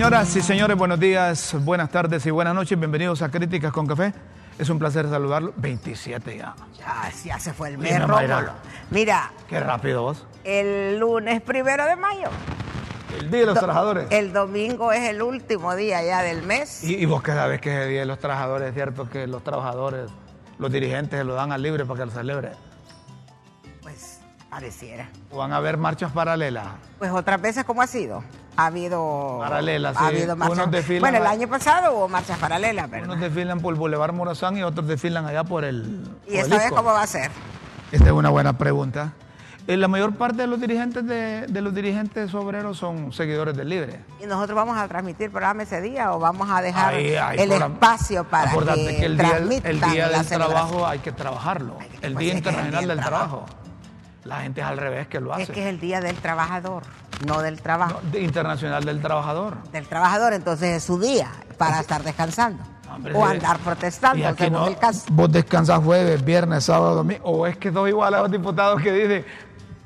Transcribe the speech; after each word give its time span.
Señoras 0.00 0.34
y 0.34 0.40
señores, 0.40 0.78
buenos 0.78 0.98
días, 0.98 1.54
buenas 1.62 1.90
tardes 1.90 2.24
y 2.24 2.30
buenas 2.30 2.54
noches. 2.54 2.78
Bienvenidos 2.78 3.20
a 3.20 3.28
Críticas 3.30 3.70
con 3.70 3.86
Café. 3.86 4.14
Es 4.58 4.70
un 4.70 4.78
placer 4.78 5.06
saludarlo. 5.10 5.52
27 5.58 6.38
ya. 6.38 6.54
Ya, 6.78 7.10
ya 7.22 7.38
se 7.38 7.52
fue 7.52 7.68
el 7.68 7.76
mes. 7.76 8.00
Rómulo. 8.00 8.50
Mira, 8.90 9.30
Qué 9.46 9.60
rápido 9.60 10.00
vos. 10.00 10.26
el 10.42 10.98
lunes 10.98 11.42
primero 11.42 11.84
de 11.84 11.96
mayo. 11.96 12.28
El 13.18 13.30
Día 13.30 13.40
de 13.40 13.46
los 13.46 13.54
Do- 13.56 13.60
Trabajadores. 13.60 14.06
El 14.08 14.32
domingo 14.32 14.90
es 14.90 15.06
el 15.06 15.20
último 15.20 15.76
día 15.76 16.02
ya 16.02 16.22
del 16.22 16.44
mes. 16.44 16.82
Y, 16.82 16.94
y 16.96 17.04
vos 17.04 17.22
que 17.22 17.32
sabés 17.32 17.60
que 17.60 17.70
es 17.70 17.82
el 17.82 17.90
Día 17.90 18.00
de 18.00 18.06
los 18.06 18.18
Trabajadores, 18.18 18.68
es 18.68 18.74
cierto 18.74 19.06
que 19.10 19.26
los 19.26 19.44
trabajadores, 19.44 20.10
los 20.58 20.72
dirigentes 20.72 21.18
se 21.18 21.24
lo 21.24 21.34
dan 21.34 21.52
al 21.52 21.60
libre 21.60 21.84
para 21.84 22.00
que 22.00 22.06
lo 22.06 22.12
celebre. 22.12 22.52
Pareciera. 24.50 25.08
¿O 25.30 25.38
van 25.38 25.52
a 25.52 25.56
haber 25.56 25.76
marchas 25.76 26.10
paralelas? 26.10 26.66
Pues 26.98 27.12
otras 27.12 27.40
veces, 27.40 27.64
¿cómo 27.64 27.82
ha 27.82 27.86
sido? 27.86 28.24
Ha 28.56 28.66
habido. 28.66 29.38
Paralelas, 29.40 29.96
Ha 29.96 30.00
sí. 30.00 30.06
habido 30.06 30.34
marchas. 30.36 30.58
Unos 30.58 30.70
desfilan 30.72 31.00
Bueno, 31.02 31.18
el 31.18 31.26
año 31.26 31.48
pasado 31.48 31.94
hubo 31.96 32.08
marchas 32.08 32.36
paralelas, 32.38 32.90
¿verdad? 32.90 33.08
Unos 33.08 33.20
desfilan 33.20 33.60
por 33.60 33.76
Boulevard 33.76 34.12
Morazán 34.12 34.56
y 34.56 34.64
otros 34.64 34.88
desfilan 34.88 35.24
allá 35.24 35.44
por 35.44 35.64
el. 35.64 36.04
¿Y 36.26 36.36
esta 36.36 36.58
vez 36.58 36.70
cómo 36.70 36.92
va 36.92 37.02
a 37.02 37.06
ser? 37.06 37.30
Esta 37.92 38.06
es 38.06 38.12
una 38.12 38.28
buena 38.30 38.58
pregunta. 38.58 39.12
Eh, 39.66 39.76
La 39.76 39.86
mayor 39.86 40.14
parte 40.16 40.38
de 40.38 40.46
los 40.48 40.60
dirigentes 40.60 41.06
de, 41.06 41.46
de 41.46 41.60
los 41.60 41.72
dirigentes 41.72 42.34
obreros 42.34 42.76
son 42.78 43.12
seguidores 43.12 43.56
del 43.56 43.68
libre. 43.68 44.00
¿Y 44.20 44.26
nosotros 44.26 44.56
vamos 44.56 44.76
a 44.76 44.88
transmitir 44.88 45.30
programa 45.30 45.62
ese 45.62 45.80
día 45.80 46.12
o 46.12 46.18
vamos 46.18 46.48
a 46.50 46.60
dejar 46.60 46.94
Ahí 46.94 47.14
el 47.38 47.52
espacio 47.52 48.24
para 48.24 48.50
que, 48.50 48.96
que 48.98 49.06
el 49.06 49.16
día, 49.16 49.36
el 49.36 49.80
del 49.80 50.26
trabajo 50.26 50.86
hay 50.86 50.98
que 50.98 51.12
trabajarlo. 51.12 51.76
El 52.02 52.14
pues 52.14 52.24
Día 52.24 52.34
Internacional 52.34 52.88
del 52.88 53.00
trabajo. 53.00 53.46
La 54.30 54.42
gente 54.42 54.60
es 54.60 54.66
al 54.68 54.78
revés 54.78 55.08
que 55.08 55.20
lo 55.20 55.32
hace. 55.34 55.42
Es 55.42 55.50
que 55.50 55.60
es 55.62 55.66
el 55.66 55.80
día 55.80 56.00
del 56.00 56.14
trabajador, 56.16 56.84
no 57.26 57.42
del 57.42 57.60
trabajo. 57.60 58.00
No, 58.02 58.10
de- 58.12 58.20
Internacional 58.22 58.84
del 58.84 59.02
Trabajador. 59.02 59.56
Del 59.72 59.88
trabajador, 59.88 60.32
entonces 60.34 60.76
es 60.76 60.84
su 60.84 61.00
día 61.00 61.32
para 61.58 61.80
estar 61.80 62.04
descansando. 62.04 62.62
Hombre, 62.94 63.12
o 63.14 63.24
andar 63.26 63.58
protestando, 63.58 64.26
aquí 64.28 64.44
según 64.44 64.60
no, 64.60 64.66
el 64.68 64.78
caso. 64.78 65.04
vos 65.10 65.30
descansas 65.32 65.80
jueves, 65.82 66.24
viernes, 66.24 66.64
sábado, 66.64 66.94
domingo. 66.94 67.24
O 67.24 67.44
es 67.46 67.56
que 67.56 67.72
dos 67.72 67.88
igual 67.88 68.14
a 68.14 68.20
los 68.22 68.30
diputados 68.30 68.80
que 68.80 68.92
dicen 68.92 69.24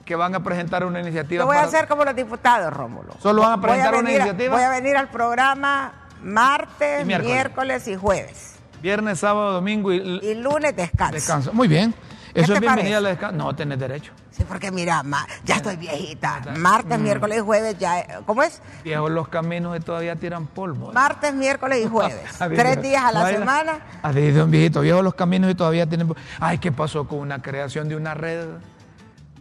que 0.04 0.14
van 0.14 0.34
a 0.34 0.40
presentar 0.42 0.84
una 0.84 1.00
iniciativa. 1.00 1.40
Lo 1.42 1.46
voy 1.46 1.56
a 1.56 1.62
hacer 1.62 1.88
como 1.88 2.04
los 2.04 2.14
diputados, 2.14 2.70
Rómulo. 2.72 3.14
Solo 3.22 3.40
van 3.40 3.52
a 3.52 3.60
presentar 3.62 3.94
una 3.94 4.02
venir 4.02 4.20
a- 4.20 4.26
iniciativa. 4.26 4.54
Voy 4.56 4.64
a 4.64 4.68
venir 4.70 4.96
al 4.98 5.08
programa 5.08 5.92
martes, 6.22 7.00
Y 7.02 7.04
miércoles. 7.06 7.34
miércoles. 7.34 7.88
y 7.88 7.96
jueves. 7.96 8.56
Viernes, 8.82 9.20
sábado, 9.20 9.52
domingo 9.52 9.90
y, 9.90 9.96
Y 10.22 10.34
lunes 10.34 10.76
descanso. 10.76 11.14
descanso. 11.14 11.52
Muy 11.54 11.66
bien. 11.68 11.94
¿Qué 12.34 12.40
Eso 12.40 12.52
es 12.54 12.60
bienvenida 12.60 12.74
parece? 12.82 12.96
al 12.96 13.04
descanso. 13.04 13.36
No, 13.36 13.54
tenés 13.56 13.78
derecho. 13.78 14.12
Sí, 14.36 14.42
porque 14.48 14.72
mira, 14.72 15.02
ma- 15.04 15.26
ya 15.44 15.56
estoy 15.56 15.76
viejita. 15.76 16.40
Martes, 16.58 16.98
miércoles 16.98 17.38
y 17.38 17.40
jueves 17.40 17.78
ya. 17.78 18.22
¿Cómo 18.26 18.42
es? 18.42 18.60
Viejos 18.82 19.10
los 19.12 19.28
caminos 19.28 19.76
y 19.76 19.80
todavía 19.80 20.16
tiran 20.16 20.46
polvo. 20.46 20.92
Martes, 20.92 21.32
miércoles 21.34 21.84
y 21.84 21.88
jueves. 21.88 22.18
A 22.42 22.48
ver, 22.48 22.58
Tres 22.58 22.82
días 22.82 23.04
a 23.04 23.12
la 23.12 23.28
semana. 23.28 23.78
Así 24.02 24.20
dice 24.20 24.42
un 24.42 24.50
viejito, 24.50 24.80
viejos 24.80 25.04
los 25.04 25.14
caminos 25.14 25.50
y 25.50 25.54
todavía 25.54 25.86
tienen... 25.86 26.08
polvo. 26.08 26.20
Ay, 26.40 26.58
¿qué 26.58 26.72
pasó 26.72 27.06
con 27.06 27.20
una 27.20 27.40
creación 27.42 27.88
de 27.88 27.94
una 27.94 28.14
red 28.14 28.44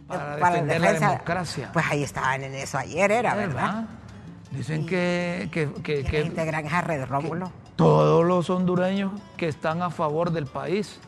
para, 0.06 0.36
para 0.38 0.54
defender 0.62 0.80
defensa- 0.80 1.00
la 1.00 1.10
democracia? 1.12 1.70
Pues 1.72 1.86
ahí 1.90 2.02
estaban 2.04 2.44
en 2.44 2.54
eso 2.54 2.78
ayer, 2.78 3.10
era, 3.10 3.34
¿verdad? 3.34 3.84
Dicen 4.52 4.86
que, 4.86 5.48
que, 5.50 5.72
que- 5.72 5.82
que 5.82 6.04
¿Quiénes 6.04 6.26
integran 6.28 6.66
esa 6.66 6.80
red, 6.82 7.04
Rómulo? 7.06 7.50
todos 7.74 8.24
los 8.24 8.48
hondureños 8.48 9.10
que 9.36 9.48
están 9.48 9.82
a 9.82 9.90
favor 9.90 10.30
del 10.30 10.46
país. 10.46 11.00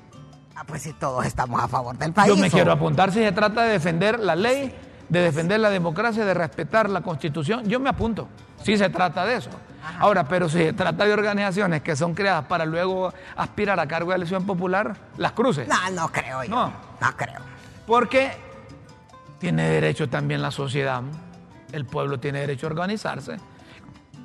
Ah, 0.57 0.65
pues 0.67 0.83
si 0.83 0.95
todos 0.95 1.27
estamos 1.27 1.63
a 1.63 1.69
favor 1.69 1.99
del 1.99 2.15
país. 2.15 2.29
Yo 2.29 2.37
me 2.41 2.49
¿o? 2.49 2.51
quiero 2.51 2.73
apuntar 2.73 3.13
si 3.13 3.19
se 3.19 3.31
trata 3.31 3.65
de 3.65 3.73
defender 3.73 4.19
la 4.19 4.35
ley, 4.35 4.75
de 5.07 5.21
defender 5.21 5.61
la 5.61 5.69
democracia, 5.69 6.25
de 6.25 6.33
respetar 6.33 6.89
la 6.89 7.03
constitución. 7.03 7.69
Yo 7.69 7.79
me 7.79 7.91
apunto, 7.91 8.27
si 8.63 8.79
se 8.79 8.89
trata 8.89 9.27
de 9.27 9.37
eso. 9.37 9.51
Ahora, 9.99 10.27
pero 10.27 10.49
si 10.49 10.59
se 10.59 10.73
trata 10.73 11.05
de 11.05 11.13
organizaciones 11.13 11.83
que 11.83 11.95
son 11.95 12.15
creadas 12.15 12.47
para 12.47 12.65
luego 12.65 13.13
aspirar 13.37 13.79
a 13.79 13.87
cargo 13.87 14.11
de 14.11 14.17
elección 14.17 14.47
popular, 14.47 14.97
las 15.19 15.33
cruces. 15.33 15.69
No, 15.69 15.91
no 15.91 16.09
creo 16.11 16.43
yo. 16.43 16.51
No. 16.51 16.73
No, 17.01 17.17
creo. 17.17 17.41
Porque 17.87 18.33
tiene 19.39 19.69
derecho 19.69 20.09
también 20.09 20.41
la 20.41 20.51
sociedad, 20.51 21.03
el 21.73 21.85
pueblo 21.85 22.19
tiene 22.19 22.41
derecho 22.41 22.67
a 22.67 22.71
organizarse. 22.71 23.37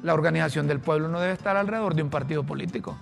La 0.01 0.13
organización 0.13 0.65
del 0.65 0.79
pueblo 0.79 1.09
no 1.09 1.19
debe 1.19 1.33
estar 1.33 1.57
alrededor 1.57 1.93
de 1.93 2.03
un 2.03 2.09
partido 2.09 2.43
político. 2.43 2.97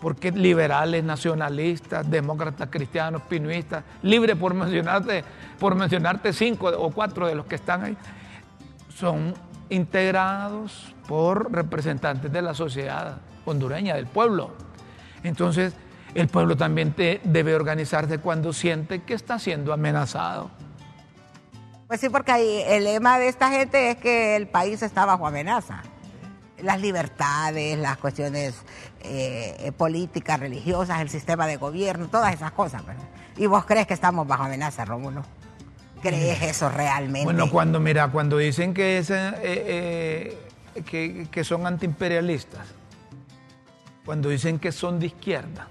Porque 0.00 0.30
liberales, 0.30 1.02
nacionalistas, 1.02 2.08
demócratas, 2.10 2.68
cristianos, 2.70 3.22
pinuistas, 3.22 3.82
libre 4.02 4.36
por 4.36 4.52
mencionarte, 4.54 5.24
por 5.58 5.74
mencionarte 5.74 6.32
cinco 6.32 6.68
o 6.68 6.90
cuatro 6.90 7.26
de 7.26 7.34
los 7.34 7.46
que 7.46 7.54
están 7.54 7.84
ahí, 7.84 7.96
son 8.94 9.34
integrados 9.70 10.94
por 11.08 11.50
representantes 11.52 12.30
de 12.30 12.42
la 12.42 12.54
sociedad 12.54 13.18
hondureña, 13.44 13.94
del 13.94 14.06
pueblo. 14.06 14.50
Entonces, 15.22 15.74
el 16.14 16.28
pueblo 16.28 16.56
también 16.56 16.92
te- 16.92 17.20
debe 17.24 17.54
organizarse 17.54 18.18
cuando 18.18 18.52
siente 18.52 19.02
que 19.02 19.14
está 19.14 19.38
siendo 19.38 19.72
amenazado. 19.72 20.50
Pues 21.88 22.00
sí, 22.00 22.08
porque 22.08 22.76
el 22.76 22.84
lema 22.84 23.18
de 23.18 23.28
esta 23.28 23.50
gente 23.50 23.90
es 23.90 23.96
que 23.96 24.36
el 24.36 24.48
país 24.48 24.82
está 24.82 25.04
bajo 25.06 25.26
amenaza. 25.26 25.82
Las 26.62 26.80
libertades, 26.80 27.78
las 27.78 27.98
cuestiones 27.98 28.54
eh, 29.00 29.72
políticas, 29.76 30.40
religiosas, 30.40 31.00
el 31.00 31.10
sistema 31.10 31.46
de 31.46 31.56
gobierno, 31.56 32.08
todas 32.08 32.34
esas 32.34 32.52
cosas. 32.52 32.84
¿verdad? 32.86 33.04
¿Y 33.36 33.46
vos 33.46 33.64
crees 33.66 33.86
que 33.86 33.94
estamos 33.94 34.26
bajo 34.26 34.44
amenaza, 34.44 34.84
Rómulo? 34.84 35.22
¿Crees 36.00 36.42
eso 36.42 36.68
realmente? 36.68 37.24
Bueno, 37.24 37.50
cuando 37.50 37.80
mira, 37.80 38.08
cuando 38.08 38.38
dicen 38.38 38.72
que, 38.74 38.98
es, 38.98 39.10
eh, 39.10 39.34
eh, 39.42 40.38
que, 40.84 41.28
que 41.30 41.44
son 41.44 41.66
antiimperialistas, 41.66 42.66
cuando 44.04 44.28
dicen 44.28 44.58
que 44.58 44.72
son 44.72 45.00
de 45.00 45.06
izquierda, 45.06 45.68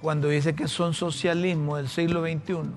cuando 0.00 0.28
dicen 0.28 0.56
que 0.56 0.66
son 0.66 0.94
socialismo 0.94 1.76
del 1.76 1.88
siglo 1.88 2.22
XXI, 2.22 2.70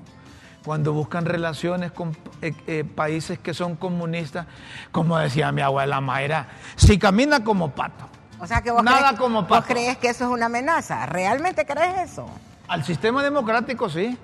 cuando 0.64 0.94
buscan 0.94 1.26
relaciones 1.26 1.92
con 1.92 2.16
eh, 2.42 2.54
eh, 2.68 2.84
países 2.84 3.40
que 3.40 3.54
son 3.54 3.76
comunistas, 3.76 4.48
como 4.92 5.18
decía 5.18 5.52
mi 5.52 5.62
abuela 5.62 6.02
Mayra, 6.02 6.48
si 6.76 6.98
camina 6.98 7.44
como 7.44 7.72
pato, 7.72 8.06
o 8.40 8.48
sea 8.48 8.62
que 8.62 8.72
vos, 8.72 8.84
nada 8.84 9.10
crees, 9.10 9.20
como 9.20 9.42
vos 9.42 9.50
pato. 9.50 9.68
crees 9.68 9.98
que 9.98 10.10
eso 10.10 10.26
es 10.26 10.30
una 10.32 10.48
amenaza. 10.48 11.06
¿Realmente 11.06 11.66
crees 11.66 12.12
eso? 12.12 12.30
al 12.68 12.84
sistema 12.84 13.24
democrático 13.24 13.90
sí, 13.90 14.18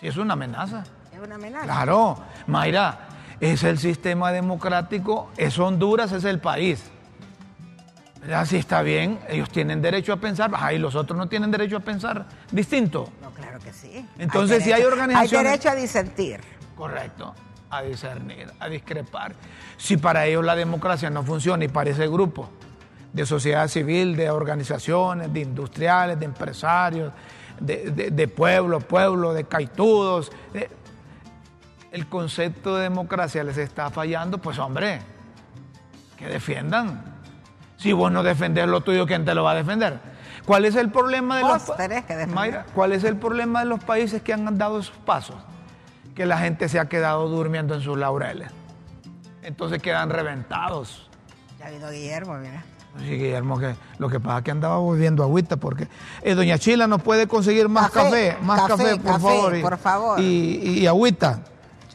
sí 0.00 0.06
es 0.06 0.16
una 0.16 0.34
amenaza. 0.34 0.84
Es 1.12 1.18
una 1.18 1.34
amenaza. 1.34 1.64
Claro, 1.64 2.18
Mayra, 2.46 3.08
es 3.40 3.64
el 3.64 3.78
sistema 3.78 4.30
democrático, 4.30 5.30
es 5.36 5.58
Honduras, 5.58 6.12
es 6.12 6.24
el 6.24 6.38
país. 6.38 6.84
Si 8.46 8.56
está 8.56 8.82
bien, 8.82 9.18
ellos 9.28 9.50
tienen 9.50 9.82
derecho 9.82 10.12
a 10.12 10.16
pensar, 10.16 10.52
ay, 10.54 10.78
los 10.78 10.94
otros 10.94 11.18
no 11.18 11.28
tienen 11.28 11.50
derecho 11.50 11.78
a 11.78 11.80
pensar 11.80 12.24
distinto. 12.52 13.08
Claro 13.42 13.58
que 13.58 13.72
sí. 13.72 14.06
Entonces, 14.18 14.62
si 14.64 14.72
hay 14.72 14.82
organizaciones- 14.82 15.32
Hay 15.38 15.44
derecho 15.44 15.68
a 15.70 15.74
disentir. 15.74 16.40
Correcto, 16.76 17.34
a 17.70 17.82
discernir, 17.82 18.50
a 18.60 18.68
discrepar. 18.68 19.34
Si 19.76 19.96
para 19.96 20.26
ellos 20.26 20.44
la 20.44 20.54
democracia 20.56 21.10
no 21.10 21.22
funciona 21.22 21.64
y 21.64 21.68
para 21.68 21.90
ese 21.90 22.06
grupo 22.08 22.48
de 23.12 23.26
sociedad 23.26 23.68
civil, 23.68 24.16
de 24.16 24.30
organizaciones, 24.30 25.32
de 25.32 25.40
industriales, 25.40 26.18
de 26.18 26.24
empresarios, 26.24 27.12
de, 27.60 27.90
de, 27.90 28.10
de 28.10 28.28
pueblo, 28.28 28.80
pueblo, 28.80 29.34
de 29.34 29.44
caitudos, 29.44 30.32
de- 30.52 30.70
el 31.92 32.06
concepto 32.08 32.76
de 32.76 32.84
democracia 32.84 33.44
les 33.44 33.58
está 33.58 33.90
fallando, 33.90 34.38
pues 34.38 34.58
hombre, 34.58 35.00
que 36.16 36.26
defiendan. 36.26 37.04
Si 37.76 37.92
vos 37.92 38.10
no 38.10 38.22
defendés 38.22 38.66
lo 38.66 38.80
tuyo, 38.80 39.06
¿quién 39.06 39.24
te 39.26 39.34
lo 39.34 39.42
va 39.44 39.50
a 39.52 39.54
defender? 39.56 40.00
¿Cuál 40.46 40.64
es 40.64 40.74
el 40.74 40.90
problema 40.90 41.36
de 41.38 41.42
los 41.44 41.62
que. 41.64 42.26
Mayra, 42.26 42.66
¿cuál 42.74 42.92
es 42.92 43.04
el 43.04 43.16
problema 43.16 43.60
de 43.60 43.66
los 43.66 43.82
países 43.84 44.22
que 44.22 44.32
han 44.32 44.58
dado 44.58 44.80
esos 44.80 44.96
pasos? 45.04 45.36
Que 46.14 46.26
la 46.26 46.38
gente 46.38 46.68
se 46.68 46.78
ha 46.78 46.86
quedado 46.86 47.28
durmiendo 47.28 47.74
en 47.74 47.80
sus 47.80 47.96
laureles. 47.96 48.50
Entonces 49.42 49.80
quedan 49.82 50.10
reventados. 50.10 51.08
Ya 51.58 51.70
vino 51.70 51.90
Guillermo, 51.90 52.34
mira. 52.34 52.62
Sí, 52.98 53.06
Guillermo, 53.06 53.58
que 53.58 53.74
lo 53.98 54.08
que 54.10 54.20
pasa 54.20 54.38
es 54.38 54.44
que 54.44 54.50
andaba 54.50 54.78
bebiendo 54.92 55.22
agüita 55.22 55.56
porque 55.56 55.88
eh, 56.22 56.34
Doña 56.34 56.58
Chila 56.58 56.86
nos 56.86 57.00
puede 57.02 57.26
conseguir 57.26 57.68
más 57.70 57.90
café, 57.90 58.32
Café, 58.32 58.36
más 58.42 58.60
café, 58.68 58.82
café, 58.84 58.96
por 58.96 59.04
café, 59.12 59.20
favor. 59.22 59.56
y- 59.56 59.62
por 59.62 59.78
favor. 59.78 60.20
Y, 60.20 60.24
y 60.80 60.86
agüita. 60.86 61.38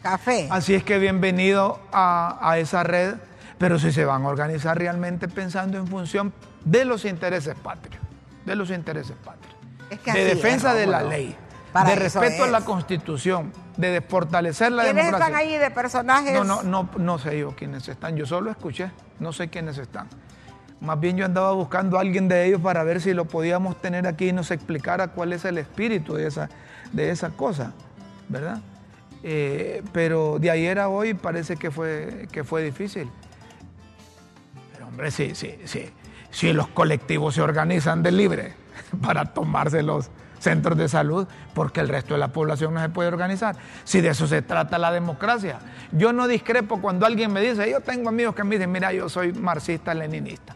Café. 0.01 0.47
Así 0.49 0.73
es 0.73 0.83
que 0.83 0.97
bienvenido 0.97 1.79
a, 1.91 2.39
a 2.41 2.57
esa 2.57 2.81
red, 2.83 3.15
pero 3.59 3.77
si 3.77 3.91
se 3.91 4.05
van 4.05 4.23
a 4.23 4.27
organizar 4.29 4.77
realmente 4.77 5.27
pensando 5.27 5.77
en 5.77 5.85
función 5.87 6.33
de 6.65 6.85
los 6.85 7.05
intereses 7.05 7.55
patrios, 7.55 8.01
de 8.47 8.55
los 8.55 8.71
intereses 8.71 9.15
patrios, 9.23 9.55
Es 9.89 9.99
que 9.99 10.11
de 10.13 10.31
es, 10.31 10.35
defensa 10.35 10.73
de 10.73 10.87
la 10.87 11.03
ley, 11.03 11.35
Para 11.71 11.91
de 11.91 11.95
respeto 11.97 12.45
a 12.45 12.47
la 12.47 12.61
constitución, 12.61 13.51
de 13.75 14.01
fortalecer 14.01 14.71
la 14.71 14.83
¿Quiénes 14.83 15.05
democracia. 15.05 15.35
están 15.35 15.47
ahí 15.47 15.57
de 15.57 15.69
personajes? 15.69 16.33
No, 16.33 16.43
no, 16.43 16.63
no, 16.63 16.89
no 16.97 17.19
sé 17.19 17.37
yo 17.37 17.55
quiénes 17.55 17.87
están. 17.87 18.15
Yo 18.15 18.25
solo 18.25 18.49
escuché, 18.49 18.89
no 19.19 19.33
sé 19.33 19.49
quiénes 19.49 19.77
están. 19.77 20.07
Más 20.79 20.99
bien 20.99 21.17
yo 21.17 21.25
andaba 21.25 21.51
buscando 21.51 21.97
a 21.97 22.01
alguien 22.01 22.27
de 22.27 22.45
ellos 22.45 22.61
para 22.61 22.83
ver 22.83 23.01
si 23.01 23.13
lo 23.13 23.25
podíamos 23.25 23.81
tener 23.81 24.07
aquí 24.07 24.29
y 24.29 24.33
nos 24.33 24.49
explicara 24.51 25.09
cuál 25.09 25.33
es 25.33 25.43
el 25.43 25.57
espíritu 25.57 26.13
de 26.15 26.27
esa, 26.27 26.49
de 26.93 27.09
esa 27.11 27.29
cosa, 27.31 27.73
¿verdad? 28.29 28.61
Eh, 29.23 29.83
pero 29.91 30.37
de 30.39 30.51
ayer 30.51 30.79
a 30.79 30.87
hoy 30.87 31.13
parece 31.15 31.57
que 31.57 31.69
fue, 31.69 32.27
que 32.31 32.43
fue 32.43 32.63
difícil. 32.63 33.09
Hombre, 34.87 35.11
sí, 35.11 35.35
sí, 35.35 35.59
sí. 35.65 35.89
Si 36.31 36.53
los 36.53 36.67
colectivos 36.67 37.35
se 37.35 37.41
organizan 37.41 38.03
de 38.03 38.11
libre 38.11 38.53
para 39.01 39.25
tomarse 39.25 39.81
los 39.83 40.09
centros 40.39 40.77
de 40.77 40.87
salud, 40.87 41.27
porque 41.55 41.79
el 41.79 41.87
resto 41.89 42.13
de 42.13 42.19
la 42.19 42.27
población 42.27 42.73
no 42.75 42.79
se 42.81 42.89
puede 42.89 43.07
organizar. 43.09 43.55
Si 43.83 44.01
de 44.01 44.09
eso 44.09 44.27
se 44.27 44.41
trata 44.43 44.77
la 44.77 44.91
democracia. 44.91 45.57
Yo 45.91 46.13
no 46.13 46.27
discrepo 46.27 46.79
cuando 46.79 47.05
alguien 47.07 47.33
me 47.33 47.41
dice, 47.41 47.69
yo 47.71 47.81
tengo 47.81 48.09
amigos 48.09 48.35
que 48.35 48.43
me 48.43 48.55
dicen, 48.55 48.71
mira, 48.71 48.93
yo 48.93 49.09
soy 49.09 49.33
marxista-leninista. 49.33 50.55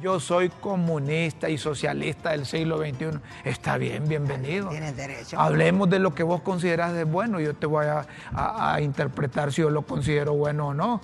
Yo 0.00 0.20
soy 0.20 0.48
comunista 0.48 1.50
y 1.50 1.58
socialista 1.58 2.30
del 2.30 2.46
siglo 2.46 2.78
XXI. 2.78 3.18
Está 3.44 3.76
bien, 3.78 4.06
bienvenido. 4.08 4.68
Tienes 4.68 4.96
derecho. 4.96 5.38
Hablemos 5.38 5.90
de 5.90 5.98
lo 5.98 6.14
que 6.14 6.22
vos 6.22 6.40
consideras 6.42 6.92
de 6.92 7.02
bueno. 7.02 7.40
Yo 7.40 7.52
te 7.54 7.66
voy 7.66 7.84
a, 7.86 8.06
a- 8.32 8.74
a 8.74 8.80
interpretar 8.80 9.52
si 9.52 9.60
yo 9.62 9.70
lo 9.70 9.82
considero 9.82 10.34
bueno 10.34 10.68
o 10.68 10.74
no. 10.74 11.00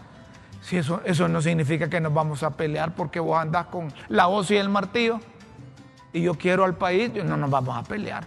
Si 0.64 0.78
eso, 0.78 1.02
eso 1.04 1.28
no 1.28 1.42
significa 1.42 1.90
que 1.90 2.00
nos 2.00 2.14
vamos 2.14 2.42
a 2.42 2.48
pelear 2.50 2.94
porque 2.94 3.20
vos 3.20 3.38
andás 3.38 3.66
con 3.66 3.92
la 4.08 4.28
hoz 4.28 4.50
y 4.50 4.56
el 4.56 4.70
martillo 4.70 5.20
y 6.10 6.22
yo 6.22 6.38
quiero 6.38 6.64
al 6.64 6.74
país, 6.74 7.12
no 7.22 7.36
nos 7.36 7.50
vamos 7.50 7.76
a 7.76 7.82
pelear. 7.82 8.24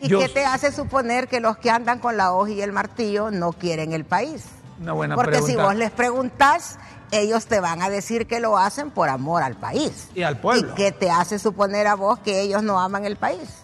¿Y 0.00 0.06
Yo- 0.06 0.20
qué 0.20 0.28
te 0.28 0.44
hace 0.44 0.70
suponer 0.70 1.26
que 1.26 1.40
los 1.40 1.56
que 1.56 1.68
andan 1.68 1.98
con 1.98 2.16
la 2.16 2.32
hoja 2.32 2.52
y 2.52 2.62
el 2.62 2.70
martillo 2.70 3.32
no 3.32 3.52
quieren 3.52 3.92
el 3.92 4.04
país? 4.04 4.46
Una 4.80 4.92
buena 4.92 5.16
Porque 5.16 5.42
si 5.42 5.56
vos 5.56 5.74
les 5.74 5.90
preguntás, 5.90 6.78
ellos 7.10 7.46
te 7.46 7.58
van 7.58 7.82
a 7.82 7.90
decir 7.90 8.28
que 8.28 8.38
lo 8.38 8.56
hacen 8.56 8.92
por 8.92 9.08
amor 9.08 9.42
al 9.42 9.56
país. 9.56 10.10
Y 10.14 10.22
al 10.22 10.38
pueblo. 10.38 10.70
¿Y 10.70 10.74
qué 10.76 10.92
te 10.92 11.10
hace 11.10 11.40
suponer 11.40 11.88
a 11.88 11.96
vos 11.96 12.20
que 12.20 12.40
ellos 12.40 12.62
no 12.62 12.78
aman 12.78 13.04
el 13.04 13.16
país? 13.16 13.62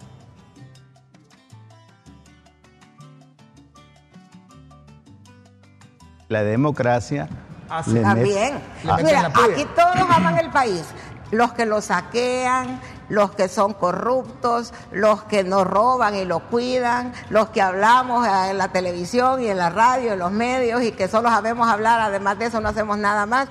La 6.28 6.42
democracia 6.42 7.28
Ah, 7.74 7.82
sí. 7.82 7.92
Mira, 9.02 9.26
aquí 9.26 9.66
todos 9.74 10.10
aman 10.10 10.38
el 10.38 10.50
país. 10.50 10.84
Los 11.30 11.54
que 11.54 11.64
lo 11.64 11.80
saquean, 11.80 12.78
los 13.08 13.30
que 13.30 13.48
son 13.48 13.72
corruptos, 13.72 14.74
los 14.90 15.22
que 15.22 15.42
nos 15.42 15.66
roban 15.66 16.14
y 16.14 16.26
lo 16.26 16.40
cuidan, 16.40 17.14
los 17.30 17.48
que 17.48 17.62
hablamos 17.62 18.28
en 18.28 18.58
la 18.58 18.68
televisión 18.68 19.42
y 19.42 19.48
en 19.48 19.56
la 19.56 19.70
radio, 19.70 20.12
en 20.12 20.18
los 20.18 20.30
medios 20.30 20.82
y 20.82 20.92
que 20.92 21.08
solo 21.08 21.30
sabemos 21.30 21.66
hablar, 21.66 21.98
además 22.00 22.38
de 22.38 22.46
eso 22.46 22.60
no 22.60 22.68
hacemos 22.68 22.98
nada 22.98 23.24
más. 23.24 23.48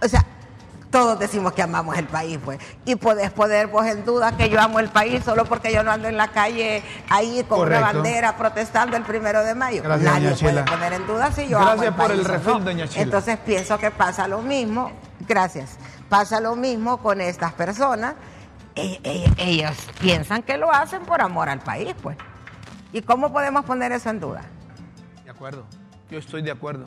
O 0.00 0.06
sea, 0.06 0.24
todos 0.94 1.18
decimos 1.18 1.52
que 1.54 1.60
amamos 1.60 1.98
el 1.98 2.06
país, 2.06 2.38
pues. 2.44 2.60
Y 2.84 2.94
podés 2.94 3.32
poner 3.32 3.66
vos 3.66 3.84
en 3.84 4.04
duda 4.04 4.36
que 4.36 4.48
yo 4.48 4.60
amo 4.60 4.78
el 4.78 4.88
país 4.90 5.24
solo 5.24 5.44
porque 5.44 5.72
yo 5.72 5.82
no 5.82 5.90
ando 5.90 6.06
en 6.06 6.16
la 6.16 6.28
calle 6.28 6.84
ahí 7.10 7.44
con 7.48 7.58
una 7.62 7.80
Correcto. 7.80 7.84
bandera 7.98 8.36
protestando 8.36 8.96
el 8.96 9.02
primero 9.02 9.42
de 9.42 9.56
mayo. 9.56 9.82
Gracias, 9.82 10.12
Nadie 10.12 10.28
doña 10.30 10.40
puede 10.40 10.62
poner 10.64 10.92
en 10.92 11.06
duda 11.08 11.32
si 11.32 11.48
yo 11.48 11.58
amo 11.58 11.66
Gracias 11.66 11.88
el 11.88 11.94
por 11.94 12.06
país 12.06 12.18
el 12.20 12.24
refil, 12.26 12.52
no. 12.52 12.60
doña 12.60 12.86
Chila. 12.86 13.02
Entonces 13.02 13.38
pienso 13.38 13.76
que 13.76 13.90
pasa 13.90 14.28
lo 14.28 14.40
mismo, 14.40 14.92
gracias, 15.26 15.78
pasa 16.08 16.38
lo 16.38 16.54
mismo 16.54 16.98
con 16.98 17.20
estas 17.20 17.52
personas. 17.54 18.14
E- 18.76 19.00
e- 19.02 19.32
ellos 19.38 19.76
piensan 20.00 20.44
que 20.44 20.56
lo 20.58 20.70
hacen 20.72 21.02
por 21.02 21.20
amor 21.22 21.48
al 21.48 21.58
país, 21.58 21.92
pues. 22.00 22.16
¿Y 22.92 23.02
cómo 23.02 23.32
podemos 23.32 23.64
poner 23.64 23.90
eso 23.90 24.10
en 24.10 24.20
duda? 24.20 24.42
De 25.24 25.30
acuerdo, 25.32 25.64
yo 26.08 26.18
estoy 26.20 26.42
de 26.42 26.52
acuerdo. 26.52 26.84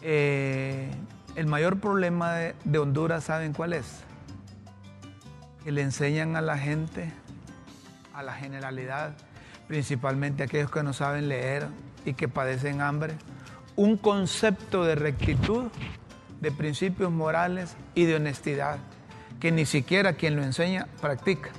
Eh, 0.00 0.88
el 1.36 1.46
mayor 1.46 1.78
problema 1.78 2.32
de, 2.34 2.54
de 2.64 2.78
Honduras, 2.78 3.24
¿saben 3.24 3.52
cuál 3.52 3.72
es? 3.72 4.02
Que 5.62 5.72
le 5.72 5.82
enseñan 5.82 6.36
a 6.36 6.40
la 6.40 6.58
gente, 6.58 7.12
a 8.12 8.22
la 8.22 8.34
generalidad, 8.34 9.14
principalmente 9.66 10.42
aquellos 10.42 10.70
que 10.70 10.82
no 10.82 10.92
saben 10.92 11.28
leer 11.28 11.66
y 12.04 12.14
que 12.14 12.28
padecen 12.28 12.80
hambre, 12.80 13.14
un 13.76 13.96
concepto 13.96 14.84
de 14.84 14.94
rectitud, 14.94 15.70
de 16.40 16.52
principios 16.52 17.10
morales 17.10 17.76
y 17.94 18.04
de 18.04 18.16
honestidad, 18.16 18.78
que 19.40 19.50
ni 19.50 19.66
siquiera 19.66 20.12
quien 20.12 20.36
lo 20.36 20.42
enseña 20.42 20.86
practica. 21.00 21.50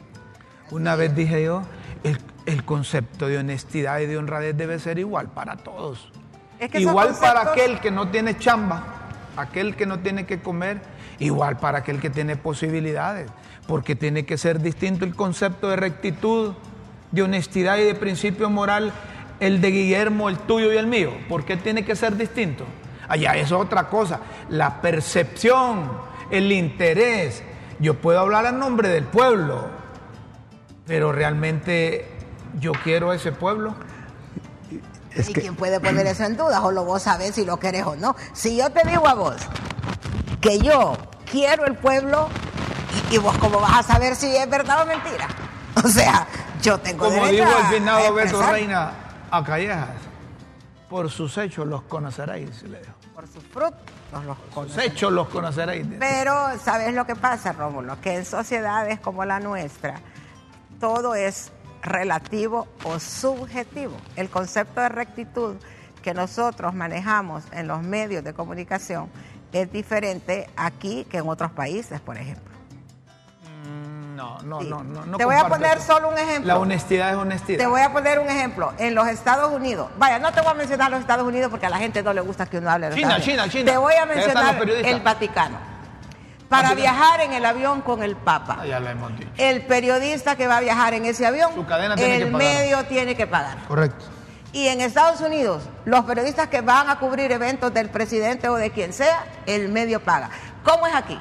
Una 0.71 0.95
vez 0.95 1.15
dije 1.15 1.43
yo, 1.43 1.63
el, 2.03 2.19
el 2.45 2.63
concepto 2.63 3.27
de 3.27 3.39
honestidad 3.39 3.99
y 3.99 4.05
de 4.05 4.17
honradez 4.17 4.55
debe 4.55 4.79
ser 4.79 4.99
igual 4.99 5.29
para 5.29 5.57
todos. 5.57 6.11
Es 6.59 6.71
que 6.71 6.77
esos 6.77 6.91
igual 6.91 7.15
para 7.19 7.51
aquel 7.51 7.79
que 7.81 7.91
no 7.91 8.09
tiene 8.09 8.37
chamba, 8.37 9.04
aquel 9.37 9.75
que 9.75 9.85
no 9.85 9.99
tiene 9.99 10.25
que 10.25 10.41
comer, 10.41 10.81
igual 11.19 11.57
para 11.57 11.79
aquel 11.79 11.99
que 11.99 12.09
tiene 12.09 12.35
posibilidades, 12.35 13.29
porque 13.67 13.95
tiene 13.95 14.25
que 14.25 14.37
ser 14.37 14.61
distinto 14.61 15.05
el 15.05 15.15
concepto 15.15 15.69
de 15.69 15.75
rectitud, 15.75 16.53
de 17.11 17.21
honestidad 17.21 17.77
y 17.77 17.83
de 17.83 17.95
principio 17.95 18.49
moral, 18.49 18.91
el 19.39 19.61
de 19.61 19.71
Guillermo, 19.71 20.29
el 20.29 20.37
tuyo 20.39 20.71
y 20.73 20.77
el 20.77 20.87
mío. 20.87 21.11
¿Por 21.27 21.45
qué 21.45 21.57
tiene 21.57 21.85
que 21.85 21.95
ser 21.95 22.15
distinto? 22.17 22.65
Allá 23.07 23.35
es 23.35 23.51
otra 23.51 23.89
cosa, 23.89 24.19
la 24.49 24.81
percepción, 24.81 25.91
el 26.31 26.51
interés. 26.51 27.43
Yo 27.79 27.95
puedo 27.95 28.19
hablar 28.19 28.45
a 28.45 28.51
nombre 28.51 28.89
del 28.89 29.03
pueblo, 29.03 29.67
pero 30.85 31.11
realmente 31.11 32.07
yo 32.59 32.71
quiero 32.83 33.13
ese 33.13 33.31
pueblo. 33.31 33.75
Es 35.15 35.29
¿Y 35.29 35.33
que 35.33 35.41
quién 35.41 35.55
puede 35.55 35.79
poner 35.79 36.05
eso 36.07 36.23
en 36.25 36.35
duda? 36.37 36.61
O 36.63 36.71
lo 36.71 36.83
vos 36.85 37.01
sabés 37.03 37.35
si 37.35 37.45
lo 37.45 37.57
querés 37.57 37.85
o 37.85 37.95
no. 37.95 38.15
Si 38.33 38.57
yo 38.57 38.69
te 38.71 38.87
digo 38.87 39.07
a 39.07 39.13
vos 39.13 39.37
que 40.41 40.59
yo 40.59 40.93
quiero 41.31 41.65
el 41.65 41.75
pueblo, 41.75 42.27
y, 43.11 43.15
y 43.15 43.17
vos 43.17 43.35
cómo 43.39 43.59
vas 43.59 43.79
a 43.79 43.83
saber 43.93 44.15
si 44.15 44.35
es 44.35 44.49
verdad 44.49 44.83
o 44.83 44.85
mentira. 44.85 45.27
O 45.83 45.87
sea, 45.89 46.25
yo 46.61 46.77
tengo 46.79 47.03
Como 47.05 47.27
dijo 47.27 47.45
a- 47.45 47.59
el 47.59 47.65
a 47.65 47.69
finado 47.69 48.13
Beto. 48.13 48.41
Reina 48.41 48.91
a 49.29 49.43
Callejas, 49.43 49.89
por 50.89 51.09
sus 51.11 51.37
hechos 51.37 51.67
los 51.67 51.81
conoceréis, 51.83 52.63
le 52.63 52.79
dijo. 52.79 52.93
Por 53.13 53.27
sus 53.27 53.43
frutos 53.43 53.73
los 54.25 54.37
Por 54.53 54.69
sus 54.69 54.77
hechos 54.77 55.11
los 55.11 55.27
conoceréis. 55.27 55.85
Pero, 55.99 56.33
¿sabes 56.63 56.93
lo 56.93 57.05
que 57.05 57.15
pasa, 57.17 57.51
Rómulo? 57.51 57.99
Que 57.99 58.15
en 58.15 58.25
sociedades 58.25 59.01
como 59.01 59.25
la 59.25 59.41
nuestra, 59.41 59.95
todo 60.79 61.13
es 61.15 61.51
relativo 61.85 62.67
o 62.83 62.99
subjetivo. 62.99 63.95
El 64.15 64.29
concepto 64.29 64.81
de 64.81 64.89
rectitud 64.89 65.55
que 66.01 66.13
nosotros 66.13 66.73
manejamos 66.73 67.43
en 67.51 67.67
los 67.67 67.81
medios 67.81 68.23
de 68.23 68.33
comunicación 68.33 69.09
es 69.53 69.71
diferente 69.71 70.49
aquí 70.57 71.05
que 71.09 71.17
en 71.19 71.29
otros 71.29 71.51
países, 71.51 72.01
por 72.01 72.17
ejemplo. 72.17 72.53
Mm, 73.67 74.15
No, 74.15 74.39
no, 74.43 74.61
Sí. 74.61 74.69
no, 74.69 74.83
no. 74.83 75.05
no 75.05 75.17
Te 75.17 75.25
voy 75.25 75.35
a 75.35 75.47
poner 75.47 75.77
eso. 75.77 75.93
solo 75.93 76.09
un 76.09 76.17
ejemplo. 76.17 76.47
La 76.53 76.57
honestidad 76.59 77.09
es 77.11 77.15
honestidad. 77.17 77.57
Te 77.59 77.67
voy 77.67 77.81
a 77.81 77.91
poner 77.91 78.19
un 78.19 78.27
ejemplo. 78.29 78.73
En 78.77 78.95
los 78.95 79.07
Estados 79.07 79.51
Unidos, 79.53 79.89
vaya, 79.97 80.19
no 80.19 80.31
te 80.31 80.41
voy 80.41 80.51
a 80.51 80.53
mencionar 80.53 80.89
los 80.91 80.99
Estados 81.01 81.25
Unidos 81.27 81.49
porque 81.49 81.65
a 81.65 81.69
la 81.69 81.77
gente 81.77 82.01
no 82.03 82.13
le 82.13 82.21
gusta 82.21 82.45
que 82.45 82.57
uno 82.59 82.69
hable 82.69 82.85
de 82.87 82.91
los 82.91 82.99
China, 82.99 83.17
Estados 83.17 83.27
Unidos. 83.27 83.49
China, 83.51 83.61
China. 83.61 83.71
Te 83.71 83.77
voy 83.77 83.93
a 83.95 84.05
mencionar 84.05 84.69
el 84.69 84.99
Vaticano. 85.01 85.74
Para 86.49 86.73
viajar 86.75 87.21
en 87.21 87.33
el 87.33 87.43
avión 87.45 87.81
con 87.81 88.03
el 88.03 88.15
Papa. 88.15 88.57
Ah, 88.61 88.65
ya 88.65 88.79
lo 88.79 88.89
hemos 88.89 89.17
dicho. 89.17 89.29
El 89.37 89.63
periodista 89.63 90.35
que 90.35 90.47
va 90.47 90.57
a 90.57 90.61
viajar 90.61 90.93
en 90.93 91.05
ese 91.05 91.25
avión, 91.25 91.53
Su 91.55 91.65
cadena 91.65 91.95
tiene 91.95 92.17
el 92.17 92.25
que 92.25 92.31
pagar. 92.31 92.47
medio 92.47 92.85
tiene 92.85 93.15
que 93.15 93.27
pagar. 93.27 93.57
Correcto. 93.67 94.05
Y 94.53 94.67
en 94.67 94.79
Estados 94.79 95.19
Unidos, 95.21 95.63
los 95.85 96.05
periodistas 96.05 96.47
que 96.47 96.61
van 96.61 96.89
a 96.89 96.99
cubrir 96.99 97.31
eventos 97.31 97.73
del 97.73 97.89
presidente 97.89 98.47
o 98.47 98.55
de 98.55 98.69
quien 98.71 98.93
sea, 98.93 99.25
el 99.47 99.69
medio 99.69 99.99
paga. 99.99 100.29
¿Cómo 100.63 100.87
es 100.87 100.95
aquí? 100.95 101.19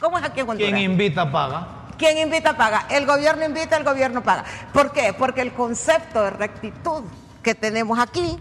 ¿Cómo 0.00 0.18
es 0.18 0.24
aquí 0.24 0.40
en 0.40 0.50
Honduras? 0.50 0.72
Quien 0.72 0.90
invita 0.90 1.30
paga. 1.30 1.66
¿Quién 1.96 2.18
invita 2.18 2.56
paga? 2.56 2.86
El 2.90 3.06
gobierno 3.06 3.44
invita, 3.44 3.76
el 3.76 3.84
gobierno 3.84 4.22
paga. 4.22 4.44
¿Por 4.72 4.92
qué? 4.92 5.12
Porque 5.12 5.40
el 5.42 5.52
concepto 5.52 6.22
de 6.24 6.30
rectitud 6.30 7.04
que 7.42 7.54
tenemos 7.54 7.98
aquí 7.98 8.38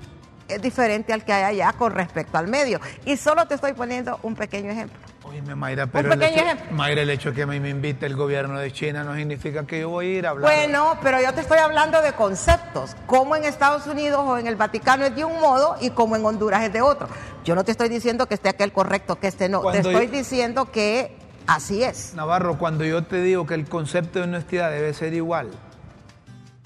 es 0.47 0.61
diferente 0.61 1.13
al 1.13 1.23
que 1.23 1.31
hay 1.33 1.43
allá 1.43 1.73
con 1.73 1.93
respecto 1.93 2.37
al 2.37 2.47
medio. 2.47 2.81
Y 3.05 3.17
solo 3.17 3.45
te 3.47 3.55
estoy 3.55 3.73
poniendo 3.73 4.19
un 4.23 4.35
pequeño 4.35 4.71
ejemplo. 4.71 4.97
Oíme, 5.29 5.53
Mayra, 5.53 5.85
pero 5.85 6.11
el 6.11 6.21
hecho. 6.23 6.43
Mayra, 6.71 7.01
el 7.03 7.09
hecho 7.11 7.31
que 7.33 7.43
a 7.43 7.45
mí 7.47 7.59
me 7.59 7.69
invite 7.69 8.05
el 8.07 8.15
gobierno 8.15 8.57
de 8.57 8.71
China 8.71 9.03
no 9.03 9.13
significa 9.15 9.65
que 9.67 9.81
yo 9.81 9.89
voy 9.89 10.07
a 10.07 10.17
ir 10.19 10.25
a 10.27 10.31
hablar. 10.31 10.51
Bueno, 10.51 10.97
pero 11.03 11.21
yo 11.21 11.31
te 11.33 11.41
estoy 11.41 11.59
hablando 11.59 12.01
de 12.01 12.13
conceptos, 12.13 12.95
como 13.05 13.35
en 13.35 13.43
Estados 13.43 13.85
Unidos 13.85 14.21
o 14.25 14.37
en 14.39 14.47
el 14.47 14.55
Vaticano 14.55 15.05
es 15.05 15.15
de 15.15 15.23
un 15.25 15.39
modo 15.39 15.75
y 15.81 15.91
como 15.91 16.15
en 16.15 16.25
Honduras 16.25 16.63
es 16.63 16.73
de 16.73 16.81
otro. 16.81 17.07
Yo 17.43 17.53
no 17.53 17.63
te 17.63 17.71
estoy 17.71 17.89
diciendo 17.89 18.25
que 18.25 18.33
esté 18.33 18.49
aquel 18.49 18.71
correcto, 18.71 19.19
que 19.19 19.27
este 19.27 19.49
no. 19.49 19.61
Cuando 19.61 19.81
te 19.83 19.89
estoy 19.89 20.07
yo- 20.07 20.11
diciendo 20.11 20.71
que 20.71 21.15
así 21.45 21.83
es. 21.83 22.15
Navarro, 22.15 22.57
cuando 22.57 22.83
yo 22.83 23.03
te 23.03 23.21
digo 23.21 23.45
que 23.45 23.53
el 23.53 23.69
concepto 23.69 24.17
de 24.19 24.25
honestidad 24.25 24.71
debe 24.71 24.93
ser 24.95 25.13
igual, 25.13 25.51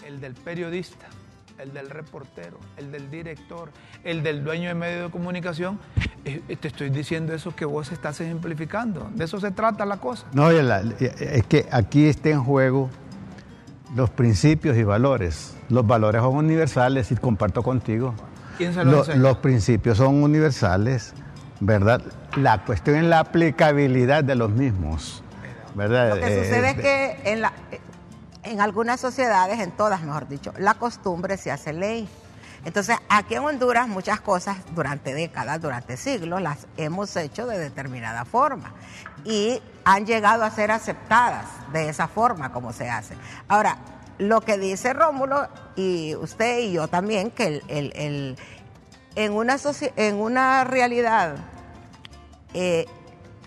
el 0.05 0.21
del 0.21 0.35
periodista, 0.35 1.07
el 1.59 1.73
del 1.73 1.89
reportero, 1.89 2.57
el 2.77 2.91
del 2.91 3.09
director, 3.09 3.69
el 4.03 4.23
del 4.23 4.43
dueño 4.43 4.69
de 4.69 4.75
medio 4.75 5.03
de 5.05 5.11
comunicación, 5.11 5.79
eh, 6.25 6.41
eh, 6.47 6.55
te 6.55 6.67
estoy 6.67 6.89
diciendo 6.89 7.33
eso 7.33 7.55
que 7.55 7.65
vos 7.65 7.91
estás 7.91 8.19
ejemplificando. 8.21 9.09
De 9.13 9.25
eso 9.25 9.39
se 9.39 9.51
trata 9.51 9.85
la 9.85 9.97
cosa. 9.97 10.25
no, 10.33 10.51
la- 10.51 10.81
es 10.99 11.43
que 11.45 11.67
aquí 11.71 12.07
está 12.07 12.29
en 12.29 12.43
juego 12.43 12.89
los 13.95 14.09
principios 14.09 14.75
y 14.77 14.83
valores. 14.83 15.55
Los 15.69 15.85
valores 15.85 16.21
son 16.21 16.35
universales 16.35 17.11
y 17.11 17.15
comparto 17.15 17.61
contigo. 17.63 18.13
¿Quién 18.57 18.73
se 18.73 18.83
lo 18.83 18.91
Lo- 18.91 18.99
enseña? 18.99 19.17
los 19.17 19.37
principios 19.37 19.97
son 19.97 20.21
universales, 20.23 21.13
¿verdad? 21.59 22.01
La 22.35 22.63
cuestión 22.65 22.97
es 22.97 23.03
la 23.03 23.19
aplicabilidad 23.19 24.23
de 24.23 24.35
los 24.35 24.49
mismos, 24.51 25.23
¿verdad? 25.75 26.09
Lo 26.09 26.15
que 26.15 26.27
Eh, 26.41 26.43
sucede 26.43 26.69
es 26.71 26.75
que 26.75 27.31
en, 27.31 27.41
la, 27.41 27.52
en 28.53 28.61
algunas 28.61 28.99
sociedades, 28.99 29.59
en 29.59 29.71
todas 29.71 30.01
mejor 30.01 30.27
dicho, 30.27 30.53
la 30.57 30.75
costumbre 30.75 31.37
se 31.37 31.51
hace 31.51 31.73
ley. 31.73 32.07
Entonces, 32.65 32.95
aquí 33.09 33.35
en 33.35 33.43
Honduras 33.43 33.87
muchas 33.87 34.21
cosas 34.21 34.57
durante 34.73 35.13
décadas, 35.13 35.61
durante 35.61 35.97
siglos, 35.97 36.41
las 36.41 36.67
hemos 36.77 37.13
hecho 37.17 37.45
de 37.45 37.57
determinada 37.57 38.23
forma 38.23 38.73
y 39.25 39.61
han 39.83 40.05
llegado 40.05 40.43
a 40.43 40.51
ser 40.51 40.71
aceptadas 40.71 41.45
de 41.73 41.89
esa 41.89 42.07
forma 42.07 42.53
como 42.53 42.71
se 42.71 42.89
hace. 42.89 43.15
Ahora, 43.49 43.77
lo 44.17 44.41
que 44.41 44.57
dice 44.57 44.93
Rómulo 44.93 45.47
y 45.75 46.15
usted 46.15 46.59
y 46.59 46.71
yo 46.73 46.87
también, 46.87 47.31
que 47.31 47.61
el, 47.67 48.37
en, 49.15 49.33
una 49.33 49.57
en 49.97 50.15
una 50.15 50.63
realidad 50.63 51.35
eh, 52.53 52.85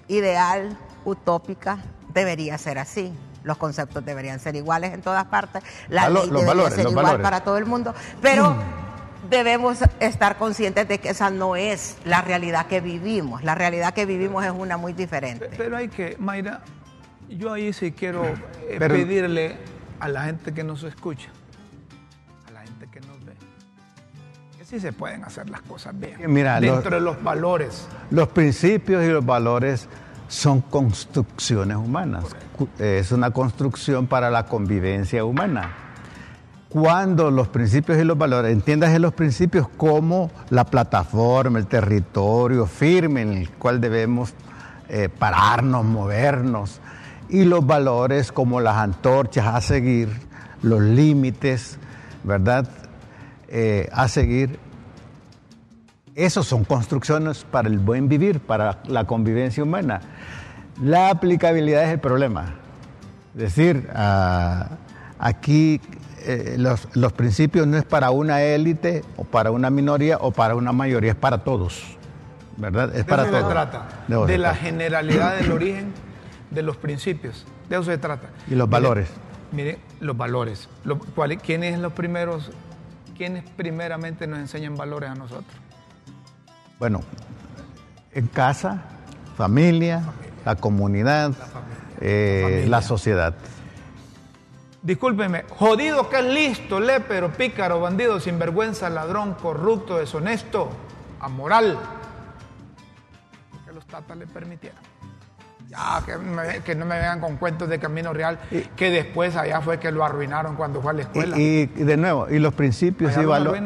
ideal, 0.08 0.76
utópica, 1.04 1.78
debería 2.12 2.58
ser 2.58 2.78
así. 2.78 3.12
Los 3.46 3.58
conceptos 3.58 4.04
deberían 4.04 4.40
ser 4.40 4.56
iguales 4.56 4.92
en 4.92 5.02
todas 5.02 5.24
partes. 5.26 5.62
La 5.88 6.10
ley 6.10 6.28
debería 6.28 6.68
ser 6.68 6.88
igual 6.88 7.20
para 7.22 7.44
todo 7.44 7.58
el 7.58 7.64
mundo. 7.64 7.94
Pero 8.20 8.50
mm. 8.50 9.30
debemos 9.30 9.78
estar 10.00 10.36
conscientes 10.36 10.88
de 10.88 10.98
que 10.98 11.10
esa 11.10 11.30
no 11.30 11.54
es 11.54 11.96
la 12.04 12.22
realidad 12.22 12.66
que 12.66 12.80
vivimos. 12.80 13.44
La 13.44 13.54
realidad 13.54 13.94
que 13.94 14.04
vivimos 14.04 14.44
es 14.44 14.50
una 14.50 14.76
muy 14.76 14.94
diferente. 14.94 15.48
Pero 15.56 15.76
hay 15.76 15.86
que, 15.86 16.16
Mayra, 16.18 16.60
yo 17.28 17.52
ahí 17.52 17.72
sí 17.72 17.92
quiero 17.92 18.24
eh, 18.68 18.78
pedirle 18.80 19.56
a 20.00 20.08
la 20.08 20.24
gente 20.24 20.52
que 20.52 20.64
nos 20.64 20.82
escucha, 20.82 21.28
a 22.48 22.50
la 22.50 22.62
gente 22.62 22.88
que 22.88 22.98
nos 22.98 23.24
ve, 23.24 23.34
que 24.58 24.64
sí 24.64 24.80
se 24.80 24.92
pueden 24.92 25.22
hacer 25.22 25.48
las 25.50 25.60
cosas 25.62 25.96
bien. 25.96 26.16
Mira, 26.32 26.60
dentro 26.60 26.96
de 26.96 27.00
los 27.00 27.22
valores. 27.22 27.86
Los 28.10 28.26
principios 28.26 29.04
y 29.04 29.08
los 29.08 29.24
valores 29.24 29.88
son 30.28 30.60
construcciones 30.60 31.76
humanas. 31.76 32.24
Es 32.78 33.12
una 33.12 33.30
construcción 33.30 34.06
para 34.06 34.30
la 34.30 34.46
convivencia 34.46 35.24
humana. 35.24 35.74
Cuando 36.68 37.30
los 37.30 37.48
principios 37.48 37.98
y 37.98 38.04
los 38.04 38.18
valores, 38.18 38.52
entiendas 38.52 38.94
en 38.94 39.02
los 39.02 39.14
principios 39.14 39.68
como 39.76 40.30
la 40.50 40.64
plataforma, 40.64 41.58
el 41.58 41.66
territorio 41.66 42.66
firme 42.66 43.22
en 43.22 43.32
el 43.32 43.50
cual 43.50 43.80
debemos 43.80 44.34
eh, 44.88 45.08
pararnos, 45.08 45.84
movernos, 45.84 46.80
y 47.28 47.44
los 47.44 47.66
valores 47.66 48.32
como 48.32 48.60
las 48.60 48.76
antorchas 48.76 49.46
a 49.46 49.60
seguir, 49.60 50.08
los 50.62 50.80
límites, 50.80 51.78
¿verdad? 52.24 52.68
Eh, 53.48 53.88
a 53.92 54.08
seguir. 54.08 54.58
Esos 56.16 56.46
son 56.46 56.64
construcciones 56.64 57.44
para 57.44 57.68
el 57.68 57.78
buen 57.78 58.08
vivir, 58.08 58.40
para 58.40 58.78
la 58.86 59.04
convivencia 59.04 59.62
humana. 59.62 60.00
La 60.82 61.10
aplicabilidad 61.10 61.84
es 61.84 61.90
el 61.90 62.00
problema. 62.00 62.54
Es 63.34 63.40
decir, 63.54 63.90
ah, 63.94 64.70
aquí 65.18 65.78
eh, 66.22 66.54
los, 66.56 66.88
los, 66.96 67.12
principios 67.12 67.66
no 67.66 67.76
es 67.76 67.84
para 67.84 68.12
una 68.12 68.42
élite 68.42 69.04
o 69.18 69.24
para 69.24 69.50
una 69.50 69.68
minoría 69.68 70.16
o 70.18 70.30
para 70.30 70.54
una 70.54 70.72
mayoría, 70.72 71.12
es 71.12 71.18
para 71.18 71.44
todos. 71.44 71.84
¿Verdad? 72.56 72.96
Es 72.96 73.04
para 73.04 73.26
todos. 73.26 73.42
Se 73.42 73.50
trata 73.50 73.86
de, 74.26 74.38
la 74.38 74.54
generalidad 74.54 75.36
del 75.36 75.52
origen 75.52 75.92
de 76.50 76.62
los 76.62 76.78
principios. 76.78 77.44
De 77.68 77.76
eso 77.76 77.84
se 77.84 77.98
trata. 77.98 78.28
Y 78.48 78.54
los 78.54 78.70
valores. 78.70 79.10
Miren, 79.52 79.76
los 80.00 80.16
valores. 80.16 80.70
¿Quiénes 81.44 81.78
los 81.78 81.92
primeros, 81.92 82.52
quiénes 83.18 83.44
primeramente 83.50 84.26
nos 84.26 84.38
enseñan 84.38 84.76
valores 84.76 85.10
a 85.10 85.14
nosotros? 85.14 85.65
Bueno, 86.78 87.00
en 88.12 88.26
casa, 88.26 88.82
familia, 89.36 90.02
la 90.44 90.56
comunidad, 90.56 91.32
eh, 92.00 92.66
la, 92.68 92.82
sociedad. 92.82 93.34
Discúlpeme, 94.82 95.44
jodido 95.48 96.08
que 96.10 96.18
es 96.18 96.24
listo, 96.24 96.78
lépero, 96.78 97.32
pícaro, 97.32 97.80
bandido, 97.80 98.20
sinvergüenza, 98.20 98.90
ladrón, 98.90 99.34
corrupto, 99.34 99.98
deshonesto, 99.98 100.68
amoral. 101.20 101.78
Que 103.64 103.72
los 103.72 103.86
tatas 103.86 104.16
le 104.18 104.26
permitieron. 104.26 104.78
Ya, 105.68 106.00
que, 106.64 106.74
no 106.76 106.86
me 106.86 106.94
vengan 106.94 107.20
con 107.20 107.36
cuentos 107.36 107.68
de 107.68 107.80
Camino 107.80 108.12
Real, 108.12 108.38
que 108.76 108.90
después 108.90 109.34
allá 109.34 109.60
fue 109.60 109.80
que 109.80 109.90
lo 109.90 110.04
arruinaron 110.04 110.54
cuando 110.54 110.80
fue 110.80 110.92
a 110.92 110.94
la 110.94 111.02
escuela. 111.02 111.36
Y, 111.36 111.66
de 111.66 111.96
nuevo, 111.96 112.28
y 112.30 112.38
los 112.38 112.54
principios 112.54 113.16
y 113.16 113.24
valores. 113.24 113.62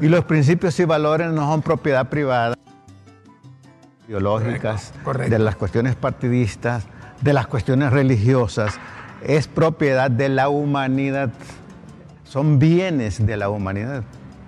Y 0.00 0.08
los 0.08 0.24
principios 0.24 0.78
y 0.80 0.84
valores 0.84 1.30
no 1.30 1.46
son 1.46 1.60
propiedad 1.60 2.08
privada, 2.08 2.54
ideológicas, 4.08 4.94
de 5.28 5.38
las 5.38 5.56
cuestiones 5.56 5.94
partidistas, 5.94 6.86
de 7.20 7.32
las 7.34 7.46
cuestiones 7.46 7.92
religiosas, 7.92 8.78
es 9.22 9.46
propiedad 9.46 10.10
de 10.10 10.28
la 10.30 10.48
humanidad. 10.48 11.30
Son 12.24 12.58
bienes 12.58 13.24
de 13.24 13.36
la 13.36 13.50
humanidad, 13.50 14.04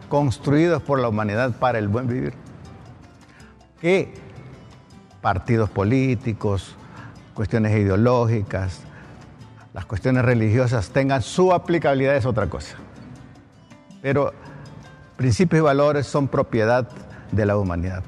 construidos 0.08 0.82
por 0.82 1.00
la 1.00 1.08
humanidad 1.08 1.52
para 1.58 1.78
el 1.78 1.88
buen 1.88 2.08
vivir. 2.08 2.32
Que 3.80 4.14
partidos 5.20 5.68
políticos, 5.70 6.76
cuestiones 7.34 7.76
ideológicas, 7.76 8.80
las 9.74 9.84
cuestiones 9.86 10.24
religiosas 10.24 10.90
tengan 10.90 11.20
su 11.20 11.52
aplicabilidad 11.52 12.16
es 12.16 12.26
otra 12.26 12.48
cosa. 12.48 12.76
Pero 14.00 14.32
principios 15.16 15.60
y 15.60 15.62
valores 15.62 16.06
son 16.06 16.28
propiedad 16.28 16.88
de 17.32 17.46
la 17.46 17.56
humanidad. 17.56 18.02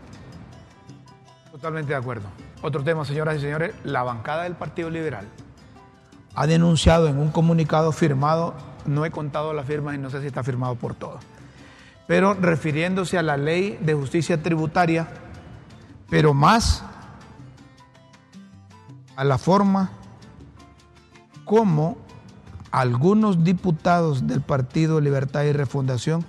Totalmente 1.50 1.92
de 1.92 1.99
acuerdo. 1.99 2.28
Otro 2.62 2.85
tema, 2.85 3.04
señoras 3.04 3.37
y 3.37 3.40
señores, 3.40 3.75
la 3.85 4.02
bancada 4.02 4.45
del 4.45 4.54
Partido 4.54 4.90
Liberal 4.90 5.26
ha 6.35 6.47
denunciado 6.47 7.09
en 7.09 7.18
un 7.18 7.30
comunicado 7.30 7.92
firmado, 7.92 8.54
no 8.85 9.04
he 9.04 9.11
contado 9.11 9.52
las 9.52 9.66
firmas 9.66 9.95
y 9.95 9.99
no 9.99 10.11
sé 10.11 10.21
si 10.21 10.26
está 10.26 10.45
firmado 10.45 10.75
por 10.75 10.95
todos, 10.95 11.23
pero 12.06 12.35
refiriéndose 12.35 13.18
a 13.18 13.23
la 13.23 13.37
ley 13.37 13.78
de 13.80 13.95
justicia 13.95 14.42
tributaria, 14.42 15.09
pero 16.11 16.35
más 16.35 16.85
a 19.16 19.25
la 19.25 19.38
forma 19.38 19.90
como 21.44 21.96
algunos 22.70 23.42
diputados 23.42 24.26
del 24.26 24.42
Partido 24.42 25.00
Libertad 25.00 25.44
y 25.44 25.52
Refundación 25.52 26.25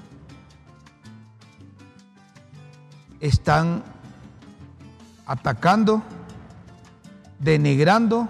están 3.19 3.83
atacando, 5.25 6.01
denigrando 7.39 8.29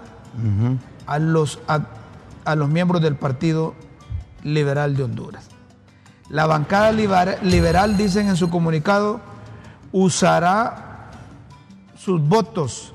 a, 1.06 1.18
los, 1.18 1.60
a, 1.68 2.54
los 2.56 2.68
miembros 2.68 3.02
del 3.02 3.14
Partido 3.14 3.74
Liberal 4.42 4.96
de 4.96 5.04
Honduras. 5.04 5.48
La 6.28 6.46
bancada 6.46 6.92
liberal, 6.92 7.96
dicen 7.96 8.28
en 8.28 8.36
su 8.36 8.50
comunicado, 8.50 9.20
usará 9.92 11.10
sus 11.96 12.20
votos 12.20 12.92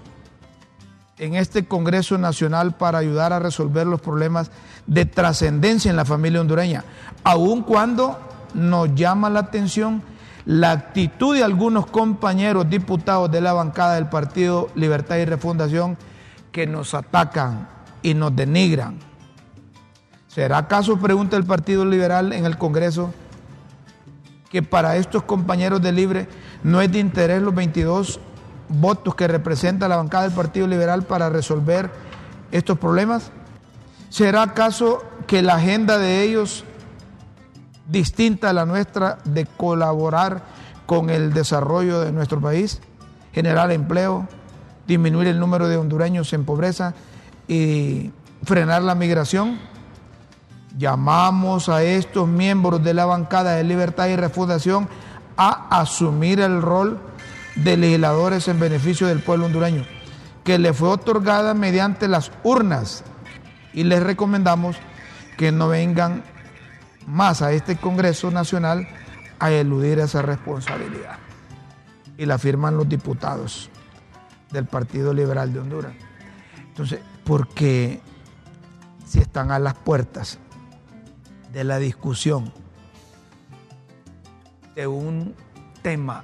en 1.17 1.35
este 1.35 1.65
Congreso 1.65 2.17
Nacional 2.17 2.75
para 2.75 2.97
ayudar 2.97 3.33
a 3.33 3.39
resolver 3.39 3.85
los 3.85 4.01
problemas 4.01 4.51
de 4.87 5.05
trascendencia 5.05 5.89
en 5.89 5.97
la 5.97 6.05
familia 6.05 6.41
hondureña, 6.41 6.83
aun 7.23 7.61
cuando 7.61 8.19
nos 8.53 8.93
llama 8.95 9.29
la 9.29 9.41
atención 9.41 10.01
la 10.45 10.71
actitud 10.71 11.35
de 11.35 11.43
algunos 11.43 11.85
compañeros 11.85 12.69
diputados 12.69 13.31
de 13.31 13.41
la 13.41 13.53
bancada 13.53 13.95
del 13.95 14.09
Partido 14.09 14.69
Libertad 14.75 15.17
y 15.17 15.25
Refundación 15.25 15.97
que 16.51 16.67
nos 16.67 16.93
atacan 16.93 17.69
y 18.01 18.13
nos 18.13 18.35
denigran. 18.35 18.99
¿Será 20.27 20.57
acaso, 20.57 20.97
pregunta 20.97 21.37
el 21.37 21.45
Partido 21.45 21.85
Liberal 21.85 22.33
en 22.33 22.45
el 22.45 22.57
Congreso, 22.57 23.13
que 24.49 24.63
para 24.63 24.97
estos 24.97 25.23
compañeros 25.23 25.81
de 25.81 25.91
Libre 25.91 26.27
no 26.63 26.81
es 26.81 26.91
de 26.91 26.99
interés 26.99 27.41
los 27.41 27.55
22 27.55 28.19
votos 28.73 29.15
que 29.15 29.27
representa 29.27 29.87
la 29.87 29.97
bancada 29.97 30.23
del 30.23 30.33
Partido 30.33 30.67
Liberal 30.67 31.03
para 31.03 31.29
resolver 31.29 31.91
estos 32.51 32.77
problemas? 32.77 33.31
¿Será 34.09 34.43
acaso 34.43 35.03
que 35.27 35.41
la 35.41 35.55
agenda 35.55 35.97
de 35.97 36.23
ellos, 36.23 36.65
distinta 37.87 38.49
a 38.49 38.53
la 38.53 38.65
nuestra, 38.65 39.19
de 39.25 39.45
colaborar 39.45 40.43
con 40.85 41.09
el 41.09 41.33
desarrollo 41.33 42.01
de 42.01 42.11
nuestro 42.11 42.39
país, 42.41 42.81
generar 43.31 43.71
empleo, 43.71 44.27
disminuir 44.87 45.27
el 45.27 45.39
número 45.39 45.67
de 45.67 45.77
hondureños 45.77 46.33
en 46.33 46.45
pobreza 46.45 46.93
y 47.47 48.11
frenar 48.43 48.83
la 48.83 48.95
migración? 48.95 49.59
Llamamos 50.77 51.69
a 51.69 51.83
estos 51.83 52.27
miembros 52.27 52.83
de 52.83 52.93
la 52.93 53.05
bancada 53.05 53.55
de 53.55 53.63
Libertad 53.63 54.07
y 54.07 54.15
Refundación 54.15 54.89
a 55.37 55.79
asumir 55.79 56.39
el 56.39 56.61
rol 56.61 56.99
de 57.55 57.77
legisladores 57.77 58.47
en 58.47 58.59
beneficio 58.59 59.07
del 59.07 59.19
pueblo 59.19 59.45
hondureño, 59.45 59.85
que 60.43 60.59
le 60.59 60.73
fue 60.73 60.89
otorgada 60.89 61.53
mediante 61.53 62.07
las 62.07 62.31
urnas. 62.43 63.03
Y 63.73 63.83
les 63.83 64.03
recomendamos 64.03 64.77
que 65.37 65.51
no 65.51 65.67
vengan 65.67 66.23
más 67.07 67.41
a 67.41 67.51
este 67.51 67.75
Congreso 67.75 68.31
Nacional 68.31 68.87
a 69.39 69.51
eludir 69.51 69.99
esa 69.99 70.21
responsabilidad. 70.21 71.17
Y 72.17 72.25
la 72.25 72.37
firman 72.37 72.77
los 72.77 72.87
diputados 72.87 73.69
del 74.51 74.65
Partido 74.65 75.13
Liberal 75.13 75.51
de 75.51 75.59
Honduras. 75.59 75.93
Entonces, 76.57 76.99
porque 77.23 78.01
si 79.05 79.19
están 79.19 79.51
a 79.51 79.59
las 79.59 79.73
puertas 79.73 80.39
de 81.51 81.63
la 81.63 81.79
discusión 81.79 82.51
de 84.75 84.87
un 84.87 85.35
tema 85.81 86.23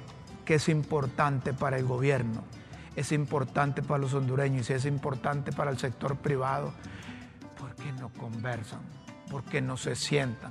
que 0.50 0.56
es 0.56 0.68
importante 0.68 1.52
para 1.54 1.78
el 1.78 1.84
gobierno, 1.84 2.42
es 2.96 3.12
importante 3.12 3.84
para 3.84 4.00
los 4.00 4.14
hondureños 4.14 4.68
y 4.68 4.72
es 4.72 4.84
importante 4.84 5.52
para 5.52 5.70
el 5.70 5.78
sector 5.78 6.16
privado, 6.16 6.72
¿por 7.56 7.72
qué 7.76 7.92
no 7.92 8.08
conversan? 8.08 8.80
¿Por 9.30 9.44
qué 9.44 9.62
no 9.62 9.76
se 9.76 9.94
sientan? 9.94 10.50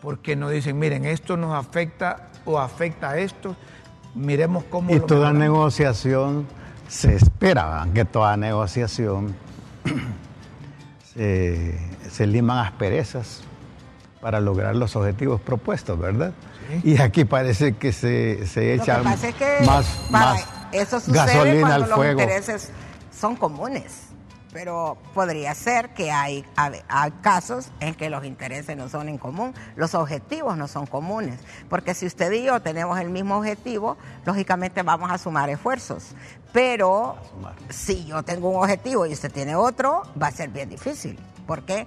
¿Por 0.00 0.20
qué 0.20 0.36
no 0.36 0.48
dicen, 0.48 0.78
miren, 0.78 1.04
esto 1.06 1.36
nos 1.36 1.56
afecta 1.56 2.28
o 2.44 2.60
afecta 2.60 3.10
a 3.10 3.18
esto? 3.18 3.56
Miremos 4.14 4.62
cómo... 4.70 4.94
Y 4.94 5.00
toda 5.00 5.32
negociación 5.32 6.46
se 6.86 7.16
espera 7.16 7.84
que 7.92 8.04
toda 8.04 8.36
negociación 8.36 9.34
se, 11.16 12.26
liman 12.28 12.58
asperezas 12.58 13.42
para 14.20 14.38
lograr 14.38 14.76
los 14.76 14.94
objetivos 14.94 15.40
propuestos, 15.40 15.98
¿verdad? 15.98 16.32
Y 16.82 17.00
aquí 17.00 17.24
parece 17.24 17.76
que 17.76 17.92
se, 17.92 18.46
se 18.46 18.74
echa 18.74 19.02
más, 19.02 20.10
más 20.10 20.46
eso 20.72 21.00
gasolina 21.06 21.74
al 21.74 21.86
fuego. 21.86 22.20
Los 22.20 22.22
intereses 22.22 22.70
son 23.10 23.36
comunes 23.36 24.06
pero 24.56 24.96
podría 25.12 25.54
ser 25.54 25.90
que 25.90 26.10
hay, 26.10 26.42
hay, 26.56 27.10
casos 27.20 27.68
en 27.78 27.94
que 27.94 28.08
los 28.08 28.24
intereses 28.24 28.74
no 28.74 28.88
son 28.88 29.10
en 29.10 29.18
común, 29.18 29.52
los 29.76 29.94
objetivos 29.94 30.56
no 30.56 30.66
son 30.66 30.86
comunes, 30.86 31.40
porque 31.68 31.92
si 31.92 32.06
usted 32.06 32.32
y 32.32 32.44
yo 32.44 32.58
tenemos 32.60 32.98
el 32.98 33.10
mismo 33.10 33.36
objetivo, 33.36 33.98
lógicamente 34.24 34.82
vamos 34.82 35.10
a 35.10 35.18
sumar 35.18 35.50
esfuerzos, 35.50 36.14
pero 36.54 37.18
si 37.68 38.06
yo 38.06 38.22
tengo 38.22 38.48
un 38.48 38.62
objetivo 38.62 39.04
y 39.04 39.12
usted 39.12 39.30
tiene 39.30 39.54
otro, 39.54 40.04
va 40.20 40.28
a 40.28 40.30
ser 40.30 40.48
bien 40.48 40.70
difícil, 40.70 41.18
porque 41.46 41.86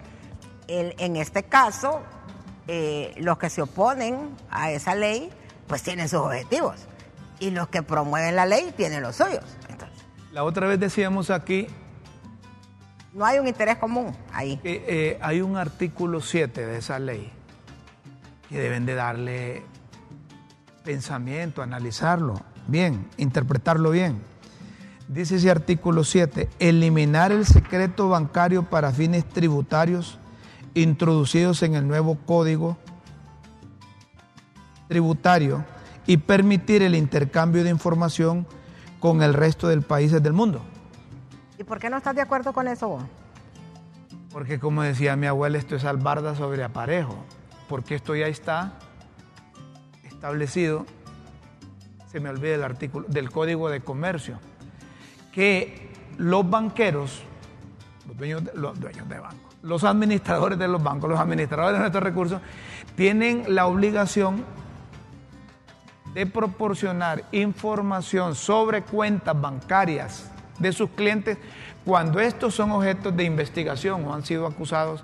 en 0.67 1.15
este 1.15 1.41
caso, 1.41 2.03
eh, 2.71 3.15
los 3.17 3.39
que 3.39 3.49
se 3.49 3.63
oponen 3.63 4.29
a 4.51 4.69
esa 4.69 4.93
ley, 4.93 5.31
pues 5.67 5.81
tienen 5.81 6.07
sus 6.07 6.19
objetivos, 6.19 6.75
y 7.39 7.49
los 7.49 7.67
que 7.69 7.81
promueven 7.81 8.35
la 8.35 8.45
ley 8.45 8.71
tienen 8.77 9.01
los 9.01 9.15
suyos. 9.15 9.43
La 10.31 10.43
otra 10.43 10.67
vez 10.67 10.79
decíamos 10.79 11.31
aquí 11.31 11.67
no 13.11 13.25
hay 13.25 13.39
un 13.39 13.47
interés 13.47 13.77
común 13.77 14.15
ahí. 14.31 14.59
Eh, 14.63 15.17
hay 15.21 15.41
un 15.41 15.57
artículo 15.57 16.21
7 16.21 16.67
de 16.67 16.77
esa 16.77 16.99
ley 16.99 17.31
que 18.47 18.59
deben 18.59 18.85
de 18.85 18.93
darle 18.93 19.63
pensamiento, 20.83 21.63
analizarlo 21.63 22.39
bien, 22.67 23.07
interpretarlo 23.17 23.89
bien. 23.89 24.21
Dice 25.07 25.37
ese 25.37 25.49
artículo 25.49 26.03
7, 26.03 26.49
eliminar 26.59 27.31
el 27.31 27.47
secreto 27.47 28.09
bancario 28.09 28.63
para 28.63 28.91
fines 28.91 29.27
tributarios 29.27 30.19
introducidos 30.73 31.63
en 31.63 31.75
el 31.75 31.87
nuevo 31.87 32.17
código 32.25 32.77
tributario 34.87 35.63
y 36.07 36.17
permitir 36.17 36.81
el 36.81 36.95
intercambio 36.95 37.63
de 37.63 37.69
información 37.69 38.47
con 38.99 39.21
el 39.21 39.33
resto 39.33 39.67
de 39.67 39.79
países 39.81 40.21
del 40.21 40.33
mundo. 40.33 40.61
¿Y 41.57 41.63
por 41.63 41.79
qué 41.79 41.89
no 41.89 41.97
estás 41.97 42.15
de 42.15 42.21
acuerdo 42.21 42.53
con 42.53 42.67
eso 42.67 42.89
vos? 42.89 43.03
Porque 44.31 44.59
como 44.59 44.83
decía 44.83 45.15
mi 45.15 45.27
abuela, 45.27 45.57
esto 45.57 45.75
es 45.75 45.85
albarda 45.85 46.35
sobre 46.35 46.63
aparejo. 46.63 47.15
Porque 47.67 47.95
esto 47.95 48.15
ya 48.15 48.27
está 48.27 48.73
establecido, 50.03 50.85
se 52.11 52.19
me 52.19 52.29
olvida 52.29 52.55
el 52.55 52.63
artículo, 52.63 53.07
del 53.07 53.29
Código 53.29 53.69
de 53.69 53.81
Comercio, 53.81 54.39
que 55.31 55.91
los 56.17 56.49
banqueros, 56.49 57.21
los 58.07 58.17
dueños 58.17 58.43
de, 58.43 58.51
los 58.55 58.79
dueños 58.79 59.07
de 59.07 59.19
bancos, 59.19 59.48
los 59.61 59.83
administradores 59.83 60.57
de 60.57 60.67
los 60.67 60.81
bancos, 60.81 61.09
los 61.09 61.19
administradores 61.19 61.73
de 61.73 61.79
nuestros 61.79 62.03
recursos, 62.03 62.41
tienen 62.95 63.43
la 63.47 63.67
obligación 63.67 64.43
de 66.13 66.25
proporcionar 66.25 67.23
información 67.31 68.35
sobre 68.35 68.81
cuentas 68.81 69.39
bancarias 69.39 70.29
de 70.57 70.73
sus 70.73 70.89
clientes 70.91 71.37
cuando 71.85 72.19
estos 72.19 72.55
son 72.55 72.71
objetos 72.71 73.15
de 73.15 73.23
investigación 73.23 74.05
o 74.05 74.13
han 74.13 74.25
sido 74.25 74.45
acusados. 74.45 75.03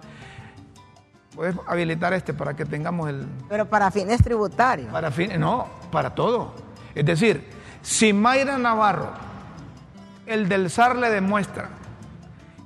Puedes 1.35 1.55
habilitar 1.67 2.13
este 2.13 2.33
para 2.33 2.55
que 2.55 2.65
tengamos 2.65 3.09
el... 3.09 3.27
Pero 3.49 3.65
para 3.65 3.91
fines 3.91 4.23
tributarios. 4.23 4.91
Para 4.91 5.11
fines, 5.11 5.37
no, 5.37 5.67
para 5.91 6.15
todo. 6.15 6.53
Es 6.93 7.05
decir, 7.05 7.49
si 7.81 8.13
Mayra 8.13 8.57
Navarro, 8.57 9.11
el 10.25 10.47
del 10.47 10.69
SAR 10.69 10.95
le 10.95 11.09
demuestra 11.09 11.69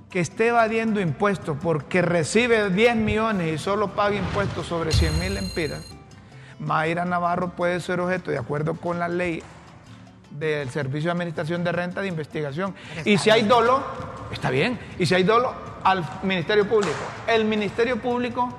que 0.09 0.19
esté 0.19 0.47
evadiendo 0.47 0.99
impuestos 0.99 1.57
porque 1.61 2.01
recibe 2.01 2.69
10 2.69 2.95
millones 2.95 3.53
y 3.53 3.57
solo 3.57 3.89
paga 3.89 4.15
impuestos 4.15 4.65
sobre 4.65 4.91
100 4.91 5.19
mil 5.19 5.37
empiras, 5.37 5.93
Mayra 6.59 7.05
Navarro 7.05 7.51
puede 7.55 7.79
ser 7.79 7.99
objeto, 7.99 8.31
de 8.31 8.37
acuerdo 8.37 8.73
con 8.73 8.99
la 8.99 9.07
ley 9.07 9.41
del 10.31 10.69
Servicio 10.69 11.09
de 11.09 11.11
Administración 11.13 11.63
de 11.63 11.71
Renta 11.71 12.01
de 12.01 12.07
Investigación. 12.07 12.75
Y 13.05 13.17
si 13.17 13.29
hay 13.29 13.43
dolo, 13.43 13.83
está 14.31 14.49
bien. 14.49 14.79
Y 14.97 15.05
si 15.05 15.15
hay 15.15 15.23
dolo, 15.23 15.53
al 15.83 16.03
Ministerio 16.23 16.67
Público. 16.67 16.97
El 17.27 17.45
Ministerio 17.45 18.01
Público 18.01 18.49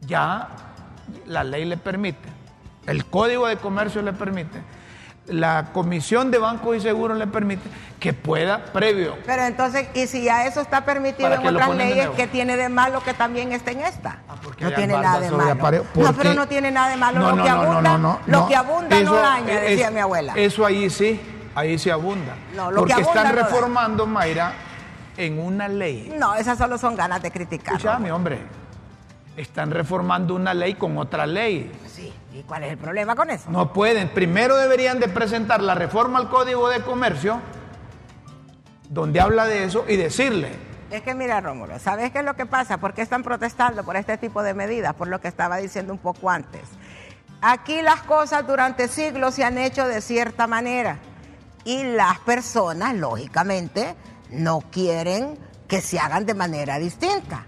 ya 0.00 0.48
la 1.26 1.44
ley 1.44 1.64
le 1.64 1.76
permite, 1.76 2.28
el 2.86 3.06
Código 3.06 3.46
de 3.46 3.56
Comercio 3.56 4.02
le 4.02 4.12
permite, 4.12 4.60
la 5.30 5.70
Comisión 5.72 6.30
de 6.30 6.38
Bancos 6.38 6.76
y 6.76 6.80
Seguros 6.80 7.16
le 7.16 7.26
permite 7.26 7.62
que 7.98 8.12
pueda 8.12 8.64
previo. 8.72 9.16
Pero 9.26 9.42
entonces, 9.42 9.88
¿y 9.94 10.06
si 10.06 10.22
ya 10.22 10.46
eso 10.46 10.60
está 10.60 10.84
permitido 10.84 11.32
en 11.32 11.46
otras 11.46 11.74
leyes, 11.76 12.08
qué 12.16 12.26
tiene 12.26 12.56
de 12.56 12.68
malo 12.68 13.02
que 13.02 13.14
también 13.14 13.52
esté 13.52 13.72
en 13.72 13.80
esta? 13.80 14.18
Ah, 14.28 14.36
no 14.58 14.72
tiene 14.72 14.94
nada 14.94 15.20
de 15.20 15.30
malo. 15.30 15.84
No, 15.94 16.12
pero 16.14 16.34
no 16.34 16.48
tiene 16.48 16.70
nada 16.70 16.88
de 16.88 16.96
malo. 16.96 17.34
lo, 17.36 17.42
que 17.42 17.48
abunda, 17.48 18.18
lo 18.26 18.48
que 18.48 18.56
abunda 18.56 19.00
no 19.00 19.14
daña, 19.14 19.60
decía 19.60 19.90
mi 19.90 20.00
abuela. 20.00 20.34
Eso 20.36 20.64
ahí 20.64 20.90
sí, 20.90 21.20
ahí 21.54 21.78
sí 21.78 21.90
abunda. 21.90 22.34
porque 22.74 23.00
están 23.00 23.34
reformando, 23.34 24.06
Mayra, 24.06 24.52
en 25.16 25.38
una 25.38 25.68
ley. 25.68 26.14
No, 26.18 26.34
esas 26.34 26.58
solo 26.58 26.78
son 26.78 26.96
ganas 26.96 27.22
de 27.22 27.30
criticar. 27.30 28.00
mi 28.00 28.10
hombre. 28.10 28.38
Están 29.36 29.70
reformando 29.70 30.34
una 30.34 30.52
ley 30.52 30.74
con 30.74 30.98
otra 30.98 31.24
ley. 31.26 31.70
Sí. 31.86 32.12
¿Y 32.32 32.42
cuál 32.42 32.64
es 32.64 32.72
el 32.72 32.78
problema 32.78 33.16
con 33.16 33.30
eso? 33.30 33.50
No 33.50 33.72
pueden. 33.72 34.08
Primero 34.10 34.56
deberían 34.56 35.00
de 35.00 35.08
presentar 35.08 35.62
la 35.62 35.74
reforma 35.74 36.18
al 36.18 36.28
Código 36.28 36.68
de 36.68 36.80
Comercio, 36.82 37.40
donde 38.88 39.20
habla 39.20 39.46
de 39.46 39.64
eso, 39.64 39.84
y 39.88 39.96
decirle. 39.96 40.50
Es 40.90 41.02
que 41.02 41.14
mira, 41.14 41.40
Rómulo, 41.40 41.78
¿sabes 41.78 42.10
qué 42.10 42.18
es 42.18 42.24
lo 42.24 42.34
que 42.34 42.46
pasa? 42.46 42.78
¿Por 42.78 42.94
qué 42.94 43.02
están 43.02 43.22
protestando 43.22 43.84
por 43.84 43.96
este 43.96 44.16
tipo 44.18 44.42
de 44.42 44.54
medidas? 44.54 44.94
Por 44.94 45.08
lo 45.08 45.20
que 45.20 45.28
estaba 45.28 45.56
diciendo 45.56 45.92
un 45.92 45.98
poco 45.98 46.30
antes. 46.30 46.62
Aquí 47.42 47.80
las 47.82 48.02
cosas 48.02 48.46
durante 48.46 48.88
siglos 48.88 49.34
se 49.34 49.44
han 49.44 49.56
hecho 49.56 49.86
de 49.86 50.00
cierta 50.00 50.46
manera 50.46 50.98
y 51.64 51.84
las 51.84 52.18
personas, 52.20 52.94
lógicamente, 52.94 53.94
no 54.30 54.60
quieren 54.70 55.38
que 55.68 55.80
se 55.80 55.98
hagan 55.98 56.26
de 56.26 56.34
manera 56.34 56.78
distinta. 56.78 57.46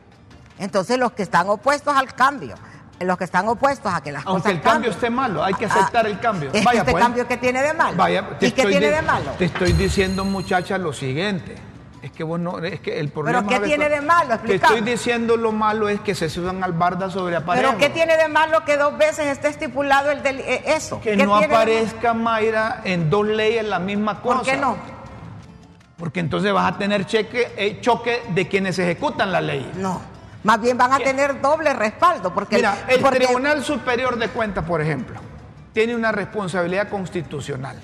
Entonces 0.58 0.98
los 0.98 1.12
que 1.12 1.24
están 1.24 1.48
opuestos 1.48 1.96
al 1.96 2.14
cambio, 2.14 2.54
los 3.04 3.18
que 3.18 3.24
están 3.24 3.48
opuestos 3.48 3.92
a 3.92 4.02
que 4.02 4.12
las 4.12 4.26
Aunque 4.26 4.42
cosas 4.42 4.52
el 4.56 4.60
cambio 4.60 4.90
esté 4.90 5.10
malo, 5.10 5.44
hay 5.44 5.54
que 5.54 5.66
aceptar 5.66 6.06
el 6.06 6.18
cambio. 6.20 6.50
¿Es 6.52 6.64
Vaya, 6.64 6.80
este 6.80 6.92
pues. 6.92 7.02
cambio 7.02 7.28
que 7.28 7.36
tiene 7.36 7.62
de 7.62 7.72
malo? 7.74 7.96
Vaya, 7.96 8.24
¿Y 8.40 8.50
qué 8.50 8.66
tiene 8.66 8.90
de, 8.90 9.02
malo? 9.02 9.32
Te 9.38 9.46
estoy 9.46 9.72
diciendo, 9.72 10.24
muchacha, 10.24 10.78
lo 10.78 10.92
siguiente. 10.92 11.56
Es 12.02 12.10
que 12.10 12.24
vos 12.24 12.40
no, 12.40 12.58
es 12.58 12.80
que 12.80 12.98
el 12.98 13.10
problema. 13.10 13.46
¿Pero 13.46 13.60
qué 13.60 13.66
tiene 13.66 13.88
de 13.88 14.00
malo? 14.00 14.36
Te 14.40 14.56
estoy 14.56 14.80
diciendo 14.80 15.36
lo 15.36 15.52
malo 15.52 15.88
es 15.88 16.00
que 16.00 16.16
se 16.16 16.28
suban 16.28 16.64
al 16.64 16.72
barda 16.72 17.08
sobre 17.08 17.36
aparejo. 17.36 17.68
¿Pero 17.68 17.78
qué 17.78 17.90
tiene 17.90 18.16
de 18.16 18.26
malo 18.26 18.64
que 18.64 18.76
dos 18.76 18.98
veces 18.98 19.26
esté 19.26 19.48
estipulado 19.48 20.10
el 20.10 20.20
del, 20.20 20.40
eh, 20.40 20.64
eso? 20.66 21.00
Que 21.00 21.16
no 21.16 21.36
aparezca, 21.36 22.12
Mayra, 22.12 22.80
en 22.82 23.08
dos 23.08 23.24
leyes 23.24 23.64
la 23.64 23.78
misma 23.78 24.20
cosa. 24.20 24.38
¿Por 24.38 24.44
qué 24.44 24.56
no? 24.56 24.76
Porque 25.96 26.18
entonces 26.18 26.52
vas 26.52 26.74
a 26.74 26.76
tener 26.76 27.06
cheque, 27.06 27.52
eh, 27.56 27.78
choque 27.80 28.24
de 28.30 28.48
quienes 28.48 28.76
ejecutan 28.80 29.30
la 29.30 29.40
ley. 29.40 29.70
No. 29.76 30.11
Más 30.44 30.60
bien 30.60 30.76
van 30.76 30.92
a 30.92 30.98
tener 30.98 31.40
doble 31.40 31.72
respaldo. 31.72 32.34
Porque, 32.34 32.56
Mira, 32.56 32.84
el 32.88 33.02
Tribunal 33.02 33.62
Superior 33.64 34.18
de 34.18 34.28
Cuentas, 34.28 34.64
por 34.64 34.80
ejemplo, 34.80 35.20
tiene 35.72 35.94
una 35.94 36.12
responsabilidad 36.12 36.88
constitucional. 36.88 37.80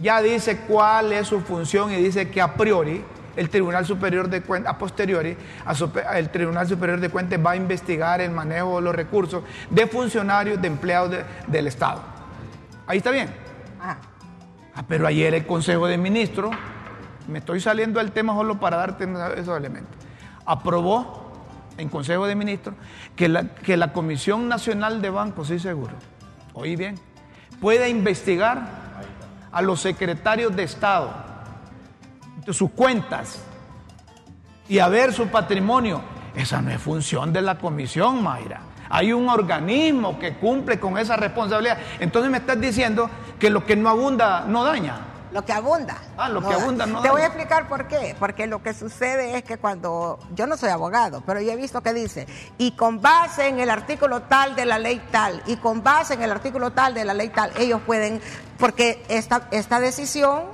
Ya 0.00 0.20
dice 0.22 0.58
cuál 0.66 1.12
es 1.12 1.28
su 1.28 1.40
función 1.40 1.92
y 1.92 1.96
dice 1.96 2.30
que 2.30 2.40
a 2.40 2.54
priori 2.54 3.04
el 3.36 3.50
Tribunal 3.50 3.84
Superior 3.84 4.28
de 4.28 4.42
Cuentas, 4.42 4.74
a 4.74 4.78
posteriori, 4.78 5.36
el 6.14 6.30
Tribunal 6.30 6.68
Superior 6.68 7.00
de 7.00 7.08
Cuentas 7.08 7.38
va 7.44 7.52
a 7.52 7.56
investigar 7.56 8.20
el 8.20 8.30
manejo 8.30 8.76
de 8.76 8.82
los 8.82 8.94
recursos 8.94 9.44
de 9.70 9.86
funcionarios, 9.86 10.60
de 10.60 10.68
empleados 10.68 11.16
del 11.46 11.66
Estado. 11.66 12.02
Ahí 12.86 12.98
está 12.98 13.10
bien. 13.10 13.28
Ah. 13.80 13.96
ah. 14.74 14.82
pero 14.86 15.06
ayer 15.06 15.34
el 15.34 15.46
Consejo 15.46 15.86
de 15.86 15.98
Ministros, 15.98 16.54
me 17.28 17.38
estoy 17.38 17.60
saliendo 17.60 18.00
del 18.00 18.12
tema 18.12 18.34
solo 18.34 18.60
para 18.60 18.76
darte 18.76 19.08
esos 19.36 19.56
elementos, 19.56 19.94
aprobó 20.44 21.23
en 21.78 21.88
Consejo 21.88 22.26
de 22.26 22.34
Ministros 22.34 22.74
que 23.16 23.28
la, 23.28 23.54
que 23.54 23.76
la 23.76 23.92
Comisión 23.92 24.48
Nacional 24.48 25.02
de 25.02 25.10
Bancos 25.10 25.50
y 25.50 25.58
Seguros, 25.58 25.96
oí 26.52 26.76
bien, 26.76 26.98
pueda 27.60 27.88
investigar 27.88 28.84
a 29.50 29.62
los 29.62 29.80
secretarios 29.80 30.54
de 30.54 30.64
Estado, 30.64 31.14
sus 32.50 32.70
cuentas 32.70 33.42
y 34.68 34.78
a 34.78 34.88
ver 34.88 35.12
su 35.12 35.28
patrimonio. 35.28 36.02
Esa 36.34 36.60
no 36.60 36.70
es 36.70 36.80
función 36.80 37.32
de 37.32 37.40
la 37.42 37.58
comisión, 37.58 38.22
Mayra. 38.22 38.60
Hay 38.90 39.12
un 39.12 39.28
organismo 39.28 40.18
que 40.18 40.34
cumple 40.34 40.78
con 40.78 40.98
esa 40.98 41.16
responsabilidad. 41.16 41.78
Entonces 42.00 42.30
me 42.30 42.38
estás 42.38 42.60
diciendo 42.60 43.08
que 43.38 43.50
lo 43.50 43.64
que 43.64 43.76
no 43.76 43.88
abunda 43.88 44.44
no 44.46 44.64
daña. 44.64 45.13
Lo 45.34 45.44
que 45.44 45.52
abunda. 45.52 45.98
Ah, 46.16 46.28
lo 46.28 46.40
que 46.40 46.54
abunda 46.54 46.86
no 46.86 47.02
Te 47.02 47.10
voy 47.10 47.22
a 47.22 47.26
explicar 47.26 47.66
por 47.66 47.88
qué. 47.88 48.14
Porque 48.20 48.46
lo 48.46 48.62
que 48.62 48.72
sucede 48.72 49.36
es 49.36 49.42
que 49.42 49.58
cuando. 49.58 50.20
Yo 50.32 50.46
no 50.46 50.56
soy 50.56 50.68
abogado, 50.68 51.24
pero 51.26 51.40
yo 51.40 51.50
he 51.50 51.56
visto 51.56 51.82
que 51.82 51.92
dice. 51.92 52.28
Y 52.56 52.76
con 52.76 53.02
base 53.02 53.48
en 53.48 53.58
el 53.58 53.68
artículo 53.68 54.22
tal 54.22 54.54
de 54.54 54.64
la 54.64 54.78
ley 54.78 55.04
tal. 55.10 55.42
Y 55.46 55.56
con 55.56 55.82
base 55.82 56.14
en 56.14 56.22
el 56.22 56.30
artículo 56.30 56.70
tal 56.70 56.94
de 56.94 57.04
la 57.04 57.14
ley 57.14 57.30
tal. 57.30 57.50
Ellos 57.56 57.80
pueden. 57.84 58.20
Porque 58.58 59.04
esta, 59.08 59.48
esta 59.50 59.80
decisión 59.80 60.44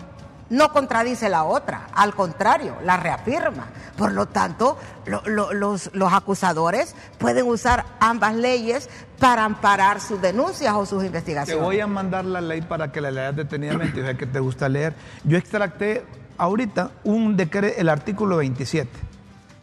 no 0.50 0.72
contradice 0.72 1.28
la 1.28 1.44
otra. 1.44 1.86
Al 1.94 2.14
contrario, 2.14 2.76
la 2.84 2.96
reafirma. 2.96 3.66
Por 3.96 4.12
lo 4.12 4.26
tanto, 4.26 4.76
lo- 5.06 5.22
lo- 5.26 5.52
los, 5.52 5.90
los 5.94 6.12
acusadores 6.12 6.94
pueden 7.18 7.46
usar 7.46 7.84
ambas 8.00 8.34
leyes 8.34 8.88
para 9.18 9.44
amparar 9.44 10.00
sus 10.00 10.20
denuncias 10.20 10.74
o 10.74 10.84
sus 10.86 11.00
Te 11.00 11.06
investigaciones. 11.06 11.62
voy 11.64 11.80
a 11.80 11.86
mandar 11.86 12.24
la 12.24 12.40
ley 12.40 12.62
para 12.62 12.90
que 12.92 13.00
la 13.00 13.10
leas 13.10 13.34
detenidamente. 13.36 13.98
Yo 14.00 14.06
sé 14.06 14.16
que 14.16 14.26
te 14.26 14.40
gusta 14.40 14.68
leer. 14.68 14.94
Yo 15.24 15.38
extracté 15.38 16.04
ahorita 16.38 16.90
un 17.04 17.36
decreto, 17.36 17.78
el 17.80 17.88
artículo 17.88 18.36
27. 18.38 18.88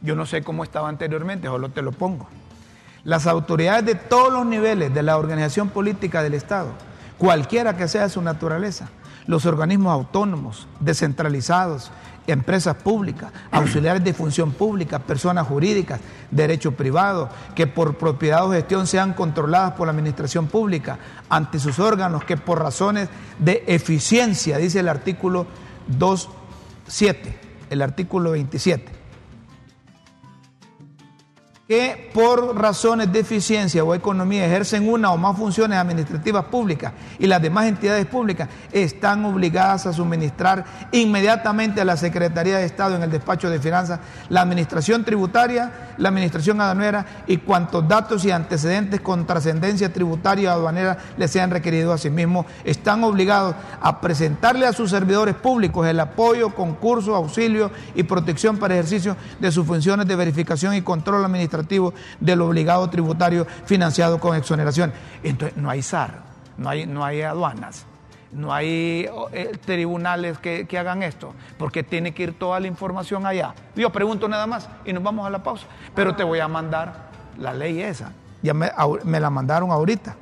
Yo 0.01 0.15
no 0.15 0.25
sé 0.25 0.43
cómo 0.43 0.63
estaba 0.63 0.89
anteriormente, 0.89 1.47
solo 1.47 1.69
te 1.69 1.81
lo 1.81 1.91
pongo. 1.91 2.27
Las 3.03 3.25
autoridades 3.25 3.85
de 3.85 3.95
todos 3.95 4.31
los 4.31 4.45
niveles 4.45 4.93
de 4.93 5.01
la 5.01 5.17
organización 5.17 5.69
política 5.69 6.21
del 6.21 6.33
Estado, 6.35 6.69
cualquiera 7.17 7.75
que 7.75 7.87
sea 7.87 8.07
su 8.09 8.21
naturaleza, 8.21 8.89
los 9.27 9.45
organismos 9.45 9.93
autónomos, 9.93 10.67
descentralizados, 10.79 11.91
empresas 12.25 12.75
públicas, 12.75 13.31
auxiliares 13.51 14.03
de 14.03 14.13
función 14.13 14.51
pública, 14.51 14.99
personas 14.99 15.47
jurídicas, 15.47 16.01
derecho 16.31 16.73
privado, 16.73 17.29
que 17.55 17.67
por 17.67 17.97
propiedad 17.97 18.45
o 18.45 18.51
gestión 18.51 18.87
sean 18.87 19.13
controladas 19.13 19.73
por 19.73 19.87
la 19.87 19.91
administración 19.91 20.47
pública 20.47 20.97
ante 21.29 21.59
sus 21.59 21.79
órganos, 21.79 22.23
que 22.23 22.37
por 22.37 22.59
razones 22.59 23.09
de 23.39 23.63
eficiencia, 23.67 24.57
dice 24.57 24.79
el 24.79 24.89
artículo 24.89 25.47
2.7, 25.97 27.15
el 27.69 27.81
artículo 27.81 28.31
27 28.31 28.96
que 31.67 32.09
por 32.13 32.55
razones 32.55 33.11
de 33.11 33.19
eficiencia 33.19 33.83
o 33.83 33.93
economía 33.93 34.45
ejercen 34.45 34.87
una 34.87 35.11
o 35.11 35.17
más 35.17 35.35
funciones 35.35 35.77
administrativas 35.77 36.45
públicas 36.45 36.93
y 37.19 37.27
las 37.27 37.41
demás 37.41 37.65
entidades 37.65 38.05
públicas 38.05 38.47
están 38.71 39.25
obligadas 39.25 39.85
a 39.85 39.91
suministrar 39.91 40.63
inmediatamente 40.93 41.81
a 41.81 41.85
la 41.85 41.97
Secretaría 41.97 42.57
de 42.57 42.65
Estado 42.65 42.95
en 42.95 43.03
el 43.03 43.11
despacho 43.11 43.49
de 43.49 43.59
finanzas 43.59 43.99
la 44.29 44.41
administración 44.41 45.03
tributaria, 45.03 45.93
la 45.97 46.07
administración 46.07 46.61
aduanera 46.61 47.05
y 47.27 47.37
cuantos 47.37 47.85
datos 47.85 48.23
y 48.23 48.31
antecedentes 48.31 49.01
con 49.01 49.27
trascendencia 49.27 49.91
tributaria 49.91 50.53
o 50.53 50.59
aduanera 50.59 50.97
les 51.17 51.31
sean 51.31 51.51
requeridos. 51.51 51.67
A 51.93 51.97
sí 51.97 52.09
mismos, 52.09 52.45
están 52.63 53.03
obligados 53.03 53.55
a 53.81 53.99
presentarle 53.99 54.65
a 54.65 54.73
sus 54.73 54.89
servidores 54.91 55.35
públicos 55.35 55.85
el 55.87 55.99
apoyo, 55.99 56.55
concurso, 56.55 57.15
auxilio 57.15 57.71
y 57.93 58.03
protección 58.03 58.57
para 58.57 58.75
ejercicio 58.75 59.17
de 59.39 59.51
sus 59.51 59.65
funciones 59.65 60.07
de 60.07 60.15
verificación 60.15 60.73
y 60.73 60.81
control 60.81 61.25
administrativo 61.25 61.56
del 62.19 62.41
obligado 62.41 62.89
tributario 62.89 63.45
financiado 63.65 64.19
con 64.19 64.35
exoneración. 64.35 64.93
Entonces, 65.23 65.57
no 65.57 65.69
hay 65.69 65.81
SAR, 65.81 66.23
no 66.57 66.69
hay, 66.69 66.85
no 66.85 67.03
hay 67.03 67.21
aduanas, 67.21 67.85
no 68.31 68.53
hay 68.53 69.09
eh, 69.31 69.51
tribunales 69.65 70.37
que, 70.39 70.67
que 70.67 70.77
hagan 70.77 71.03
esto, 71.03 71.33
porque 71.57 71.83
tiene 71.83 72.13
que 72.13 72.23
ir 72.23 72.37
toda 72.37 72.59
la 72.59 72.67
información 72.67 73.25
allá. 73.25 73.53
Yo 73.75 73.91
pregunto 73.91 74.27
nada 74.27 74.47
más 74.47 74.69
y 74.85 74.93
nos 74.93 75.03
vamos 75.03 75.25
a 75.25 75.29
la 75.29 75.43
pausa, 75.43 75.65
pero 75.95 76.15
te 76.15 76.23
voy 76.23 76.39
a 76.39 76.47
mandar 76.47 77.07
la 77.37 77.53
ley 77.53 77.81
esa. 77.81 78.11
Ya 78.41 78.53
me, 78.53 78.71
me 79.03 79.19
la 79.19 79.29
mandaron 79.29 79.71
ahorita, 79.71 80.15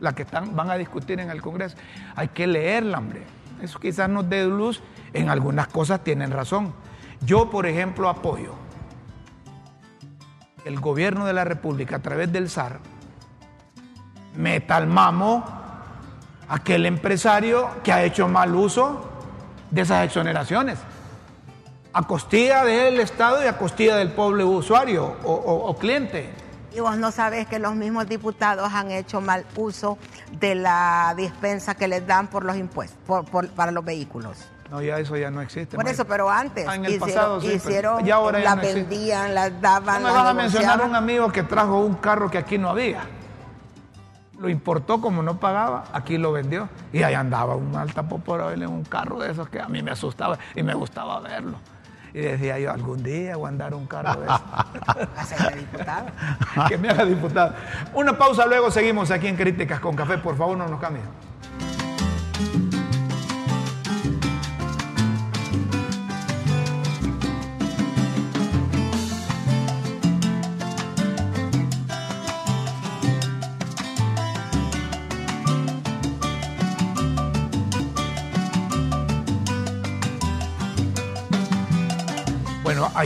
la 0.00 0.14
que 0.14 0.22
están, 0.22 0.54
van 0.54 0.70
a 0.70 0.76
discutir 0.76 1.18
en 1.20 1.30
el 1.30 1.42
Congreso. 1.42 1.76
Hay 2.14 2.28
que 2.28 2.46
leerla, 2.46 2.98
hombre. 2.98 3.22
Eso 3.62 3.80
quizás 3.80 4.08
nos 4.08 4.28
dé 4.28 4.44
luz. 4.46 4.80
En 5.12 5.30
algunas 5.30 5.68
cosas 5.68 6.04
tienen 6.04 6.30
razón. 6.30 6.72
Yo, 7.20 7.50
por 7.50 7.66
ejemplo, 7.66 8.08
apoyo 8.08 8.54
el 10.64 10.80
gobierno 10.80 11.24
de 11.26 11.32
la 11.32 11.44
República, 11.44 11.96
a 11.96 11.98
través 12.00 12.32
del 12.32 12.50
SAR, 12.50 12.78
meta 14.36 14.76
al 14.76 14.86
mamo 14.86 15.44
a 16.48 16.54
aquel 16.54 16.86
empresario 16.86 17.68
que 17.82 17.92
ha 17.92 18.02
hecho 18.04 18.28
mal 18.28 18.54
uso 18.54 19.08
de 19.70 19.82
esas 19.82 20.04
exoneraciones. 20.04 20.78
A 21.92 22.02
costilla 22.06 22.64
del 22.64 23.00
Estado 23.00 23.42
y 23.42 23.46
a 23.46 23.56
costilla 23.58 23.96
del 23.96 24.12
pueblo 24.12 24.48
usuario 24.48 25.16
o, 25.24 25.74
cliente. 25.78 26.30
Y 26.72 26.80
vos 26.80 26.96
no 26.98 27.10
sabes 27.10 27.46
que 27.48 27.58
los 27.58 27.74
mismos 27.74 28.06
diputados 28.08 28.70
han 28.72 28.90
hecho 28.90 29.20
mal 29.20 29.44
uso 29.56 29.98
de 30.38 30.54
la 30.54 31.14
dispensa 31.16 31.74
que 31.74 31.88
les 31.88 32.06
dan 32.06 32.28
por 32.28 32.44
los 32.44 32.56
impuestos, 32.56 33.28
por- 33.30 33.48
para 33.48 33.72
los 33.72 33.84
vehículos. 33.84 34.36
No, 34.70 34.82
ya 34.82 34.98
eso 34.98 35.16
ya 35.16 35.30
no 35.30 35.40
existe. 35.40 35.76
Por 35.76 35.88
eso, 35.88 36.04
pero 36.04 36.28
antes 36.28 36.66
Ah, 36.68 36.74
en 36.74 36.84
el 36.84 36.92
hicieron, 36.94 37.08
pasado, 37.08 37.40
sí, 37.40 37.52
hicieron 37.52 38.04
ya 38.04 38.16
ahora 38.16 38.38
ya 38.38 38.44
las 38.44 38.56
no 38.56 38.62
vendían, 38.62 39.34
las 39.34 39.52
No 39.52 39.58
daban, 39.60 40.02
me 40.02 40.08
las 40.08 40.14
vas 40.14 40.26
a 40.26 40.34
mencionar 40.34 40.82
un 40.82 40.94
amigo 40.94 41.32
que 41.32 41.42
trajo 41.42 41.80
un 41.80 41.94
carro 41.94 42.30
que 42.30 42.38
aquí 42.38 42.58
no 42.58 42.68
había. 42.68 43.00
Lo 44.38 44.48
importó 44.48 45.00
como 45.00 45.22
no 45.22 45.40
pagaba, 45.40 45.84
aquí 45.92 46.18
lo 46.18 46.32
vendió. 46.32 46.68
Y 46.92 47.02
ahí 47.02 47.14
andaba 47.14 47.56
un 47.56 47.74
alta 47.74 48.02
popora 48.04 48.52
en 48.52 48.66
un 48.66 48.84
carro 48.84 49.18
de 49.18 49.32
esos 49.32 49.48
que 49.48 49.60
a 49.60 49.68
mí 49.68 49.82
me 49.82 49.90
asustaba 49.90 50.38
y 50.54 50.62
me 50.62 50.74
gustaba 50.74 51.18
verlo. 51.20 51.56
Y 52.14 52.20
decía 52.20 52.58
yo, 52.58 52.70
algún 52.70 53.02
día 53.02 53.36
voy 53.36 53.46
a 53.46 53.48
andar 53.48 53.74
un 53.74 53.86
carro 53.86 54.20
de 54.20 54.28
ser 55.24 55.56
diputado. 55.58 56.06
que 56.68 56.78
me 56.78 56.88
haga 56.90 57.04
diputado. 57.04 57.54
Una 57.94 58.16
pausa, 58.16 58.46
luego 58.46 58.70
seguimos 58.70 59.10
aquí 59.10 59.26
en 59.26 59.36
Críticas 59.36 59.80
con 59.80 59.96
Café. 59.96 60.18
Por 60.18 60.36
favor, 60.36 60.56
no 60.56 60.68
nos 60.68 60.80
cambien. 60.80 61.04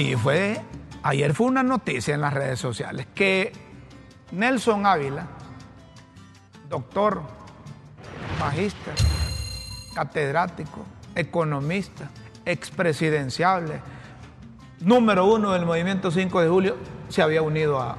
Ahí 0.02 0.16
fue, 0.16 0.60
ayer 1.04 1.32
fue 1.32 1.46
una 1.46 1.62
noticia 1.62 2.12
en 2.14 2.20
las 2.22 2.34
redes 2.34 2.58
sociales 2.58 3.06
que 3.14 3.52
Nelson 4.32 4.84
Ávila, 4.84 5.28
doctor, 6.68 7.22
magíster, 8.40 8.94
catedrático, 9.94 10.84
economista, 11.14 12.10
expresidenciable, 12.44 13.80
número 14.80 15.24
uno 15.26 15.52
del 15.52 15.64
movimiento 15.66 16.10
5 16.10 16.40
de 16.40 16.48
julio, 16.48 16.76
se 17.08 17.22
había 17.22 17.42
unido 17.42 17.80
a- 17.80 17.96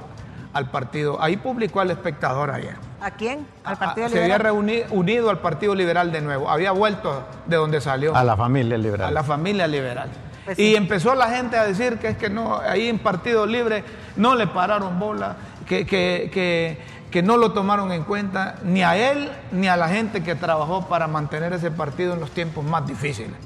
al 0.52 0.70
partido. 0.70 1.20
Ahí 1.22 1.38
publicó 1.38 1.80
al 1.80 1.90
espectador 1.90 2.50
ayer. 2.50 2.76
¿A 3.00 3.12
quién? 3.12 3.46
Al 3.64 3.74
Ah, 3.74 3.78
Partido 3.78 4.08
se 4.10 4.22
había 4.22 4.36
Liberal. 4.38 4.54
reuni- 4.56 4.84
unido 4.90 5.30
al 5.30 5.38
Partido 5.38 5.74
Liberal 5.74 6.12
de 6.12 6.20
nuevo. 6.20 6.50
Había 6.50 6.72
vuelto 6.72 7.26
de 7.46 7.56
donde 7.56 7.80
salió 7.80 8.14
A 8.14 8.22
la 8.24 8.36
familia 8.36 8.74
a 8.74 8.78
liberal. 8.78 9.14
la 9.14 9.22
familia 9.24 9.66
liberal. 9.66 10.10
Pues 10.44 10.58
y 10.58 10.70
sí. 10.70 10.76
empezó 10.76 11.14
la 11.14 11.28
gente 11.28 11.56
a 11.56 11.64
decir 11.64 11.98
que 11.98 12.08
es 12.08 12.16
que 12.16 12.28
no, 12.28 12.58
ahí 12.58 12.88
en 12.88 12.98
Partido 12.98 13.46
Libre 13.46 13.82
no 14.16 14.34
le 14.34 14.46
pararon 14.46 14.98
bola, 14.98 15.36
que, 15.66 15.86
que, 15.86 16.30
que, 16.32 16.78
que 17.10 17.22
no 17.22 17.36
lo 17.36 17.52
tomaron 17.52 17.92
en 17.92 18.04
cuenta 18.04 18.56
ni 18.62 18.82
a 18.82 18.96
él 19.10 19.30
ni 19.52 19.68
a 19.68 19.76
la 19.76 19.88
gente 19.88 20.22
que 20.22 20.34
trabajó 20.34 20.86
para 20.88 21.06
mantener 21.06 21.52
ese 21.52 21.70
partido 21.70 22.12
en 22.14 22.20
los 22.20 22.30
tiempos 22.30 22.64
más 22.64 22.86
difíciles. 22.86 23.36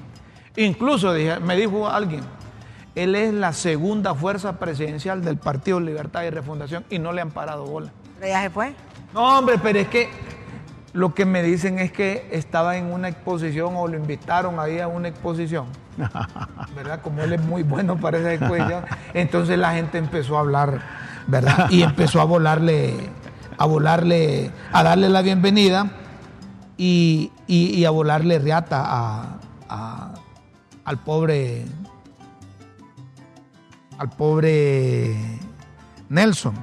Incluso 0.56 1.12
dije, 1.14 1.38
me 1.38 1.56
dijo 1.56 1.88
alguien, 1.88 2.22
él 2.96 3.14
es 3.14 3.32
la 3.32 3.52
segunda 3.52 4.14
fuerza 4.14 4.58
presidencial 4.58 5.22
del 5.22 5.36
Partido 5.36 5.78
Libertad 5.78 6.24
y 6.24 6.30
Refundación 6.30 6.84
y 6.90 6.98
no 6.98 7.12
le 7.12 7.20
han 7.20 7.30
parado 7.30 7.64
bola. 7.64 7.92
¿Pero 8.18 8.32
ya 8.32 8.42
se 8.42 8.50
fue? 8.50 8.72
No, 9.14 9.38
hombre, 9.38 9.56
pero 9.62 9.78
es 9.78 9.86
que 9.86 10.08
lo 10.94 11.14
que 11.14 11.24
me 11.24 11.44
dicen 11.44 11.78
es 11.78 11.92
que 11.92 12.26
estaba 12.32 12.76
en 12.76 12.92
una 12.92 13.08
exposición 13.08 13.74
o 13.76 13.86
lo 13.86 13.96
invitaron 13.96 14.58
ahí 14.58 14.80
a 14.80 14.88
una 14.88 15.06
exposición. 15.06 15.66
¿Verdad? 16.76 17.00
Como 17.02 17.22
él 17.22 17.32
es 17.32 17.40
muy 17.42 17.62
bueno 17.62 17.96
para 17.98 18.18
esa 18.18 18.32
exposición. 18.34 18.84
Entonces 19.14 19.58
la 19.58 19.72
gente 19.72 19.98
empezó 19.98 20.36
a 20.36 20.40
hablar, 20.40 20.80
¿verdad? 21.26 21.68
Y 21.70 21.82
empezó 21.82 22.20
a 22.20 22.24
volarle, 22.24 22.94
a 23.58 23.66
volarle, 23.66 24.50
a 24.72 24.82
darle 24.82 25.08
la 25.08 25.22
bienvenida 25.22 25.90
y, 26.76 27.32
y- 27.46 27.84
a 27.84 27.90
volarle 27.90 28.38
riata 28.38 28.82
a- 28.86 29.34
al 30.84 30.98
pobre, 30.98 31.66
al 33.98 34.08
pobre 34.10 35.14
Nelson. 36.08 36.54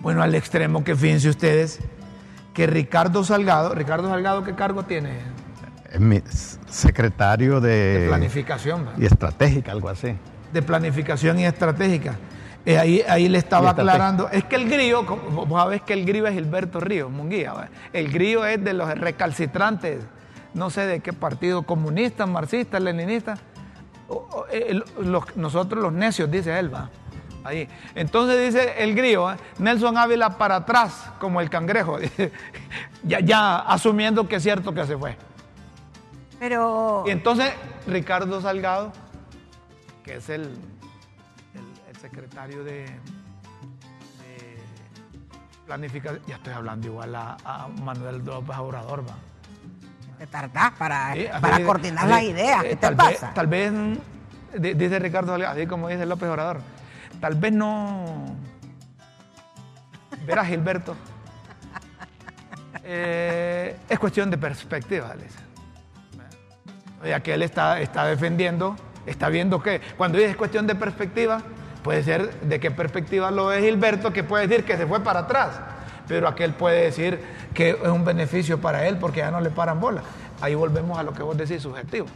Bueno, 0.00 0.22
al 0.22 0.34
extremo 0.34 0.82
que 0.84 0.96
fíjense 0.96 1.28
ustedes 1.28 1.80
que 2.54 2.66
Ricardo 2.66 3.24
Salgado, 3.24 3.74
Ricardo 3.74 4.08
Salgado, 4.08 4.42
¿qué 4.44 4.54
cargo 4.54 4.84
tiene? 4.84 5.18
Secretario 6.72 7.60
de, 7.60 8.00
De 8.00 8.08
planificación, 8.08 8.88
y 8.98 9.04
estratégica, 9.06 9.72
algo 9.72 9.88
así. 9.88 10.14
de 10.52 10.62
planificación 10.62 11.38
y 11.38 11.44
estratégica. 11.46 12.16
Eh, 12.64 12.78
ahí, 12.78 13.02
ahí 13.08 13.28
le 13.28 13.38
estaba 13.38 13.70
aclarando. 13.70 14.28
Es 14.30 14.44
que 14.44 14.56
el 14.56 14.68
grillo, 14.70 15.02
vos 15.02 15.48
sabés 15.62 15.82
que 15.82 15.92
el 15.94 16.04
grillo 16.06 16.26
es 16.28 16.34
Gilberto 16.34 16.78
Ríos, 16.80 17.10
Munguía. 17.10 17.52
El 17.92 18.10
grillo 18.12 18.44
es 18.46 18.62
de 18.62 18.72
los 18.72 18.88
recalcitrantes, 18.98 19.98
no 20.54 20.70
sé 20.70 20.86
de 20.86 21.00
qué 21.00 21.12
partido, 21.12 21.62
comunista, 21.62 22.24
marxista, 22.26 22.78
leninista. 22.78 23.34
O- 24.08 24.14
o, 24.30 24.46
eh, 24.52 24.80
los- 25.00 25.36
nosotros 25.36 25.82
los 25.82 25.92
necios, 25.92 26.30
dice 26.30 26.56
él, 26.58 26.72
va. 26.72 26.88
Ahí. 27.44 27.68
Entonces 27.96 28.40
dice 28.54 28.74
el 28.78 28.94
grillo, 28.94 29.32
¿eh? 29.32 29.36
Nelson 29.58 29.98
Ávila 29.98 30.38
para 30.38 30.56
atrás, 30.56 31.10
como 31.18 31.40
el 31.40 31.50
cangrejo. 31.50 31.98
ya, 33.02 33.18
ya 33.20 33.56
asumiendo 33.58 34.28
que 34.28 34.36
es 34.36 34.42
cierto 34.42 34.72
que 34.72 34.86
se 34.86 34.96
fue. 34.96 35.16
Pero 36.42 37.04
Y 37.06 37.10
entonces 37.12 37.52
Ricardo 37.86 38.40
Salgado, 38.40 38.92
que 40.02 40.16
es 40.16 40.28
el, 40.28 40.42
el- 40.42 41.88
el 41.88 41.96
secretario 42.00 42.64
de, 42.64 42.86
de 42.86 44.58
planificación, 45.66 46.20
ya 46.26 46.34
estoy 46.34 46.52
hablando 46.52 46.88
igual 46.88 47.14
a, 47.14 47.36
a 47.44 47.68
Manuel 47.68 48.24
López 48.24 48.56
Obrador, 48.58 49.08
va. 49.08 49.14
te 50.18 50.26
tardás 50.26 50.72
para, 50.72 51.14
Sí, 51.14 51.26
para 51.40 51.64
coordinar 51.64 52.08
las 52.08 52.22
ideas. 52.24 52.64
eh, 52.64 52.68
¿Qué 52.70 52.74
te 52.74 52.76
tal 52.88 52.94
vez- 52.96 53.20
tal 53.34 53.46
dice 54.58 54.98
Ricardo 54.98 55.30
Salgado, 55.30 55.54
así 55.56 55.68
como 55.68 55.86
dice 55.86 56.04
López 56.06 56.28
Obrador, 56.28 56.60
tal 57.20 57.36
vez 57.36 57.52
no. 57.52 58.34
Verás, 60.26 60.48
Gilberto. 60.48 60.96
eh, 62.82 63.76
es 63.88 63.98
cuestión 64.00 64.28
de 64.28 64.38
perspectiva, 64.38 65.14
dice. 65.14 65.38
Ya 67.04 67.20
que 67.20 67.34
él 67.34 67.42
está, 67.42 67.80
está 67.80 68.06
defendiendo, 68.06 68.76
está 69.06 69.28
viendo 69.28 69.62
que 69.62 69.80
cuando 69.96 70.18
dice 70.18 70.30
es 70.30 70.36
cuestión 70.36 70.66
de 70.66 70.74
perspectiva, 70.74 71.42
puede 71.82 72.02
ser 72.02 72.32
de 72.40 72.60
qué 72.60 72.70
perspectiva 72.70 73.30
lo 73.30 73.52
es 73.52 73.62
Gilberto, 73.64 74.12
que 74.12 74.24
puede 74.24 74.46
decir 74.46 74.64
que 74.64 74.76
se 74.76 74.86
fue 74.86 75.00
para 75.00 75.20
atrás, 75.20 75.60
pero 76.06 76.28
aquel 76.28 76.52
puede 76.54 76.84
decir 76.84 77.20
que 77.54 77.70
es 77.70 77.88
un 77.88 78.04
beneficio 78.04 78.60
para 78.60 78.86
él 78.86 78.98
porque 78.98 79.20
ya 79.20 79.30
no 79.30 79.40
le 79.40 79.50
paran 79.50 79.80
bola. 79.80 80.02
Ahí 80.40 80.54
volvemos 80.54 80.98
a 80.98 81.02
lo 81.02 81.12
que 81.12 81.22
vos 81.22 81.36
decís, 81.36 81.62
subjetivo. 81.62 82.06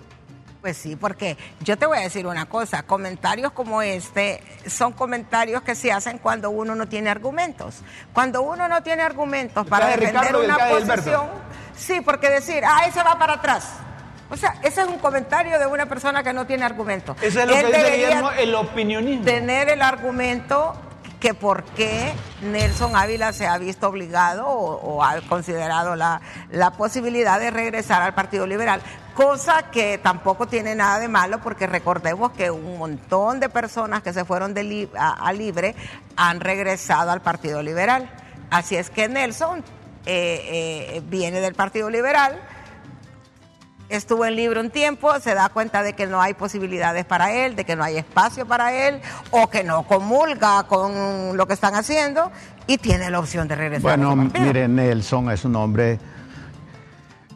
Pues 0.60 0.76
sí, 0.76 0.96
porque 0.96 1.36
yo 1.60 1.78
te 1.78 1.86
voy 1.86 1.98
a 1.98 2.00
decir 2.00 2.26
una 2.26 2.46
cosa, 2.46 2.82
comentarios 2.82 3.52
como 3.52 3.82
este 3.82 4.42
son 4.66 4.92
comentarios 4.92 5.62
que 5.62 5.76
se 5.76 5.92
hacen 5.92 6.18
cuando 6.18 6.50
uno 6.50 6.74
no 6.74 6.88
tiene 6.88 7.08
argumentos. 7.08 7.82
Cuando 8.12 8.42
uno 8.42 8.66
no 8.66 8.82
tiene 8.82 9.02
argumentos 9.02 9.64
para 9.68 9.86
de 9.86 9.96
defender 9.98 10.34
una 10.34 10.56
de 10.56 10.74
posición, 10.74 11.28
sí, 11.76 12.00
porque 12.00 12.30
decir, 12.30 12.64
ah, 12.64 12.84
ese 12.88 13.00
va 13.00 13.16
para 13.16 13.34
atrás. 13.34 13.74
O 14.30 14.36
sea, 14.36 14.56
ese 14.62 14.82
es 14.82 14.88
un 14.88 14.98
comentario 14.98 15.58
de 15.58 15.66
una 15.66 15.86
persona 15.86 16.22
que 16.22 16.32
no 16.32 16.46
tiene 16.46 16.64
argumentos. 16.64 17.16
Eso 17.22 17.40
es 17.40 17.46
lo 17.46 17.54
Él 17.54 17.60
que 17.66 17.66
dice 17.78 17.90
Guillermo, 17.92 18.30
el 18.32 18.54
opinionismo. 18.54 19.24
tener 19.24 19.68
el 19.68 19.82
argumento 19.82 20.74
que 21.20 21.32
por 21.32 21.62
qué 21.64 22.12
Nelson 22.42 22.94
Ávila 22.94 23.32
se 23.32 23.46
ha 23.46 23.56
visto 23.56 23.88
obligado 23.88 24.46
o, 24.46 24.96
o 24.96 25.02
ha 25.04 25.20
considerado 25.22 25.96
la, 25.96 26.20
la 26.50 26.72
posibilidad 26.72 27.40
de 27.40 27.50
regresar 27.50 28.02
al 28.02 28.14
Partido 28.14 28.46
Liberal, 28.46 28.82
cosa 29.14 29.70
que 29.70 29.96
tampoco 29.98 30.46
tiene 30.46 30.74
nada 30.74 30.98
de 30.98 31.08
malo 31.08 31.38
porque 31.40 31.66
recordemos 31.66 32.32
que 32.32 32.50
un 32.50 32.78
montón 32.78 33.40
de 33.40 33.48
personas 33.48 34.02
que 34.02 34.12
se 34.12 34.24
fueron 34.26 34.52
de 34.52 34.64
li- 34.64 34.90
a, 34.98 35.26
a 35.26 35.32
Libre 35.32 35.74
han 36.16 36.40
regresado 36.40 37.10
al 37.12 37.22
Partido 37.22 37.62
Liberal. 37.62 38.10
Así 38.50 38.76
es 38.76 38.90
que 38.90 39.08
Nelson 39.08 39.60
eh, 40.04 40.94
eh, 40.96 41.02
viene 41.06 41.40
del 41.40 41.54
Partido 41.54 41.88
Liberal 41.88 42.38
estuvo 43.88 44.24
en 44.24 44.36
libre 44.36 44.60
un 44.60 44.70
tiempo, 44.70 45.18
se 45.20 45.34
da 45.34 45.48
cuenta 45.48 45.82
de 45.82 45.94
que 45.94 46.06
no 46.06 46.20
hay 46.20 46.34
posibilidades 46.34 47.04
para 47.04 47.32
él, 47.32 47.56
de 47.56 47.64
que 47.64 47.76
no 47.76 47.84
hay 47.84 47.96
espacio 47.96 48.46
para 48.46 48.88
él, 48.88 49.00
o 49.30 49.48
que 49.48 49.64
no 49.64 49.84
comulga 49.84 50.64
con 50.64 51.36
lo 51.36 51.46
que 51.46 51.54
están 51.54 51.74
haciendo, 51.74 52.30
y 52.66 52.78
tiene 52.78 53.10
la 53.10 53.18
opción 53.18 53.48
de 53.48 53.56
regresar. 53.56 53.92
a 53.92 53.96
Bueno, 53.96 54.12
su 54.12 54.28
partido. 54.30 54.46
mire, 54.46 54.68
Nelson 54.68 55.30
es 55.30 55.44
un 55.44 55.56
hombre, 55.56 55.98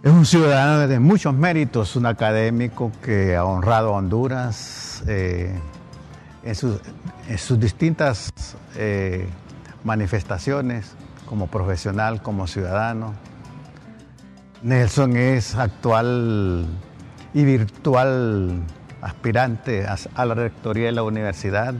es 0.02 0.10
un 0.10 0.26
ciudadano 0.26 0.88
de 0.88 0.98
muchos 0.98 1.34
méritos, 1.34 1.94
un 1.96 2.06
académico 2.06 2.90
que 3.02 3.36
ha 3.36 3.44
honrado 3.44 3.94
a 3.94 3.98
Honduras 3.98 5.02
eh, 5.06 5.54
en, 6.42 6.54
sus, 6.54 6.80
en 7.28 7.38
sus 7.38 7.60
distintas 7.60 8.32
eh, 8.76 9.28
manifestaciones 9.84 10.94
como 11.26 11.46
profesional, 11.46 12.22
como 12.22 12.46
ciudadano. 12.48 13.14
Nelson 14.62 15.16
es 15.16 15.54
actual 15.54 16.66
y 17.32 17.44
virtual 17.44 18.62
aspirante 19.00 19.86
a, 19.86 20.24
la 20.24 20.34
rectoría 20.34 20.86
de 20.86 20.92
la 20.92 21.02
universidad. 21.02 21.74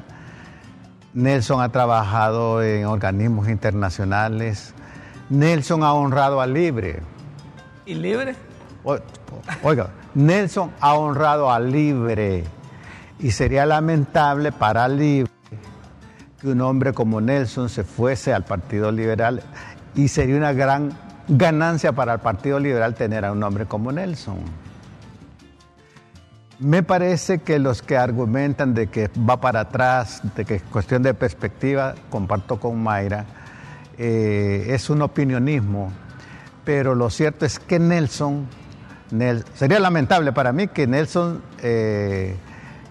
Nelson 1.13 1.61
ha 1.61 1.69
trabajado 1.71 2.63
en 2.63 2.87
organismos 2.87 3.49
internacionales. 3.49 4.75
Nelson 5.29 5.83
ha 5.83 5.93
honrado 5.93 6.41
a 6.41 6.47
Libre. 6.47 7.01
¿Y 7.85 7.95
libre? 7.95 8.35
O- 8.85 8.99
Oiga, 9.63 9.91
Nelson 10.15 10.71
ha 10.81 10.95
honrado 10.95 11.51
a 11.51 11.61
Libre. 11.61 12.45
Y 13.19 13.33
sería 13.33 13.67
lamentable 13.67 14.53
para 14.53 14.89
Libre 14.89 15.31
que 16.41 16.49
un 16.49 16.63
hombre 16.63 16.95
como 16.95 17.21
Nelson 17.21 17.69
se 17.69 17.85
fuese 17.85 18.33
al 18.33 18.45
Partido 18.45 18.91
Liberal. 18.91 19.43
Y 19.95 20.09
sería 20.09 20.37
una 20.37 20.53
gran 20.55 20.93
ganancia 21.31 21.93
para 21.93 22.15
el 22.15 22.19
Partido 22.21 22.59
Liberal 22.59 22.95
tener 22.95 23.25
a 23.25 23.33
un 23.33 23.43
hombre 23.43 23.65
como 23.67 23.93
Nelson. 23.93 24.39
Me 26.59 26.83
parece 26.83 27.39
que 27.39 27.59
los 27.59 27.81
que 27.81 27.97
argumentan 27.97 28.75
de 28.75 28.89
que 28.89 29.09
va 29.19 29.41
para 29.41 29.61
atrás, 29.61 30.21
de 30.37 30.45
que 30.45 30.57
es 30.57 30.63
cuestión 30.65 31.03
de 31.03 31.15
perspectiva, 31.15 31.95
comparto 32.11 32.61
con 32.61 32.83
Mayra, 32.83 33.25
eh, 33.97 34.67
es 34.69 34.91
un 34.91 35.01
opinionismo, 35.01 35.91
pero 36.65 36.95
lo 36.95 37.09
cierto 37.09 37.47
es 37.47 37.59
que 37.59 37.79
Nelson, 37.79 38.47
Nel- 39.11 39.45
sería 39.55 39.79
lamentable 39.81 40.33
para 40.33 40.53
mí 40.53 40.69
que 40.69 40.87
Nelson 40.87 41.41
eh, 41.63 42.37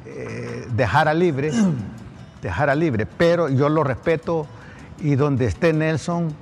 eh, 0.05 0.67
dejara 0.75 1.13
libre, 1.13 1.51
dejara 2.41 2.73
libre, 2.73 3.05
pero 3.05 3.49
yo 3.49 3.69
lo 3.69 3.83
respeto 3.83 4.47
y 4.99 5.15
donde 5.15 5.45
esté 5.45 5.73
Nelson... 5.73 6.33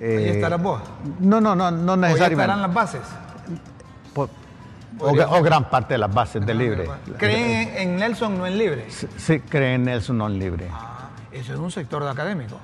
Ahí 0.00 0.06
eh, 0.06 0.30
estarás 0.34 0.62
vos. 0.62 0.82
No, 1.20 1.40
no, 1.40 1.54
no, 1.54 1.70
no 1.70 1.96
necesariamente. 1.96 2.42
estarán 2.42 2.62
las 2.62 2.74
bases. 2.74 3.02
O, 4.98 5.42
gran 5.42 5.68
parte 5.68 5.94
de 5.94 5.98
las 5.98 6.12
bases 6.12 6.44
de 6.44 6.54
libre. 6.54 6.88
¿Creen 7.18 7.68
en, 7.68 7.76
en 7.76 7.96
Nelson, 7.96 8.38
no 8.38 8.46
en 8.46 8.56
libre? 8.56 8.86
Sí, 8.88 9.06
sí, 9.16 9.40
creen 9.40 9.74
en 9.74 9.84
Nelson 9.84 10.16
non 10.16 10.32
libre. 10.38 10.68
Ah, 10.72 11.10
eso 11.32 11.52
es 11.52 11.58
un 11.58 11.70
sector 11.70 12.02
de 12.02 12.10
académico. 12.10 12.56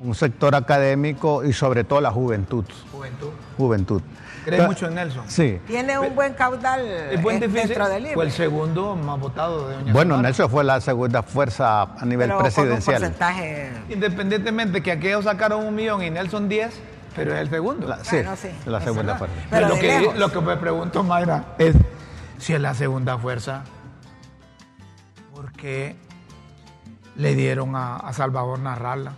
Un 0.00 0.14
sector 0.14 0.54
académico 0.54 1.44
y 1.44 1.52
sobre 1.52 1.84
todo 1.84 2.00
la 2.00 2.10
juventud. 2.10 2.64
Juventud. 2.92 3.30
Juventud. 3.56 4.02
¿Cree 4.46 4.58
Pero- 4.58 4.68
mucho 4.68 4.86
en 4.86 4.94
Nelson? 4.94 5.24
Sí. 5.26 5.60
Tiene 5.66 5.98
un 5.98 6.14
buen 6.14 6.32
caudal 6.34 6.80
Es 6.86 7.20
buen 7.20 7.40
dentro 7.40 7.88
del. 7.88 8.06
Fue 8.14 8.24
el 8.26 8.30
segundo 8.30 8.94
más 8.94 9.18
votado 9.18 9.66
de 9.68 9.74
Doña 9.74 9.92
Bueno. 9.92 10.22
Nelson 10.22 10.48
fue 10.48 10.62
la 10.62 10.80
segunda 10.80 11.24
fuerza 11.24 11.82
a 11.82 12.04
nivel 12.04 12.28
pero 12.28 12.36
con 12.38 12.46
un 12.46 12.52
presidencial. 12.52 12.94
porcentaje... 13.00 13.72
Independientemente 13.88 14.84
que 14.84 14.92
aquellos 14.92 15.24
sacaron 15.24 15.66
un 15.66 15.74
millón 15.74 16.00
y 16.04 16.10
Nelson 16.10 16.48
10, 16.48 16.78
pero 17.16 17.34
es 17.34 17.40
el 17.40 17.50
segundo. 17.50 17.88
La- 17.88 18.04
sí, 18.04 18.16
Bueno, 18.18 18.36
sí, 18.36 18.48
la 18.66 18.80
segunda 18.80 19.12
no. 19.14 19.18
fuerza. 19.18 19.34
Pero 19.50 19.68
lo, 19.68 19.74
de 19.74 19.80
que, 19.80 19.98
lejos. 20.00 20.16
lo 20.16 20.30
que 20.32 20.40
me 20.40 20.56
pregunto, 20.56 21.02
Mayra, 21.02 21.44
es 21.58 21.74
si 22.38 22.52
es 22.54 22.60
la 22.60 22.74
segunda 22.74 23.18
fuerza, 23.18 23.64
¿por 25.34 25.50
qué 25.54 25.96
le 27.16 27.34
dieron 27.34 27.74
a, 27.74 27.96
a 27.96 28.12
Salvador 28.12 28.60
Narrala? 28.60 29.10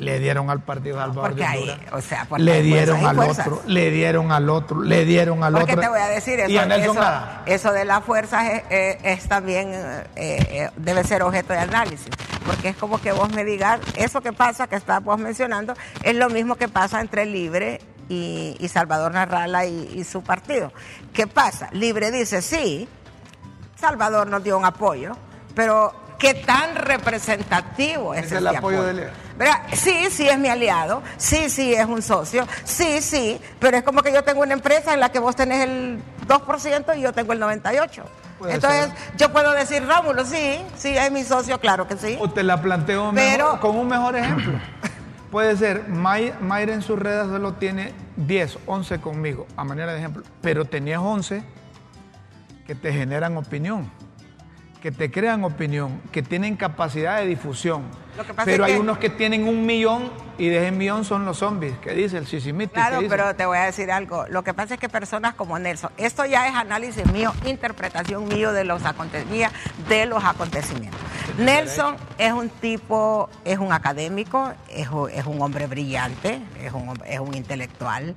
Le 0.00 0.18
dieron 0.18 0.50
al 0.50 0.60
partido 0.60 0.96
Salvador 0.98 1.22
porque 1.30 1.40
de 1.42 1.46
hay, 1.46 1.80
o 1.92 2.00
sea, 2.00 2.26
porque 2.28 2.42
le 2.44 2.62
dieron 2.62 3.04
al 3.06 3.16
fuerzas. 3.16 3.46
otro, 3.46 3.62
le 3.66 3.90
dieron 3.90 4.32
al 4.32 4.48
otro, 4.50 4.82
le 4.82 5.04
dieron 5.04 5.44
al 5.44 5.52
Porque 5.52 5.72
otro. 5.72 5.82
te 5.82 5.88
voy 5.88 6.00
a 6.00 6.08
decir, 6.08 6.40
eso, 6.40 6.50
y 6.50 6.56
a 6.58 6.66
Nelson 6.66 6.90
eso, 6.96 7.00
nada. 7.04 7.42
eso 7.46 7.72
de 7.72 7.84
las 7.84 8.04
fuerzas 8.04 8.44
es, 8.50 8.62
es- 8.70 8.96
es 9.04 9.28
también, 9.28 9.68
eh, 9.72 10.06
eh, 10.16 10.70
debe 10.76 11.04
ser 11.04 11.22
objeto 11.22 11.52
de 11.52 11.58
análisis. 11.60 12.08
Porque 12.46 12.70
es 12.70 12.76
como 12.76 13.00
que 13.00 13.12
vos 13.12 13.30
me 13.32 13.44
digas, 13.44 13.80
eso 13.96 14.20
que 14.22 14.32
pasa, 14.32 14.66
que 14.66 14.76
estás 14.76 15.04
vos 15.04 15.18
mencionando, 15.18 15.74
es 16.02 16.16
lo 16.16 16.30
mismo 16.30 16.56
que 16.56 16.68
pasa 16.68 17.00
entre 17.00 17.26
Libre 17.26 17.80
y, 18.08 18.56
y 18.58 18.68
Salvador 18.68 19.12
Narrala 19.12 19.66
y, 19.66 19.92
y 19.94 20.04
su 20.04 20.22
partido. 20.22 20.72
¿Qué 21.12 21.26
pasa? 21.26 21.68
Libre 21.72 22.10
dice, 22.10 22.40
sí, 22.42 22.88
Salvador 23.78 24.26
nos 24.26 24.42
dio 24.42 24.58
un 24.58 24.64
apoyo, 24.64 25.12
pero 25.54 25.92
¿qué 26.18 26.34
tan 26.34 26.74
representativo 26.76 28.14
es, 28.14 28.26
Es 28.26 28.32
el 28.32 28.46
ese 28.46 28.56
apoyo 28.56 28.82
de 28.82 28.92
Libre. 28.94 29.10
¿Verdad? 29.40 29.62
Sí, 29.72 30.08
sí 30.10 30.28
es 30.28 30.38
mi 30.38 30.48
aliado, 30.48 31.02
sí, 31.16 31.48
sí 31.48 31.72
es 31.72 31.86
un 31.86 32.02
socio, 32.02 32.46
sí, 32.62 33.00
sí, 33.00 33.40
pero 33.58 33.78
es 33.78 33.82
como 33.82 34.02
que 34.02 34.12
yo 34.12 34.22
tengo 34.22 34.42
una 34.42 34.52
empresa 34.52 34.92
en 34.92 35.00
la 35.00 35.10
que 35.10 35.18
vos 35.18 35.34
tenés 35.34 35.62
el 35.66 35.98
2% 36.28 36.98
y 36.98 37.00
yo 37.00 37.12
tengo 37.14 37.32
el 37.32 37.40
98%. 37.40 38.02
Puede 38.38 38.54
Entonces, 38.54 38.86
ser. 38.86 39.16
yo 39.16 39.32
puedo 39.32 39.52
decir, 39.52 39.82
Rómulo, 39.86 40.26
sí, 40.26 40.60
sí 40.76 40.94
es 40.96 41.10
mi 41.10 41.24
socio, 41.24 41.58
claro 41.58 41.88
que 41.88 41.96
sí. 41.96 42.18
O 42.20 42.28
te 42.30 42.42
la 42.42 42.60
planteo 42.60 43.10
Pero- 43.14 43.44
mejor- 43.54 43.60
con 43.60 43.76
un 43.78 43.88
mejor 43.88 44.16
ejemplo. 44.16 44.52
Puede 45.30 45.56
ser, 45.56 45.88
May- 45.88 46.34
Mayra 46.42 46.74
en 46.74 46.82
sus 46.82 46.98
redes 46.98 47.26
solo 47.28 47.54
tiene 47.54 47.94
10, 48.16 48.58
11 48.66 49.00
conmigo, 49.00 49.46
a 49.56 49.64
manera 49.64 49.92
de 49.92 50.00
ejemplo, 50.00 50.22
pero 50.42 50.66
tenías 50.66 51.00
11 51.00 51.42
que 52.66 52.74
te 52.74 52.92
generan 52.92 53.36
opinión, 53.38 53.90
que 54.80 54.90
te 54.90 55.10
crean 55.10 55.44
opinión, 55.44 56.00
que 56.10 56.22
tienen 56.22 56.56
capacidad 56.56 57.18
de 57.18 57.26
difusión. 57.26 57.82
Lo 58.16 58.24
que 58.24 58.34
pasa 58.34 58.46
Pero 58.50 58.64
es 58.64 58.72
hay 58.72 58.78
unos 58.78 58.98
que 58.98 59.10
tienen 59.10 59.46
un 59.46 59.64
millón 59.64 60.10
y 60.38 60.48
de 60.48 60.58
ese 60.58 60.72
millón 60.72 61.04
son 61.04 61.24
los 61.24 61.38
zombies, 61.38 61.76
que 61.78 61.92
dice 61.92 62.16
el 62.16 62.26
Sisimiti. 62.26 62.72
Claro, 62.72 63.00
pero 63.08 63.34
te 63.36 63.46
voy 63.46 63.58
a 63.58 63.64
decir 63.64 63.90
algo. 63.90 64.26
Lo 64.28 64.42
que 64.42 64.54
pasa 64.54 64.74
es 64.74 64.80
que 64.80 64.88
personas 64.88 65.34
como 65.34 65.58
Nelson, 65.58 65.90
esto 65.96 66.24
ya 66.24 66.48
es 66.48 66.54
análisis 66.54 67.06
mío, 67.12 67.32
interpretación 67.44 68.26
mío 68.26 68.52
de 68.52 68.64
los 68.64 68.84
acontecimientos, 68.84 69.58
de 69.88 70.06
los 70.06 70.24
acontecimientos. 70.24 71.00
Nelson 71.44 71.96
es 72.18 72.32
un 72.32 72.48
tipo, 72.48 73.28
es 73.44 73.58
un 73.58 73.72
académico, 73.72 74.52
es, 74.68 74.88
un- 74.88 75.10
es 75.10 75.26
un 75.26 75.40
hombre 75.42 75.66
brillante, 75.66 76.40
es 76.62 76.72
un, 76.72 76.88
hom- 76.88 77.02
es 77.06 77.18
un 77.20 77.34
intelectual. 77.34 78.14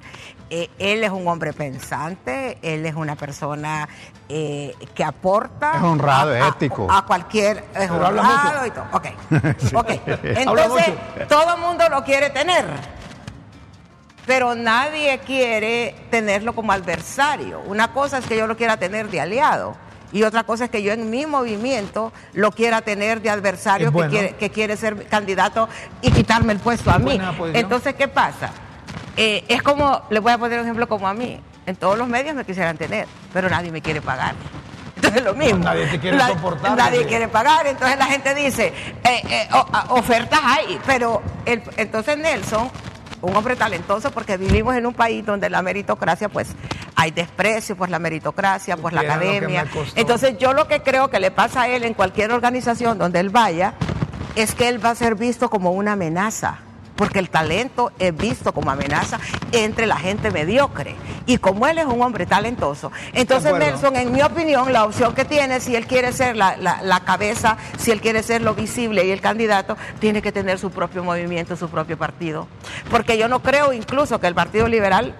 Eh, 0.49 0.69
él 0.77 1.03
es 1.03 1.09
un 1.09 1.27
hombre 1.27 1.53
pensante, 1.53 2.57
él 2.61 2.85
es 2.85 2.95
una 2.95 3.15
persona 3.15 3.87
eh, 4.29 4.75
que 4.93 5.03
aporta. 5.03 5.73
Es 5.77 5.81
honrado, 5.83 6.31
a- 6.31 6.39
es 6.39 6.45
ético. 6.55 6.87
A, 6.91 7.05
cualquier. 7.05 7.57
Es 7.75 7.89
Pero 7.89 8.05
habla 8.05 8.21
honrado 8.21 8.61
mucho. 8.61 8.65
y 8.67 8.71
todo. 8.71 8.85
Ok. 8.91 9.07
Ok. 9.75 9.89
Entonces, 10.23 10.93
todo 11.27 11.55
el 11.55 11.61
mundo 11.61 11.89
lo 11.89 12.03
quiere 12.03 12.29
tener 12.29 12.65
pero 14.25 14.55
nadie 14.55 15.19
quiere 15.19 15.95
tenerlo 16.09 16.55
como 16.55 16.71
adversario. 16.71 17.59
Una 17.65 17.91
cosa 17.91 18.19
es 18.19 18.25
que 18.25 18.37
yo 18.37 18.47
lo 18.47 18.55
quiera 18.55 18.77
tener 18.77 19.09
de 19.09 19.19
aliado 19.19 19.75
y 20.13 20.23
otra 20.23 20.43
cosa 20.43 20.65
es 20.65 20.69
que 20.69 20.83
yo 20.83 20.93
en 20.93 21.09
mi 21.09 21.25
movimiento 21.25 22.13
lo 22.33 22.51
quiera 22.51 22.81
tener 22.81 23.21
de 23.21 23.31
adversario 23.31 23.91
que, 23.91 24.07
quiere, 24.07 24.35
que 24.35 24.49
quiere 24.51 24.77
ser 24.77 25.07
candidato 25.07 25.67
y 26.01 26.11
quitarme 26.11 26.53
el 26.53 26.59
puesto 26.59 26.91
a 26.91 26.99
mí. 26.99 27.19
Entonces, 27.53 27.95
¿qué 27.95 28.07
pasa? 28.07 28.51
Eh, 29.17 29.43
es 29.47 29.61
como, 29.63 30.03
le 30.09 30.19
voy 30.19 30.31
a 30.31 30.37
poner 30.37 30.59
un 30.59 30.65
ejemplo 30.65 30.87
como 30.87 31.07
a 31.07 31.13
mí. 31.13 31.39
En 31.65 31.75
todos 31.75 31.97
los 31.97 32.07
medios 32.07 32.35
me 32.35 32.45
quisieran 32.45 32.77
tener, 32.77 33.07
pero 33.33 33.49
nadie 33.49 33.71
me 33.71 33.81
quiere 33.81 34.01
pagar. 34.01 34.35
Entonces 34.95 35.19
es 35.21 35.25
lo 35.25 35.33
mismo. 35.33 35.63
Nadie 35.63 35.87
te 35.87 35.99
quiere 35.99 36.17
La- 36.17 36.27
soportar, 36.27 36.77
Nadie 36.77 37.05
quiere 37.05 37.27
pagar. 37.27 37.65
Entonces 37.67 37.97
la 37.97 38.05
gente 38.05 38.35
dice, 38.35 38.67
eh, 39.03 39.21
eh, 39.29 39.49
ofertas 39.89 40.39
hay, 40.43 40.79
pero 40.85 41.21
el- 41.45 41.63
entonces 41.77 42.17
Nelson, 42.17 42.69
un 43.23 43.35
hombre 43.35 43.55
talentoso, 43.55 44.11
porque 44.11 44.37
vivimos 44.37 44.75
en 44.75 44.85
un 44.85 44.93
país 44.93 45.25
donde 45.25 45.49
la 45.49 45.61
meritocracia, 45.61 46.27
pues 46.27 46.49
hay 46.95 47.11
desprecio 47.11 47.75
por 47.75 47.89
la 47.89 47.97
meritocracia, 47.97 48.75
por 48.75 48.91
la 48.91 49.01
academia. 49.01 49.65
Entonces 49.95 50.37
yo 50.37 50.53
lo 50.53 50.67
que 50.67 50.81
creo 50.81 51.09
que 51.09 51.19
le 51.19 51.31
pasa 51.31 51.63
a 51.63 51.67
él 51.69 51.83
en 51.83 51.93
cualquier 51.93 52.31
organización 52.31 52.97
donde 52.97 53.21
él 53.21 53.29
vaya, 53.29 53.75
es 54.35 54.55
que 54.55 54.67
él 54.67 54.83
va 54.83 54.89
a 54.89 54.95
ser 54.95 55.15
visto 55.15 55.49
como 55.49 55.71
una 55.71 55.93
amenaza. 55.93 56.59
Porque 56.95 57.19
el 57.19 57.29
talento 57.29 57.91
es 57.97 58.15
visto 58.15 58.53
como 58.53 58.69
amenaza 58.69 59.19
entre 59.51 59.87
la 59.87 59.97
gente 59.97 60.29
mediocre. 60.29 60.95
Y 61.25 61.37
como 61.37 61.65
él 61.67 61.77
es 61.79 61.85
un 61.85 62.01
hombre 62.01 62.25
talentoso, 62.25 62.91
entonces. 63.13 63.51
Nelson, 63.71 63.95
en 63.95 64.11
mi 64.11 64.21
opinión, 64.21 64.71
la 64.73 64.83
opción 64.85 65.15
que 65.15 65.25
tiene, 65.25 65.59
si 65.59 65.75
él 65.75 65.87
quiere 65.87 66.11
ser 66.11 66.35
la, 66.35 66.55
la- 66.57 66.81
la 66.83 66.99
cabeza, 66.99 67.57
si 67.77 67.91
él 67.91 67.99
quiere 68.01 68.21
ser 68.23 68.41
lo 68.41 68.53
visible 68.53 69.05
y 69.05 69.11
el 69.11 69.21
candidato, 69.21 69.75
tiene 69.99 70.21
que 70.21 70.31
tener 70.31 70.59
su 70.59 70.69
propio 70.69 71.03
movimiento, 71.03 71.55
su 71.55 71.69
propio 71.69 71.97
partido. 71.97 72.47
Porque 72.91 73.17
yo 73.17 73.27
no 73.27 73.41
creo 73.41 73.73
incluso 73.73 74.19
que 74.19 74.27
el 74.27 74.35
Partido 74.35 74.67
Liberal 74.67 75.15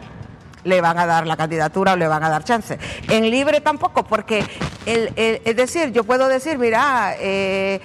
le 0.65 0.79
van 0.79 0.97
a 0.97 1.05
dar 1.05 1.27
la 1.27 1.36
candidatura 1.36 1.91
o 1.93 1.95
le 1.97 2.07
van 2.07 2.23
a 2.23 2.29
dar 2.29 2.43
chance. 2.45 2.79
En 3.09 3.29
libre 3.29 3.59
tampoco, 3.59 4.03
porque 4.03 4.45
el, 4.86 5.12
el- 5.17 5.41
es 5.43 5.55
decir, 5.57 5.91
yo 5.91 6.03
puedo 6.05 6.27
decir, 6.29 6.57
mira, 6.57 7.15
eh, 7.19 7.81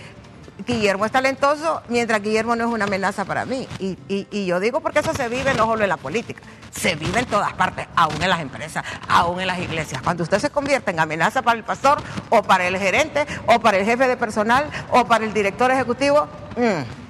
Guillermo 0.67 1.05
es 1.07 1.13
talentoso, 1.13 1.83
mientras 1.89 2.21
Guillermo 2.23 2.57
no 2.57 2.65
es 2.67 2.71
una 2.73 2.85
amenaza 2.85 3.25
para 3.25 3.45
mí. 3.45 3.67
Y, 3.79 3.97
y- 4.09 4.27
y 4.31 4.47
yo 4.47 4.61
digo 4.61 4.81
porque 4.81 4.99
eso 5.01 5.15
se 5.15 5.29
vive 5.29 5.55
no 5.55 5.67
solo 5.67 5.83
en 5.85 5.89
la 5.89 5.97
política, 5.97 6.43
se 6.71 6.95
vive 6.97 7.21
en 7.21 7.27
todas 7.27 7.53
partes, 7.55 7.87
aún 7.97 8.21
en 8.23 8.29
las 8.29 8.41
empresas, 8.41 8.85
aún 9.09 9.41
en 9.41 9.47
las 9.47 9.59
iglesias. 9.61 10.03
Cuando 10.03 10.23
usted 10.25 10.39
se 10.39 10.51
convierte 10.51 10.91
en 10.91 11.01
amenaza 11.01 11.43
para 11.43 11.57
el 11.59 11.65
pastor 11.65 12.03
o 12.31 12.43
para 12.43 12.67
el 12.67 12.77
gerente 12.79 13.27
o 13.47 13.61
para 13.61 13.79
el 13.79 13.85
jefe 13.85 14.09
de 14.09 14.17
personal 14.17 14.69
o 14.91 15.05
para 15.07 15.25
el 15.25 15.33
director 15.33 15.71
ejecutivo, 15.71 16.27
mm, 16.57 17.08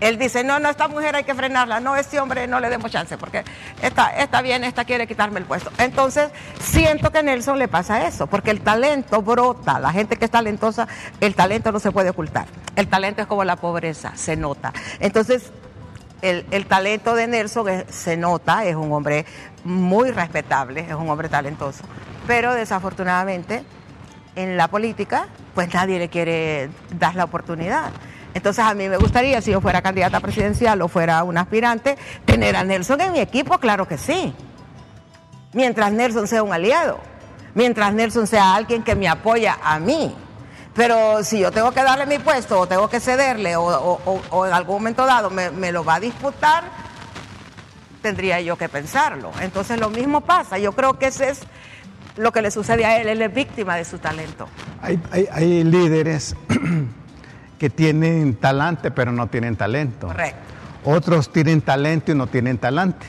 él 0.00 0.18
dice, 0.18 0.44
no, 0.44 0.58
no, 0.58 0.68
esta 0.68 0.88
mujer 0.88 1.16
hay 1.16 1.24
que 1.24 1.34
frenarla, 1.34 1.80
no, 1.80 1.96
este 1.96 2.20
hombre 2.20 2.46
no 2.46 2.60
le 2.60 2.68
demos 2.70 2.90
chance, 2.90 3.18
porque 3.18 3.44
está, 3.82 4.10
está 4.10 4.42
bien, 4.42 4.64
esta 4.64 4.84
quiere 4.84 5.06
quitarme 5.06 5.40
el 5.40 5.46
puesto. 5.46 5.70
Entonces, 5.78 6.30
siento 6.60 7.10
que 7.10 7.18
a 7.18 7.22
Nelson 7.22 7.58
le 7.58 7.68
pasa 7.68 8.06
eso, 8.06 8.26
porque 8.26 8.50
el 8.50 8.60
talento 8.60 9.22
brota, 9.22 9.78
la 9.78 9.92
gente 9.92 10.16
que 10.16 10.24
es 10.24 10.30
talentosa, 10.30 10.88
el 11.20 11.34
talento 11.34 11.72
no 11.72 11.80
se 11.80 11.90
puede 11.90 12.10
ocultar. 12.10 12.46
El 12.76 12.88
talento 12.88 13.22
es 13.22 13.28
como 13.28 13.44
la 13.44 13.56
pobreza, 13.56 14.12
se 14.14 14.36
nota. 14.36 14.72
Entonces, 15.00 15.50
el, 16.22 16.46
el 16.50 16.66
talento 16.66 17.14
de 17.14 17.26
Nelson 17.26 17.84
se 17.88 18.16
nota, 18.16 18.64
es 18.64 18.76
un 18.76 18.92
hombre 18.92 19.24
muy 19.64 20.10
respetable, 20.10 20.80
es 20.80 20.94
un 20.94 21.08
hombre 21.08 21.28
talentoso, 21.28 21.84
pero 22.26 22.54
desafortunadamente 22.54 23.64
en 24.36 24.56
la 24.56 24.68
política, 24.68 25.26
pues 25.54 25.72
nadie 25.74 25.98
le 25.98 26.08
quiere 26.08 26.70
dar 26.96 27.16
la 27.16 27.24
oportunidad. 27.24 27.90
Entonces 28.34 28.64
a 28.64 28.74
mí 28.74 28.88
me 28.88 28.96
gustaría, 28.98 29.40
si 29.40 29.50
yo 29.50 29.60
fuera 29.60 29.82
candidata 29.82 30.20
presidencial 30.20 30.80
o 30.82 30.88
fuera 30.88 31.22
un 31.24 31.38
aspirante, 31.38 31.96
tener 32.24 32.56
a 32.56 32.64
Nelson 32.64 33.00
en 33.00 33.12
mi 33.12 33.20
equipo, 33.20 33.58
claro 33.58 33.88
que 33.88 33.98
sí. 33.98 34.34
Mientras 35.52 35.90
Nelson 35.92 36.28
sea 36.28 36.42
un 36.42 36.52
aliado, 36.52 37.00
mientras 37.54 37.92
Nelson 37.94 38.26
sea 38.26 38.54
alguien 38.54 38.82
que 38.82 38.94
me 38.94 39.08
apoya 39.08 39.58
a 39.62 39.78
mí. 39.80 40.14
Pero 40.74 41.24
si 41.24 41.40
yo 41.40 41.50
tengo 41.50 41.72
que 41.72 41.82
darle 41.82 42.06
mi 42.06 42.18
puesto 42.18 42.60
o 42.60 42.68
tengo 42.68 42.88
que 42.88 43.00
cederle 43.00 43.56
o, 43.56 44.46
en 44.46 44.52
algún 44.52 44.76
momento 44.76 45.06
dado 45.06 45.30
me, 45.30 45.72
lo 45.72 45.82
va 45.84 45.96
a 45.96 46.00
disputar, 46.00 46.64
tendría 48.02 48.40
yo 48.40 48.56
que 48.56 48.68
pensarlo. 48.68 49.32
Entonces 49.40 49.80
lo 49.80 49.90
mismo 49.90 50.20
pasa. 50.20 50.58
Yo 50.58 50.72
creo 50.72 50.98
que 50.98 51.06
ese 51.06 51.30
es 51.30 51.40
lo 52.16 52.30
que 52.32 52.42
le 52.42 52.50
sucede 52.52 52.84
a 52.84 53.00
él. 53.00 53.08
Él 53.08 53.22
es 53.22 53.34
víctima 53.34 53.74
de 53.76 53.84
su 53.84 53.98
talento. 53.98 54.46
Hay- 54.80 55.00
hay 55.32 55.64
líderes 55.64 56.36
que 57.58 57.70
tienen 57.70 58.34
talante 58.36 58.90
pero 58.90 59.12
no 59.12 59.26
tienen 59.26 59.56
talento. 59.56 60.06
Correcto. 60.08 60.38
Otros 60.84 61.30
tienen 61.32 61.60
talento 61.60 62.12
y 62.12 62.14
no 62.14 62.26
tienen 62.28 62.56
talante. 62.58 63.06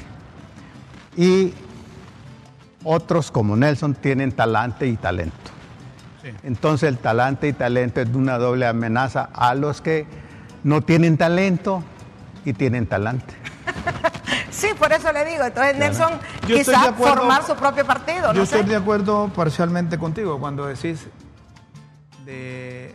Y 1.16 1.54
otros 2.84 3.32
como 3.32 3.56
Nelson 3.56 3.94
tienen 3.96 4.32
talante 4.32 4.88
y 4.88 4.96
talento. 4.98 5.36
Sí. 6.24 6.30
Entonces 6.44 6.90
el 6.90 6.98
talante 6.98 7.48
y 7.48 7.54
talento 7.54 8.02
es 8.02 8.10
una 8.14 8.38
doble 8.38 8.66
amenaza 8.68 9.30
a 9.34 9.54
los 9.56 9.82
que 9.82 10.06
no 10.64 10.82
tienen 10.82 11.18
talento 11.18 11.84
y 12.46 12.54
tienen 12.54 12.86
talante. 12.88 13.34
Sí, 14.52 14.68
por 14.78 14.92
eso 14.92 15.10
le 15.14 15.24
digo. 15.24 15.46
Entonces 15.46 15.78
Nelson 15.78 16.12
Yo 16.46 16.58
quizás 16.58 16.88
acuerdo- 16.88 17.16
formar 17.16 17.44
su 17.46 17.56
propio 17.56 17.86
partido. 17.86 18.34
Yo 18.34 18.40
no 18.40 18.44
estoy 18.44 18.64
sé. 18.64 18.68
de 18.68 18.76
acuerdo 18.76 19.30
parcialmente 19.34 19.98
contigo 19.98 20.38
cuando 20.38 20.66
decís 20.66 21.08
de 22.26 22.94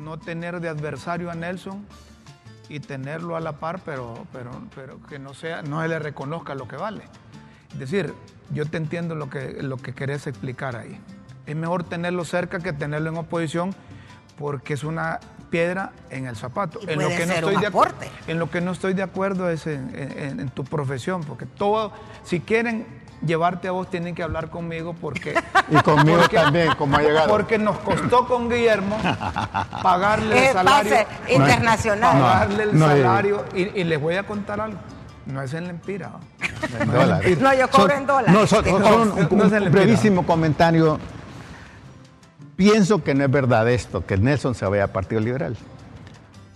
no 0.00 0.18
tener 0.18 0.60
de 0.60 0.68
adversario 0.68 1.30
a 1.30 1.34
Nelson 1.34 1.84
y 2.68 2.80
tenerlo 2.80 3.36
a 3.36 3.40
la 3.40 3.52
par, 3.52 3.80
pero, 3.84 4.26
pero, 4.32 4.50
pero 4.74 5.00
que 5.08 5.18
no 5.18 5.34
sea, 5.34 5.62
no 5.62 5.82
se 5.82 5.88
le 5.88 5.98
reconozca 5.98 6.54
lo 6.54 6.66
que 6.68 6.76
vale. 6.76 7.02
Es 7.72 7.78
decir, 7.78 8.14
yo 8.52 8.66
te 8.66 8.76
entiendo 8.76 9.14
lo 9.14 9.28
que, 9.30 9.62
lo 9.62 9.76
que 9.76 9.92
querés 9.92 10.26
explicar 10.26 10.76
ahí. 10.76 10.98
Es 11.46 11.56
mejor 11.56 11.84
tenerlo 11.84 12.24
cerca 12.24 12.58
que 12.60 12.72
tenerlo 12.72 13.10
en 13.10 13.16
oposición 13.16 13.74
porque 14.38 14.74
es 14.74 14.84
una 14.84 15.20
piedra 15.50 15.90
en 16.10 16.26
el 16.26 16.36
zapato. 16.36 16.78
Y 16.86 16.90
en, 16.92 17.00
lo 17.00 17.08
que 17.08 17.18
no 17.26 17.26
ser 17.26 17.34
estoy 17.36 17.54
un 17.56 17.60
de 17.60 17.66
en 18.28 18.38
lo 18.38 18.50
que 18.50 18.60
no 18.60 18.70
estoy 18.70 18.94
de 18.94 19.02
acuerdo 19.02 19.50
es 19.50 19.66
en, 19.66 19.90
en- 19.94 20.40
en 20.40 20.48
tu 20.50 20.64
profesión, 20.64 21.22
porque 21.24 21.44
todo, 21.46 21.92
si 22.24 22.40
quieren 22.40 22.86
llevarte 23.24 23.68
a 23.68 23.72
vos, 23.72 23.88
tienen 23.90 24.14
que 24.14 24.22
hablar 24.22 24.50
conmigo 24.50 24.94
porque... 25.00 25.34
Y 25.70 25.76
conmigo 25.82 26.18
porque- 26.20 26.36
también, 26.36 26.74
como 26.76 26.96
ha 26.96 27.02
llegado. 27.02 27.28
Porque 27.28 27.58
nos 27.58 27.78
costó 27.78 28.26
con 28.26 28.48
Guillermo 28.48 28.96
pagarle 29.82 30.48
el 30.48 30.52
salario. 30.52 30.90
pase 30.90 31.06
internacional. 31.34 32.20
Pagarle 32.20 32.62
el 32.64 32.78
No, 32.78 32.86
no, 32.88 32.96
salario. 32.96 33.44
Y, 33.54 33.80
y 33.80 33.84
les 33.84 34.00
voy 34.00 34.16
a 34.16 34.22
contar 34.24 34.60
algo. 34.60 34.78
No 35.26 35.42
es 35.42 35.52
en 35.54 35.66
Lempira. 35.66 36.08
¿no? 36.08 36.20
En 36.82 36.90
dólares. 36.92 37.38
No, 37.40 37.54
yo 37.54 37.68
cobro 37.70 37.94
en 37.94 38.06
dólares. 38.06 38.32
No, 38.32 38.46
son- 38.46 38.64
No, 38.64 38.80
son 38.80 39.62
un, 39.64 39.70
brevísimo 39.70 40.26
comentario. 40.26 40.98
Pienso 42.56 43.02
que 43.02 43.14
no 43.14 43.24
es 43.24 43.30
verdad 43.30 43.68
esto, 43.70 44.04
que 44.04 44.16
Nelson 44.18 44.54
se 44.54 44.66
vaya 44.66 44.84
a 44.84 44.88
Partido 44.88 45.20
Liberal. 45.20 45.56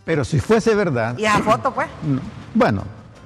Pero 0.04 0.24
si 0.24 0.38
fuese 0.38 0.74
verdad, 0.74 1.16
Y 1.16 1.24
esa 1.24 1.38
foto, 1.38 1.72
pues. 1.72 1.88
no. 2.02 2.20
bueno, 2.54 2.82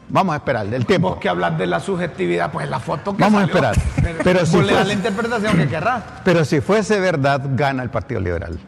vamos 0.08 0.32
a 0.34 0.36
esperar 0.36 0.66
el 0.72 0.86
tiempo. 0.86 1.10
Vos 1.10 1.18
que 1.18 1.28
hablas 1.28 1.56
de 1.58 1.66
la 1.66 1.80
subjetividad, 1.80 2.50
pues 2.52 2.68
la 2.68 2.80
foto 2.80 3.16
que 3.16 3.22
Vamos 3.22 3.42
a 3.42 3.44
esperar. 3.46 3.74
Pero, 4.02 4.18
Pero 4.24 4.46
si 4.46 4.56
fuese- 4.56 4.84
la 4.84 4.92
interpretación 4.92 5.56
que 5.56 5.68
querrás. 5.68 6.02
Pero 6.24 6.44
si 6.44 6.60
fuese 6.60 6.98
verdad, 7.00 7.42
gana 7.54 7.82
el 7.82 7.90
Partido 7.90 8.20
Liberal 8.20 8.58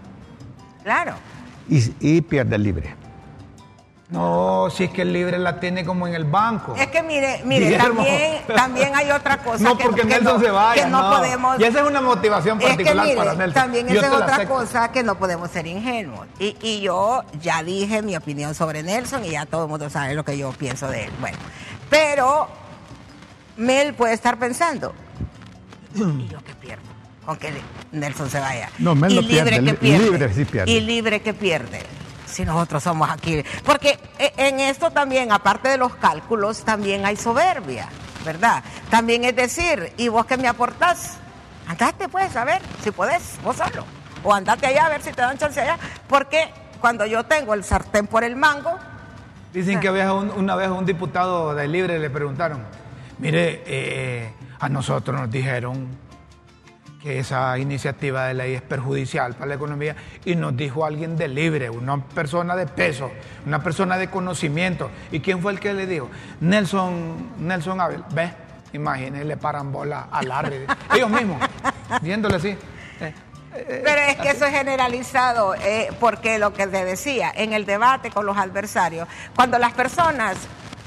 Claro. 0.83 1.15
y, 1.69 1.83
y 2.01 2.21
pierde 2.23 2.57
el 2.57 2.63
libre. 2.63 2.95
No, 4.11 4.69
si 4.71 4.85
es 4.85 4.91
que 4.91 5.03
el 5.03 5.13
libre 5.13 5.39
la 5.39 5.61
tiene 5.61 5.85
como 5.85 6.09
en 6.09 6.15
el 6.15 6.25
banco. 6.25 6.75
Es 6.77 6.89
que 6.89 7.01
mire, 7.03 7.43
mire, 7.45 7.77
también, 7.77 8.43
también 8.57 8.93
hay 8.95 9.11
otra 9.13 9.39
cosa 9.45 9.63
no 9.63 9.79
que, 9.79 9.85
porque 9.85 10.01
que 10.03 10.09
Nelson 10.09 10.35
no, 10.35 10.41
se 10.41 10.51
vaya. 10.51 10.85
que 10.85 10.91
no, 10.91 11.11
podemos. 11.11 11.61
Y 11.61 11.65
esa 11.65 11.81
es 11.81 11.87
una 11.87 12.01
motivación 12.01 12.59
Es 12.61 12.65
que 12.65 12.71
particular 12.71 13.05
mire, 13.07 13.17
para 13.17 13.35
Nelson. 13.35 13.63
también 13.63 13.89
esa 13.89 14.07
es 14.07 14.13
otra 14.13 14.47
cosa 14.49 14.91
que 14.91 15.05
no 15.05 15.15
podemos 15.15 15.51
ser 15.51 15.67
ingenuos. 15.69 16.27
Y, 16.41 16.57
y 16.61 16.81
yo 16.81 17.23
ya 17.41 17.63
dije 17.63 18.03
mi 18.03 18.17
opinión 18.17 18.55
sobre 18.57 18.83
Nelson 18.83 19.25
y 19.25 19.31
ya 19.31 19.47
todo 19.47 19.65
el 19.65 19.71
mundo 19.71 19.89
sabe 19.91 20.15
lo 20.15 20.25
que 20.25 20.37
yo 20.37 20.51
pienso 20.53 20.89
de 20.89 21.05
él. 21.05 21.13
Bueno, 21.21 21.39
pero 21.89 22.49
Mel 23.57 23.95
puede 23.95 24.15
estar 24.15 24.39
pensando, 24.39 24.93
¿y 25.95 26.27
yo 26.27 26.43
qué 26.45 26.55
pierdo? 26.55 26.91
con 27.25 27.37
que 27.37 27.53
Nelson 27.93 28.29
se 28.29 28.41
vaya. 28.41 28.71
No, 28.79 28.95
Mel 28.97 29.13
y 29.13 29.23
libre 29.23 29.51
pierde, 29.51 29.65
que 29.65 29.75
pierde. 29.75 30.05
libre 30.11 30.35
sí 30.35 30.45
pierde. 30.45 30.73
Y 30.73 30.81
libre 30.81 31.21
que 31.21 31.33
pierde. 31.33 31.81
Si 32.31 32.45
nosotros 32.45 32.83
somos 32.83 33.11
aquí. 33.11 33.43
Porque 33.65 33.99
e- 34.19 34.33
en 34.37 34.61
esto 34.61 34.91
también, 34.91 35.33
aparte 35.33 35.69
de 35.69 35.77
los 35.79 35.95
cálculos, 35.97 36.65
también 36.65 37.05
hay 37.05 37.17
soberbia, 37.17 37.89
¿verdad? 38.25 38.63
También 38.91 39.25
es 39.25 39.35
decir, 39.37 39.93
¿y 39.97 40.09
vos 40.09 40.27
qué 40.27 40.37
me 40.37 40.49
aportás? 40.49 41.19
Andate 41.67 42.09
pues, 42.09 42.35
a 42.37 42.45
ver, 42.45 42.63
si 42.83 42.91
podés, 42.91 43.39
vos 43.45 43.57
solo. 43.57 43.85
O 44.23 44.33
andate 44.35 44.67
allá 44.67 44.87
a 44.87 44.89
ver 44.91 45.03
si 45.03 45.11
te 45.13 45.23
dan 45.23 45.39
chance 45.39 45.61
allá. 45.61 45.79
Porque 46.09 46.49
cuando 46.81 47.07
yo 47.07 47.25
tengo 47.25 47.55
el 47.55 47.65
sartén 47.65 48.07
por 48.07 48.25
el 48.25 48.37
mango, 48.37 48.79
Dicen 49.53 49.81
que 49.81 49.89
había 49.89 50.13
un- 50.13 50.31
una 50.31 50.55
vez 50.55 50.69
un 50.69 50.87
diputado 50.87 51.55
de 51.57 51.67
Libre 51.67 51.99
le 51.99 52.09
preguntaron, 52.09 52.65
mire, 53.19 53.63
eh, 53.67 54.33
a 54.61 54.69
nosotros 54.69 55.21
nos 55.21 55.29
dijeron 55.29 55.89
que 57.03 57.19
esa 57.19 57.57
iniciativa 57.59 58.27
de 58.27 58.35
ley 58.35 58.55
es 58.55 58.63
perjudicial 58.63 59.33
para 59.35 59.47
la 59.47 59.55
economía 59.55 59.97
y 60.25 60.35
nos 60.37 60.57
dijo 60.57 60.85
alguien 60.85 61.17
de 61.17 61.29
Libre, 61.29 61.71
una 61.71 62.05
persona 62.05 62.55
de 62.55 62.67
peso, 62.67 63.11
una 63.47 63.63
persona 63.63 63.97
de 63.97 64.09
conocimiento. 64.11 64.91
¿Y 65.11 65.21
quién 65.21 65.41
fue 65.41 65.53
el 65.53 65.61
que 65.61 65.73
le 65.73 65.87
dijo? 65.87 66.11
Nelson, 66.41 67.31
Nelson 67.39 67.81
Abel, 67.81 68.05
ve, 68.13 68.31
imagínense, 68.75 69.25
le 69.25 69.37
paran 69.39 69.73
bola 69.73 70.09
al 70.11 70.29
Larry. 70.29 70.67
Ellos 70.95 71.09
mismos, 71.11 71.41
viéndole 72.03 72.37
así. 72.37 72.49
eh, 73.01 73.83
Pero 73.83 74.01
es 74.03 74.17
que 74.19 74.31
eso 74.31 74.45
es 74.45 74.53
generalizado, 74.53 75.55
eh, 75.55 75.89
porque 76.01 76.39
lo 76.39 76.53
que 76.53 76.67
te 76.67 76.85
decía, 76.85 77.33
en 77.35 77.55
el 77.55 77.65
debate 77.65 78.11
con 78.11 78.27
los 78.27 78.37
adversarios, 78.37 79.09
cuando 79.35 79.59
las 79.59 79.73
personas 79.73 80.37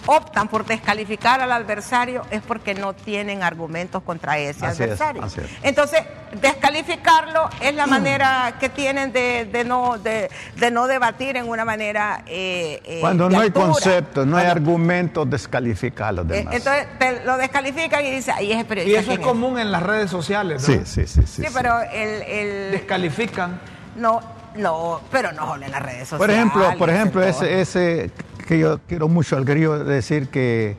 optan 0.06 0.48
por 0.48 0.66
descalificar 0.66 1.42
al 1.42 1.52
adversario 1.52 2.24
es 2.32 2.42
porque 2.42 2.74
no 2.74 2.94
tienen 2.94 3.44
argumentos 3.44 4.04
contra 4.04 4.38
ese 4.38 4.66
Así 4.66 4.84
es, 4.84 4.90
adversario. 4.90 5.24
así 5.24 5.42
es. 5.42 5.48
Entonces, 5.64 6.02
descalificarlo 6.42 7.50
es 7.62 7.74
la 7.76 7.88
manera 7.88 8.56
que 8.60 8.70
tienen 8.70 9.12
de, 9.12 9.46
de 9.46 9.64
no, 9.64 9.98
de, 9.98 10.30
de 10.56 10.72
no 10.72 10.88
debatir 10.88 11.38
en 11.38 11.48
una 11.50 11.66
manera... 11.66 12.24
eh, 12.28 12.82
eh, 12.86 12.98
Cuando 13.02 13.30
de 13.30 13.36
no 13.36 13.42
hay 13.42 13.52
conceptos, 13.52 14.26
no 14.26 14.38
hay 14.38 14.48
argumentos, 14.48 15.30
descalifica 15.30 16.10
a 16.10 16.12
los 16.12 16.26
eh, 16.26 16.34
demás. 16.34 16.54
entonces 16.56 16.88
te 17.00 17.24
lo 17.26 17.38
descalifican 17.38 18.06
y 18.06 18.12
dice, 18.12 18.32
ahí 18.32 18.52
es 18.52 18.58
el 18.58 18.62
Y 18.62 18.68
periodista. 18.68 19.00
eso 19.02 19.12
es 19.12 19.18
¿quién 19.20 19.30
común 19.30 19.60
en 19.60 19.72
las 19.72 19.84
redes 19.84 20.10
sociales, 20.10 20.62
sí, 20.64 20.72
¿verdad? 20.74 20.86
sí, 20.88 21.08
sí, 21.08 21.22
sí. 21.22 21.28
Sí, 21.28 21.44
sí. 21.44 21.48
pero 21.54 21.80
el, 21.82 22.22
el- 22.24 22.72
Descalifican. 22.72 23.60
No, 23.96 24.22
no, 24.56 25.02
pero 25.12 25.32
no 25.32 25.48
solo 25.48 25.66
en 25.66 25.72
las 25.72 25.82
redes 25.82 26.08
sociales. 26.08 26.18
Por 26.20 26.30
ejemplo, 26.32 26.78
por 26.78 26.90
ejemplo, 26.90 27.24
ese 27.24 28.12
que 28.46 28.60
yo 28.60 28.80
quiero 28.88 29.08
mucho 29.08 29.38
al 29.38 29.46
grillo 29.46 29.84
decir 29.84 30.30
que, 30.30 30.76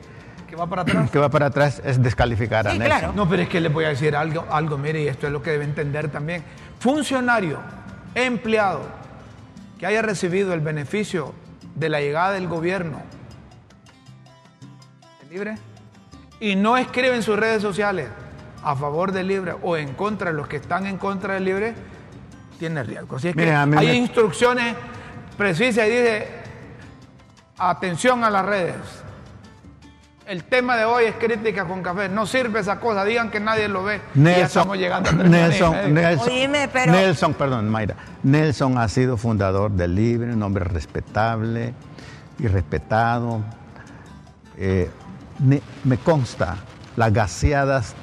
Que 0.47 0.55
va 0.55 0.67
para 0.67 0.83
atrás. 0.83 1.09
que 1.11 1.19
va 1.19 1.29
para 1.29 1.47
atrás 1.47 1.81
es 1.83 2.01
descalificar 2.01 2.67
a 2.67 2.71
Sí, 2.71 2.79
Nelson. 2.79 2.99
claro. 2.99 3.13
No, 3.15 3.27
pero 3.27 3.43
es 3.43 3.49
que 3.49 3.59
les 3.59 3.71
voy 3.73 3.85
a 3.85 3.89
decir 3.89 4.15
algo, 4.15 4.45
algo, 4.49 4.77
mire, 4.77 5.01
y 5.01 5.07
esto 5.07 5.27
es 5.27 5.33
lo 5.33 5.41
que 5.41 5.51
debe 5.51 5.65
entender 5.65 6.09
también. 6.09 6.43
Funcionario, 6.79 7.59
empleado, 8.13 8.81
que 9.79 9.85
haya 9.85 10.01
recibido 10.01 10.53
el 10.53 10.61
beneficio 10.61 11.33
de 11.75 11.89
la 11.89 11.99
llegada 11.99 12.31
del 12.31 12.47
gobierno 12.47 13.01
¿es 15.23 15.29
libre 15.29 15.55
y 16.39 16.55
no 16.55 16.77
escribe 16.77 17.15
en 17.15 17.23
sus 17.23 17.37
redes 17.37 17.61
sociales 17.61 18.07
a 18.63 18.75
favor 18.75 19.11
del 19.11 19.27
libre 19.27 19.53
o 19.61 19.77
en 19.77 19.93
contra 19.93 20.31
de 20.31 20.37
los 20.37 20.47
que 20.47 20.55
están 20.57 20.85
en 20.87 20.97
contra 20.97 21.35
del 21.35 21.45
libre, 21.45 21.73
tiene 22.57 22.83
riesgo. 22.83 23.17
Así 23.17 23.27
es 23.29 23.35
que 23.35 23.51
hay 23.51 23.65
me- 23.67 23.93
instrucciones 23.93 24.75
precisas 25.37 25.87
y 25.87 25.91
dice, 25.91 26.27
atención 27.57 28.23
a 28.23 28.29
las 28.29 28.45
redes. 28.45 28.75
El 30.27 30.43
tema 30.43 30.75
de 30.75 30.85
hoy 30.85 31.05
es 31.05 31.15
crítica 31.17 31.65
con 31.65 31.83
café. 31.83 32.09
No 32.09 32.25
sirve 32.25 32.59
esa 32.59 32.79
cosa. 32.79 33.05
Digan 33.05 33.29
que 33.29 33.39
nadie 33.39 33.67
lo 33.67 33.83
ve. 33.83 33.97
y 34.15 34.17
ya 34.17 34.23
Nelson, 34.23 34.45
estamos 34.45 34.77
llegando 34.77 35.09
a 35.11 35.13
y 35.13 35.29
Nelson. 35.29 35.93
Nelson, 35.93 36.29
Oíme, 36.29 36.67
pero- 36.73 36.91
Nelson, 36.91 37.33
perdón, 37.35 37.69
Mayra. 37.69 37.95
Nelson 38.23 38.77
ha 38.79 38.87
sido 38.87 39.17
fundador 39.17 39.71
del 39.71 39.93
Libre, 39.93 40.33
un 40.33 40.41
hombre 40.41 40.63
respetable 40.63 41.73
y 42.39 42.47
respetado. 42.47 43.41
Eh, 44.57 44.89
me 45.83 45.97
consta 45.97 46.57
las 46.95 47.13
gaseadas 47.13 47.93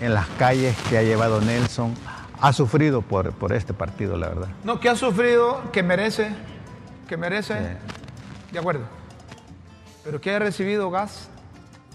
en 0.00 0.14
las 0.14 0.26
calles 0.38 0.74
que 0.88 0.96
ha 0.96 1.02
llevado 1.02 1.42
Nelson. 1.42 1.94
Ha 2.40 2.54
sufrido 2.54 3.02
por, 3.02 3.32
por 3.32 3.52
este 3.52 3.74
partido, 3.74 4.16
la 4.16 4.28
verdad. 4.28 4.48
No, 4.64 4.80
que 4.80 4.88
ha 4.88 4.96
sufrido, 4.96 5.60
que 5.72 5.82
merece, 5.82 6.30
que 7.06 7.18
merece, 7.18 7.76
de 8.52 8.58
acuerdo. 8.58 8.84
Pero 10.04 10.20
que 10.20 10.30
haya 10.30 10.40
recibido 10.40 10.90
gas. 10.90 11.29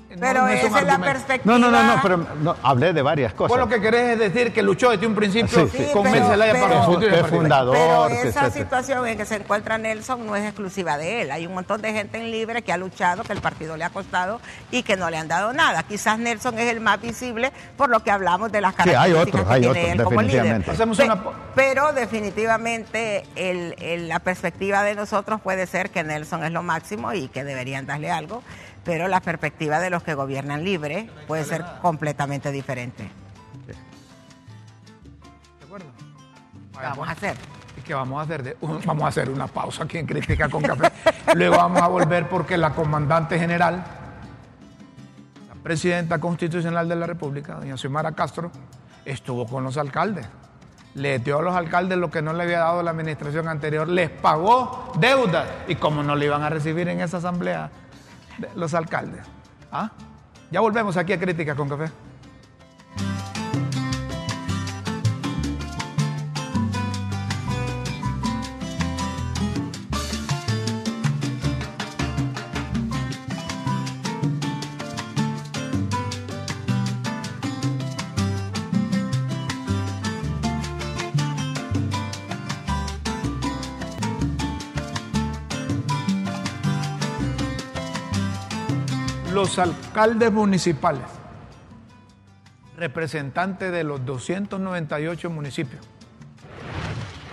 No- 0.09 0.15
Pero 0.19 0.39
no 0.41 0.45
un 0.45 0.51
esa 0.51 0.79
es 0.79 0.85
la 0.85 0.99
perspectiva. 0.99 1.57
No, 1.57 1.59
no, 1.59 1.71
no, 1.71 1.83
no, 1.95 2.01
pero 2.01 2.17
no, 2.41 2.55
hablé 2.63 2.93
de 2.93 3.01
varias 3.01 3.33
cosas. 3.33 3.49
Vos 3.49 3.59
lo 3.59 3.67
que 3.67 3.81
querés 3.81 4.11
es 4.13 4.19
decir 4.19 4.53
que 4.53 4.61
luchó 4.61 4.91
desde 4.91 5.07
un 5.07 5.15
principio 5.15 5.67
Sí, 5.67 5.77
sí. 5.85 5.87
con 5.91 6.05
Zelaya 6.07 6.53
para 6.59 6.85
el 6.85 7.25
fundador, 7.25 7.75
Pero 7.75 8.05
esa 8.07 8.21
etcétera. 8.47 8.51
situación 8.51 9.07
en 9.07 9.17
que 9.17 9.25
se 9.25 9.35
encuentra 9.35 9.77
Nelson 9.77 10.25
no 10.25 10.35
es 10.35 10.43
exclusiva 10.45 10.97
de 10.97 11.21
él. 11.23 11.31
Hay 11.31 11.45
un 11.47 11.53
montón 11.53 11.81
de 11.81 11.91
gente 11.93 12.17
en 12.17 12.31
libre 12.31 12.61
que 12.61 12.71
ha 12.71 12.77
luchado, 12.77 13.23
que 13.23 13.33
el 13.33 13.41
partido 13.41 13.77
le 13.77 13.83
ha 13.83 13.89
costado 13.89 14.39
y 14.71 14.83
que 14.83 14.95
no 14.95 15.09
le 15.09 15.17
han 15.17 15.27
dado 15.27 15.53
nada. 15.53 15.83
Quizás 15.83 16.17
Nelson 16.19 16.57
es 16.59 16.71
el 16.71 16.79
más 16.81 17.01
visible 17.01 17.51
por 17.77 17.89
lo 17.89 18.01
que 18.01 18.11
hablamos 18.11 18.51
de 18.51 18.61
las 18.61 18.73
Sí, 18.75 18.81
hay 18.89 18.93
características 19.13 19.27
otros, 19.41 19.47
que 19.47 19.53
hay 19.53 19.61
tiene 19.61 19.79
otros, 19.79 19.97
él 19.99 20.03
como 20.03 20.21
líder. 20.21 20.69
Hacemos 20.69 20.99
una 20.99 21.23
Pero 21.55 21.93
definitivamente 21.93 23.23
el- 23.35 23.75
el- 23.79 24.07
la 24.09 24.19
perspectiva 24.19 24.83
de 24.83 24.95
nosotros 24.95 25.41
puede 25.41 25.65
ser 25.67 25.89
que 25.89 26.03
Nelson 26.03 26.43
es 26.43 26.51
lo 26.51 26.63
máximo 26.63 27.13
y 27.13 27.27
que 27.29 27.43
deberían 27.43 27.85
darle 27.85 28.11
algo, 28.11 28.43
pero 28.85 29.07
la 29.09 29.19
perspectiva 29.19 29.79
de 29.79 29.89
los 29.89 30.03
que 30.03 30.13
gobiernan 30.13 30.63
libre 30.63 31.09
puede 31.27 31.43
ser 31.43 31.65
completamente 31.81 32.51
diferente. 32.51 33.09
¿De 35.59 35.65
acuerdo? 35.65 35.87
¿Qué 36.71 36.83
vamos 36.85 37.07
a 37.09 37.11
hacer? 37.11 37.35
¿Y 37.77 37.81
qué 37.81 37.93
vamos 37.93 38.19
a 38.19 38.21
hacer? 38.23 38.43
De- 38.43 38.57
vamos 38.85 39.03
a 39.03 39.07
hacer 39.07 39.29
una 39.29 39.47
pausa 39.47 39.83
aquí 39.83 39.97
en 39.97 40.05
Crítica 40.05 40.47
con 40.49 40.61
Café. 40.61 40.91
Luego 41.35 41.57
vamos 41.57 41.81
a 41.81 41.87
volver 41.87 42.29
porque 42.29 42.57
la 42.57 42.71
comandante 42.71 43.37
general, 43.39 43.83
la 45.49 45.55
presidenta 45.63 46.19
constitucional 46.19 46.87
de 46.87 46.95
la 46.95 47.07
República, 47.07 47.55
doña 47.55 47.75
Xiomara 47.77 48.11
Castro, 48.13 48.51
estuvo 49.03 49.45
con 49.47 49.63
los 49.63 49.77
alcaldes. 49.77 50.27
Les 50.93 51.21
dio 51.21 51.39
a 51.39 51.41
los 51.41 51.53
alcaldes 51.55 51.97
lo 51.97 52.09
que 52.09 52.21
no 52.21 52.31
le 52.31 52.43
había 52.43 52.59
dado 52.59 52.81
la 52.81 52.91
administración 52.91 53.49
anterior, 53.49 53.87
les 53.89 54.09
pagó 54.09 54.93
deudas. 54.97 55.45
¿Y 55.67 55.75
cómo 55.75 56.03
no 56.03 56.15
le 56.15 56.25
iban 56.27 56.43
a 56.43 56.49
recibir 56.49 56.87
en 56.87 57.01
esa 57.01 57.17
asamblea 57.17 57.69
los 58.55 58.73
alcaldes? 58.73 59.25
¿Ah? 59.71 59.91
Ya 60.51 60.59
volvemos 60.59 60.95
aquí 60.97 61.13
a 61.13 61.19
Crítica 61.19 61.55
con 61.55 61.69
Café. 61.69 61.91
Alcaldes 89.59 90.31
municipales, 90.31 91.03
representantes 92.77 93.71
de 93.71 93.83
los 93.83 94.05
298 94.05 95.29
municipios 95.29 95.85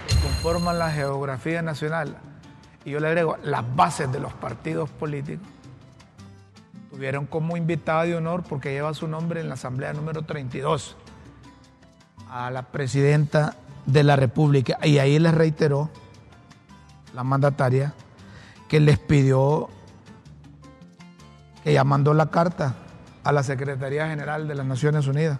que 0.08 0.14
conforman 0.20 0.78
la 0.78 0.90
geografía 0.90 1.62
nacional, 1.62 2.16
y 2.84 2.90
yo 2.90 3.00
le 3.00 3.08
agrego 3.08 3.36
las 3.42 3.64
bases 3.74 4.10
de 4.12 4.20
los 4.20 4.32
partidos 4.32 4.90
políticos, 4.90 5.46
tuvieron 6.90 7.26
como 7.26 7.56
invitada 7.56 8.04
de 8.04 8.16
honor, 8.16 8.42
porque 8.42 8.72
lleva 8.72 8.92
su 8.94 9.08
nombre 9.08 9.40
en 9.40 9.48
la 9.48 9.54
asamblea 9.54 9.92
número 9.92 10.22
32, 10.22 10.96
a 12.30 12.50
la 12.50 12.62
presidenta 12.62 13.56
de 13.86 14.04
la 14.04 14.16
República, 14.16 14.78
y 14.82 14.98
ahí 14.98 15.18
les 15.18 15.34
reiteró 15.34 15.90
la 17.14 17.24
mandataria 17.24 17.94
que 18.68 18.80
les 18.80 18.98
pidió 18.98 19.68
ella 21.64 21.84
mandó 21.84 22.14
la 22.14 22.26
carta 22.26 22.74
a 23.24 23.32
la 23.32 23.42
Secretaría 23.42 24.08
General 24.08 24.48
de 24.48 24.54
las 24.54 24.66
Naciones 24.66 25.06
Unidas 25.06 25.38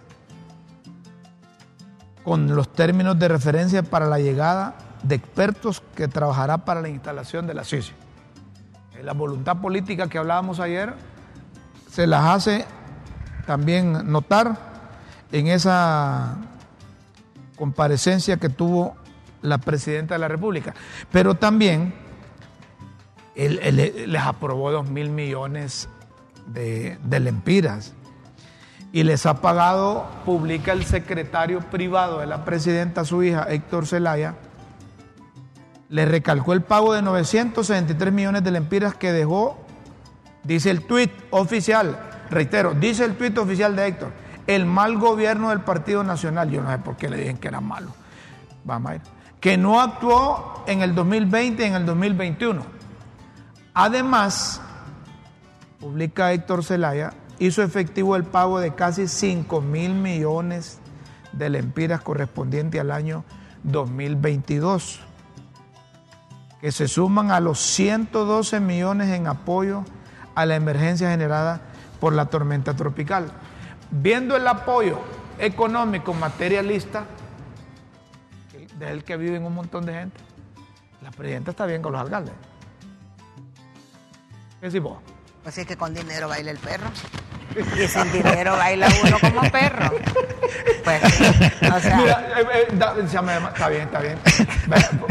con 2.23 2.55
los 2.55 2.71
términos 2.71 3.19
de 3.19 3.27
referencia 3.27 3.83
para 3.83 4.07
la 4.07 4.19
llegada 4.19 4.75
de 5.03 5.15
expertos 5.15 5.83
que 5.95 6.07
trabajará 6.07 6.59
para 6.59 6.81
la 6.81 6.89
instalación 6.89 7.45
de 7.47 7.53
la 7.53 7.65
CICI. 7.65 7.91
La 9.03 9.13
voluntad 9.13 9.57
política 9.57 10.07
que 10.07 10.17
hablábamos 10.17 10.61
ayer 10.61 10.93
se 11.91 12.07
las 12.07 12.23
hace 12.23 12.65
también 13.45 14.09
notar 14.09 14.57
en 15.33 15.47
esa 15.47 16.37
comparecencia 17.57 18.37
que 18.37 18.47
tuvo 18.47 18.95
la 19.41 19.57
presidenta 19.57 20.15
de 20.15 20.19
la 20.19 20.29
República. 20.29 20.73
Pero 21.11 21.35
también 21.35 21.93
él 23.35 23.59
les 24.07 24.21
aprobó 24.21 24.71
dos 24.71 24.89
mil 24.89 25.09
millones 25.09 25.89
de, 26.47 26.97
de 27.03 27.19
lempiras. 27.19 27.93
y 28.91 29.03
les 29.03 29.25
ha 29.25 29.41
pagado, 29.41 30.05
publica 30.23 30.71
el 30.71 30.85
secretario 30.85 31.59
privado 31.61 32.19
de 32.19 32.27
la 32.27 32.45
presidenta, 32.45 33.03
su 33.03 33.23
hija, 33.23 33.47
Héctor 33.49 33.87
Zelaya, 33.87 34.35
le 35.89 36.05
recalcó 36.05 36.53
el 36.53 36.61
pago 36.61 36.93
de 36.93 37.01
963 37.01 38.13
millones 38.13 38.43
de 38.43 38.51
lempiras 38.51 38.95
que 38.95 39.11
dejó, 39.11 39.57
dice 40.43 40.71
el 40.71 40.85
tuit 40.85 41.11
oficial, 41.29 41.97
reitero, 42.29 42.73
dice 42.73 43.05
el 43.05 43.15
tuit 43.15 43.37
oficial 43.37 43.75
de 43.75 43.87
Héctor, 43.87 44.11
el 44.47 44.65
mal 44.65 44.97
gobierno 44.97 45.49
del 45.49 45.61
Partido 45.61 46.03
Nacional, 46.03 46.49
yo 46.49 46.61
no 46.61 46.71
sé 46.71 46.79
por 46.79 46.95
qué 46.95 47.09
le 47.09 47.17
dije 47.17 47.35
que 47.35 47.47
era 47.47 47.61
malo, 47.61 47.91
vamos 48.63 48.91
a 48.91 48.95
ir, 48.95 49.01
que 49.39 49.57
no 49.57 49.81
actuó 49.81 50.63
en 50.67 50.81
el 50.81 50.95
2020 50.95 51.63
y 51.63 51.65
en 51.65 51.75
el 51.75 51.85
2021. 51.85 52.63
Además, 53.75 54.61
publica 55.83 56.31
Héctor 56.31 56.63
Zelaya, 56.63 57.11
hizo 57.39 57.61
efectivo 57.61 58.15
el 58.15 58.23
pago 58.23 58.61
de 58.61 58.73
casi 58.73 59.09
5 59.09 59.59
mil 59.59 59.93
millones 59.93 60.79
de 61.33 61.49
lempiras 61.49 61.99
correspondiente 61.99 62.79
al 62.79 62.89
año 62.89 63.25
2022, 63.63 65.01
que 66.61 66.71
se 66.71 66.87
suman 66.87 67.31
a 67.31 67.41
los 67.41 67.59
112 67.59 68.61
millones 68.61 69.09
en 69.09 69.27
apoyo 69.27 69.83
a 70.35 70.45
la 70.45 70.55
emergencia 70.55 71.09
generada 71.09 71.59
por 71.99 72.13
la 72.13 72.27
tormenta 72.27 72.73
tropical. 72.75 73.29
Viendo 73.91 74.37
el 74.37 74.47
apoyo 74.47 74.99
económico 75.37 76.13
materialista, 76.13 77.03
del 78.79 79.03
que 79.03 79.17
viven 79.17 79.43
un 79.43 79.53
montón 79.53 79.85
de 79.85 79.93
gente, 79.95 80.17
la 81.01 81.11
presidenta 81.11 81.51
está 81.51 81.65
bien 81.65 81.81
con 81.81 81.91
los 81.91 81.99
alcaldes. 81.99 82.33
¿Qué 84.61 84.67
decís 84.67 84.81
vos? 84.81 85.12
Pues 85.43 85.57
es 85.57 85.65
que 85.67 85.75
con 85.77 85.93
dinero 85.93 86.27
baila 86.29 86.51
el 86.51 86.57
perro. 86.57 86.87
Y 87.55 87.87
sin 87.87 88.11
dinero 88.11 88.55
baila 88.57 88.87
uno 89.03 89.17
como 89.19 89.41
perro. 89.51 89.91
Pues, 90.83 91.03
o 91.03 91.79
sea. 91.79 91.97
Mira, 91.97 92.27
eh, 92.39 92.45
eh, 92.53 92.67
da- 92.73 92.95
se 92.95 93.07
llama- 93.07 93.49
está 93.53 93.69
bien, 93.69 93.81
está 93.83 93.99
bien. 93.99 94.17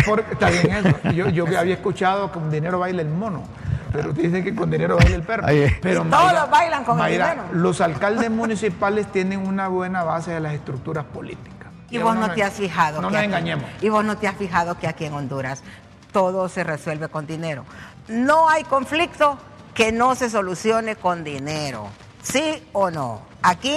Por- 0.05 0.24
está 0.30 0.51
bien 0.51 0.70
eso. 0.87 1.11
Yo, 1.12 1.28
yo 1.28 1.47
había 1.59 1.74
escuchado 1.74 2.28
que 2.33 2.39
con 2.39 2.51
dinero 2.51 2.78
baila 2.78 3.03
el 3.03 3.09
mono. 3.09 3.45
Pero 3.93 4.12
dicen 4.12 4.43
que 4.43 4.55
con 4.55 4.70
dinero 4.70 4.97
baila 4.97 5.14
el 5.16 5.22
perro. 5.22 5.47
Pero 5.83 6.05
todos 6.05 6.51
bailan 6.51 6.85
con 6.85 6.99
el 7.01 7.12
dinero. 7.12 7.43
Los 7.53 7.80
alcaldes 7.80 8.30
municipales 8.30 9.07
tienen 9.12 9.47
una 9.47 9.68
buena 9.68 10.03
base 10.03 10.33
de 10.33 10.41
las 10.41 10.55
estructuras 10.55 11.05
políticas. 11.05 11.68
Y 11.91 11.99
vos 11.99 12.16
no 12.16 12.30
te 12.33 12.43
has 12.43 12.55
fijado. 12.55 13.03
No 13.03 13.09
que 13.09 13.12
nos 13.12 13.18
aquí- 13.18 13.26
engañemos. 13.26 13.64
Y 13.83 13.89
vos 13.91 14.03
no 14.05 14.16
te 14.16 14.26
has 14.26 14.37
fijado 14.37 14.78
que 14.78 14.89
aquí 14.89 15.05
en 15.05 15.12
Honduras 15.12 15.62
todo 16.11 16.49
se 16.49 16.64
resuelve 16.64 17.09
con 17.09 17.26
dinero. 17.26 17.64
No 18.09 18.49
hay 18.49 18.64
conflicto 18.64 19.39
que 19.74 19.92
no 19.92 20.14
se 20.14 20.30
solucione 20.30 20.96
con 20.96 21.24
dinero. 21.24 21.88
¿Sí 22.22 22.62
o 22.72 22.90
no? 22.90 23.32
Aquí 23.42 23.76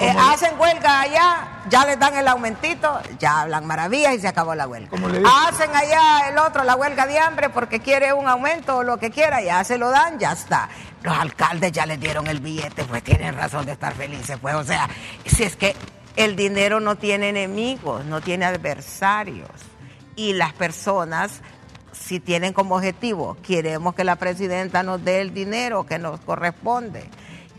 eh, 0.00 0.14
hacen 0.18 0.60
huelga 0.60 1.00
allá, 1.00 1.62
ya 1.70 1.86
les 1.86 1.98
dan 1.98 2.14
el 2.14 2.28
aumentito, 2.28 3.00
ya 3.18 3.40
hablan 3.40 3.66
maravillas 3.66 4.14
y 4.14 4.20
se 4.20 4.28
acabó 4.28 4.54
la 4.54 4.68
huelga. 4.68 4.90
Hacen 5.46 5.74
allá 5.74 6.28
el 6.28 6.36
otro 6.36 6.62
la 6.62 6.76
huelga 6.76 7.06
de 7.06 7.18
hambre 7.18 7.48
porque 7.48 7.80
quiere 7.80 8.12
un 8.12 8.28
aumento 8.28 8.76
o 8.76 8.82
lo 8.82 8.98
que 8.98 9.10
quiera, 9.10 9.40
ya 9.40 9.64
se 9.64 9.78
lo 9.78 9.88
dan, 9.88 10.18
ya 10.18 10.32
está. 10.32 10.68
Los 11.02 11.16
alcaldes 11.16 11.72
ya 11.72 11.86
les 11.86 11.98
dieron 11.98 12.26
el 12.26 12.40
billete, 12.40 12.84
pues 12.84 13.02
tienen 13.02 13.34
razón 13.34 13.64
de 13.64 13.72
estar 13.72 13.94
felices, 13.94 14.36
pues 14.42 14.54
o 14.54 14.64
sea, 14.64 14.90
si 15.24 15.44
es 15.44 15.56
que 15.56 15.74
el 16.16 16.36
dinero 16.36 16.80
no 16.80 16.96
tiene 16.96 17.30
enemigos, 17.30 18.04
no 18.04 18.20
tiene 18.20 18.44
adversarios. 18.44 19.48
Y 20.16 20.34
las 20.34 20.52
personas, 20.52 21.40
si 21.98 22.20
tienen 22.20 22.52
como 22.52 22.76
objetivo, 22.76 23.36
queremos 23.42 23.94
que 23.94 24.04
la 24.04 24.16
presidenta 24.16 24.82
nos 24.82 25.04
dé 25.04 25.20
el 25.20 25.34
dinero 25.34 25.84
que 25.84 25.98
nos 25.98 26.20
corresponde. 26.20 27.08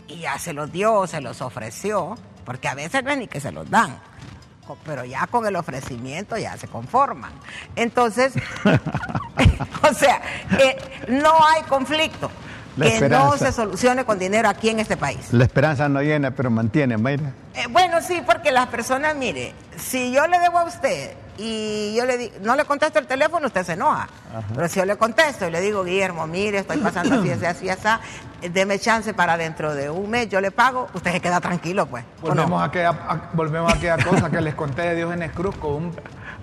Y 0.08 0.20
ya 0.20 0.38
se 0.38 0.52
los 0.52 0.72
dio, 0.72 1.06
se 1.06 1.20
los 1.20 1.40
ofreció, 1.40 2.16
porque 2.44 2.68
a 2.68 2.74
veces 2.74 3.04
no 3.04 3.10
es 3.10 3.18
ni 3.18 3.28
que 3.28 3.40
se 3.40 3.52
los 3.52 3.70
dan. 3.70 3.98
Pero 4.84 5.04
ya 5.04 5.26
con 5.26 5.46
el 5.46 5.56
ofrecimiento 5.56 6.36
ya 6.36 6.56
se 6.56 6.68
conforman. 6.68 7.32
Entonces, 7.76 8.34
o 9.88 9.94
sea, 9.94 10.22
eh, 10.58 10.76
no 11.08 11.32
hay 11.44 11.62
conflicto 11.62 12.30
que 12.76 13.08
no 13.08 13.36
se 13.36 13.52
solucione 13.52 14.04
con 14.04 14.18
dinero 14.18 14.48
aquí 14.48 14.70
en 14.70 14.80
este 14.80 14.96
país. 14.96 15.32
La 15.32 15.44
esperanza 15.44 15.88
no 15.88 16.02
llena, 16.02 16.30
pero 16.30 16.50
mantiene, 16.50 16.96
Mayra. 16.96 17.32
Eh, 17.54 17.66
bueno, 17.70 18.00
sí, 18.00 18.22
porque 18.24 18.52
las 18.52 18.68
personas, 18.68 19.14
mire, 19.16 19.54
si 19.76 20.12
yo 20.12 20.26
le 20.26 20.38
debo 20.38 20.58
a 20.58 20.64
usted 20.64 21.12
y 21.42 21.94
yo 21.96 22.04
le 22.04 22.18
di- 22.18 22.32
no 22.42 22.54
le 22.54 22.64
contesto 22.64 22.98
el 22.98 23.06
teléfono, 23.06 23.46
usted 23.46 23.64
se 23.64 23.72
enoja. 23.72 24.08
Pero 24.54 24.68
si 24.68 24.78
yo 24.78 24.84
le 24.84 24.96
contesto 24.96 25.46
y 25.46 25.50
le 25.50 25.60
digo, 25.60 25.82
Guillermo, 25.84 26.26
mire, 26.26 26.58
estoy 26.58 26.76
pasando 26.78 27.18
así, 27.20 27.30
así, 27.30 27.46
así, 27.46 27.68
así, 27.70 27.88
deme 28.50 28.78
chance 28.78 29.14
para 29.14 29.36
dentro 29.36 29.74
de 29.74 29.88
un 29.90 30.10
mes, 30.10 30.28
yo 30.28 30.40
le 30.40 30.50
pago, 30.50 30.88
usted 30.94 31.12
se 31.12 31.20
queda 31.20 31.40
tranquilo, 31.40 31.86
pues. 31.86 32.04
Volvemos, 32.20 32.60
a 32.60 32.66
aquella, 32.66 32.90
a- 32.90 33.30
volvemos 33.32 33.72
a 33.72 33.76
aquella 33.76 33.96
cosa 34.04 34.30
que 34.30 34.40
les 34.40 34.54
conté 34.54 34.82
de 34.82 34.94
Diógenes 34.96 35.32
Cruz 35.32 35.56
con 35.56 35.72
un 35.72 35.96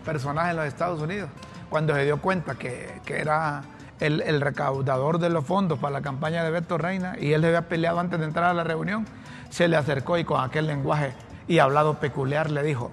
personaje 0.03 0.51
en 0.51 0.57
los 0.57 0.65
Estados 0.65 0.99
Unidos, 1.01 1.29
cuando 1.69 1.93
se 1.93 2.03
dio 2.05 2.19
cuenta 2.21 2.55
que, 2.55 2.99
que 3.05 3.19
era 3.21 3.61
el, 3.99 4.21
el 4.21 4.41
recaudador 4.41 5.19
de 5.19 5.29
los 5.29 5.45
fondos 5.45 5.79
para 5.79 5.91
la 5.93 6.01
campaña 6.01 6.43
de 6.43 6.51
Beto 6.51 6.77
Reina 6.77 7.15
y 7.19 7.33
él 7.33 7.41
se 7.41 7.47
había 7.47 7.67
peleado 7.67 7.99
antes 7.99 8.19
de 8.19 8.25
entrar 8.25 8.45
a 8.45 8.53
la 8.53 8.63
reunión, 8.63 9.05
se 9.49 9.67
le 9.67 9.75
acercó 9.77 10.17
y 10.17 10.23
con 10.23 10.41
aquel 10.43 10.67
lenguaje 10.67 11.13
y 11.47 11.59
hablado 11.59 11.95
peculiar 11.99 12.51
le 12.51 12.61
dijo, 12.63 12.91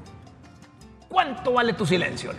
¿cuánto 1.14 1.52
vale 1.52 1.72
tu 1.74 1.86
silencio? 1.86 2.32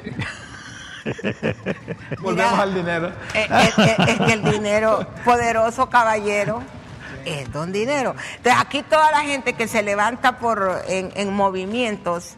Volvemos 2.21 2.51
Mira, 2.51 2.61
al 2.61 2.73
dinero. 2.73 3.07
Eh, 3.33 3.47
eh, 3.49 3.69
eh, 3.77 3.95
es 4.09 4.19
que 4.19 4.33
el 4.33 4.43
dinero, 4.43 5.07
poderoso 5.23 5.89
caballero, 5.89 6.61
es 7.23 7.49
don 7.53 7.71
dinero. 7.71 8.15
Entonces, 8.35 8.61
aquí 8.61 8.83
toda 8.83 9.11
la 9.11 9.21
gente 9.21 9.53
que 9.53 9.69
se 9.69 9.81
levanta 9.81 10.39
por 10.39 10.81
en, 10.89 11.13
en 11.15 11.33
movimientos, 11.33 12.35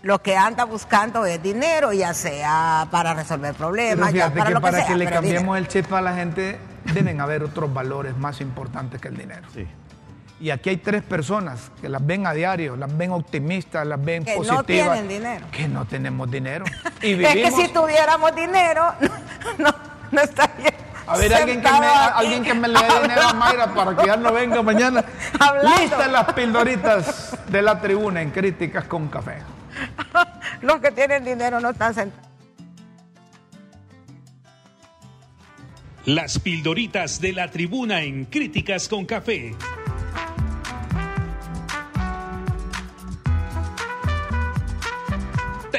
lo 0.00 0.22
que 0.22 0.38
anda 0.38 0.64
buscando 0.64 1.26
es 1.26 1.42
dinero, 1.42 1.92
ya 1.92 2.14
sea 2.14 2.88
para 2.90 3.12
resolver 3.12 3.54
problemas, 3.54 4.10
ya 4.12 4.32
para 4.32 4.46
que 4.46 4.50
lo 4.52 4.60
que 4.60 4.62
para 4.62 4.78
sea, 4.78 4.86
que 4.86 4.96
le 4.96 5.04
cambiemos 5.04 5.42
dinero. 5.42 5.56
el 5.56 5.68
chip 5.68 5.92
a 5.92 6.00
la 6.00 6.14
gente, 6.14 6.58
deben 6.94 7.20
haber 7.20 7.42
otros 7.42 7.72
valores 7.74 8.16
más 8.16 8.40
importantes 8.40 9.02
que 9.02 9.08
el 9.08 9.18
dinero. 9.18 9.46
Sí. 9.52 9.66
Y 10.44 10.50
aquí 10.50 10.68
hay 10.68 10.76
tres 10.76 11.02
personas 11.02 11.70
que 11.80 11.88
las 11.88 12.04
ven 12.04 12.26
a 12.26 12.34
diario, 12.34 12.76
las 12.76 12.94
ven 12.94 13.12
optimistas, 13.12 13.86
las 13.86 14.04
ven 14.04 14.26
Que 14.26 14.32
no 14.32 14.36
positivas. 14.36 14.66
tienen 14.66 15.08
dinero. 15.08 15.46
Que 15.50 15.66
no 15.68 15.86
tenemos 15.86 16.30
dinero. 16.30 16.66
Y 17.00 17.12
Es 17.12 17.28
que 17.28 17.34
vivimos. 17.34 17.54
si 17.62 17.68
tuviéramos 17.68 18.36
dinero, 18.36 18.92
no, 19.58 19.74
no 20.12 20.20
estaría. 20.20 20.74
A 21.06 21.16
ver, 21.16 21.32
alguien 21.32 21.62
que, 21.62 21.70
me, 21.70 21.86
alguien 21.86 22.42
que 22.44 22.52
me 22.52 22.68
le 22.68 22.78
dé 22.78 23.00
dinero 23.02 23.22
a 23.22 23.32
Mayra 23.32 23.72
para 23.72 23.96
que 23.96 24.06
ya 24.06 24.18
no 24.18 24.34
venga 24.34 24.62
mañana. 24.62 25.02
Hablando. 25.40 25.80
Listas 25.80 26.12
las 26.12 26.32
pildoritas 26.34 27.38
de 27.48 27.62
la 27.62 27.80
tribuna 27.80 28.20
en 28.20 28.30
Críticas 28.30 28.84
con 28.84 29.08
Café. 29.08 29.38
Los 30.60 30.78
que 30.80 30.90
tienen 30.90 31.24
dinero 31.24 31.58
no 31.58 31.70
están 31.70 31.94
sentados. 31.94 32.28
Las 36.04 36.38
pildoritas 36.38 37.18
de 37.22 37.32
la 37.32 37.50
tribuna 37.50 38.02
en 38.02 38.26
Críticas 38.26 38.90
con 38.90 39.06
Café. 39.06 39.54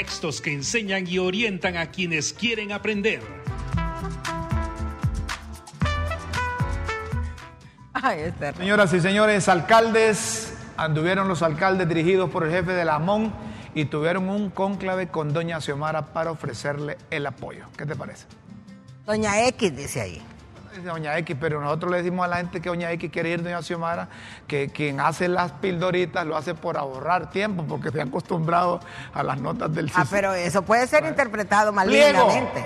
Textos 0.06 0.40
que 0.40 0.54
enseñan 0.54 1.08
y 1.08 1.18
orientan 1.18 1.78
a 1.78 1.88
quienes 1.88 2.32
quieren 2.32 2.72
aprender. 2.72 3.22
Ay, 7.92 8.32
Señoras 8.56 8.94
y 8.94 9.02
señores, 9.02 9.50
alcaldes, 9.50 10.54
anduvieron 10.78 11.28
los 11.28 11.42
alcaldes 11.42 11.90
dirigidos 11.90 12.30
por 12.30 12.44
el 12.44 12.52
jefe 12.52 12.74
de 12.74 12.86
la 12.86 12.96
AMON 12.96 13.34
y 13.74 13.86
tuvieron 13.86 14.30
un 14.30 14.52
cónclave 14.52 15.08
con 15.08 15.34
doña 15.34 15.60
Xiomara 15.60 16.14
para 16.14 16.30
ofrecerle 16.30 17.00
el 17.10 17.26
apoyo. 17.26 17.66
¿Qué 17.76 17.88
te 17.88 17.96
parece? 17.96 18.28
Doña 19.08 19.48
X 19.48 19.76
dice 19.76 20.02
ahí. 20.02 20.22
Dice 20.76 20.88
Doña 20.88 21.18
X, 21.20 21.38
pero 21.40 21.62
nosotros 21.62 21.90
le 21.92 21.98
decimos 22.04 22.26
a 22.26 22.28
la 22.28 22.38
gente 22.38 22.60
que 22.60 22.68
Doña 22.68 22.92
X 22.92 23.10
quiere 23.10 23.30
ir 23.30 23.42
Doña 23.42 23.62
Xiomara, 23.62 24.10
que 24.46 24.68
quien 24.70 25.00
hace 25.00 25.30
las 25.30 25.54
pildoritas 25.54 26.26
lo 26.26 26.36
hace 26.36 26.54
por 26.54 26.76
ahorrar 26.78 27.30
tiempo, 27.30 27.64
porque 27.64 27.92
se 27.92 28.02
han 28.02 28.10
acostumbrado 28.10 28.82
a 29.14 29.24
las 29.24 29.40
notas 29.40 29.74
del 29.74 29.90
Ah, 29.96 30.02
CIS. 30.02 30.10
pero 30.12 30.34
eso 30.34 30.64
puede 30.64 30.86
ser 30.88 31.06
interpretado 31.06 31.72
malignamente. 31.72 32.66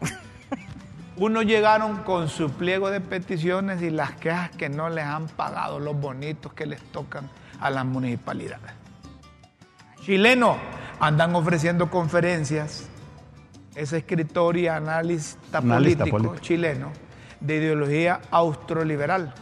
Unos 1.16 1.44
llegaron 1.44 1.98
con 2.02 2.28
su 2.28 2.50
pliego 2.50 2.90
de 2.90 3.00
peticiones 3.00 3.80
y 3.80 3.90
las 3.90 4.12
quejas 4.12 4.50
que 4.50 4.68
no 4.68 4.88
les 4.90 5.04
han 5.04 5.28
pagado 5.28 5.78
los 5.78 5.94
bonitos 5.94 6.52
que 6.52 6.66
les 6.66 6.82
tocan 6.90 7.30
a 7.60 7.70
las 7.70 7.84
municipalidades. 7.84 8.72
Chileno, 10.02 10.56
andan 10.98 11.34
ofreciendo 11.36 11.90
conferencias. 11.90 12.88
Es 13.76 13.92
escritor 13.92 14.56
y 14.56 14.66
analista, 14.66 15.58
Analista 15.58 16.04
político, 16.04 16.10
político. 16.16 16.38
chileno 16.40 16.92
de 17.40 17.56
ideología 17.56 18.20
austroliberal, 18.30 19.34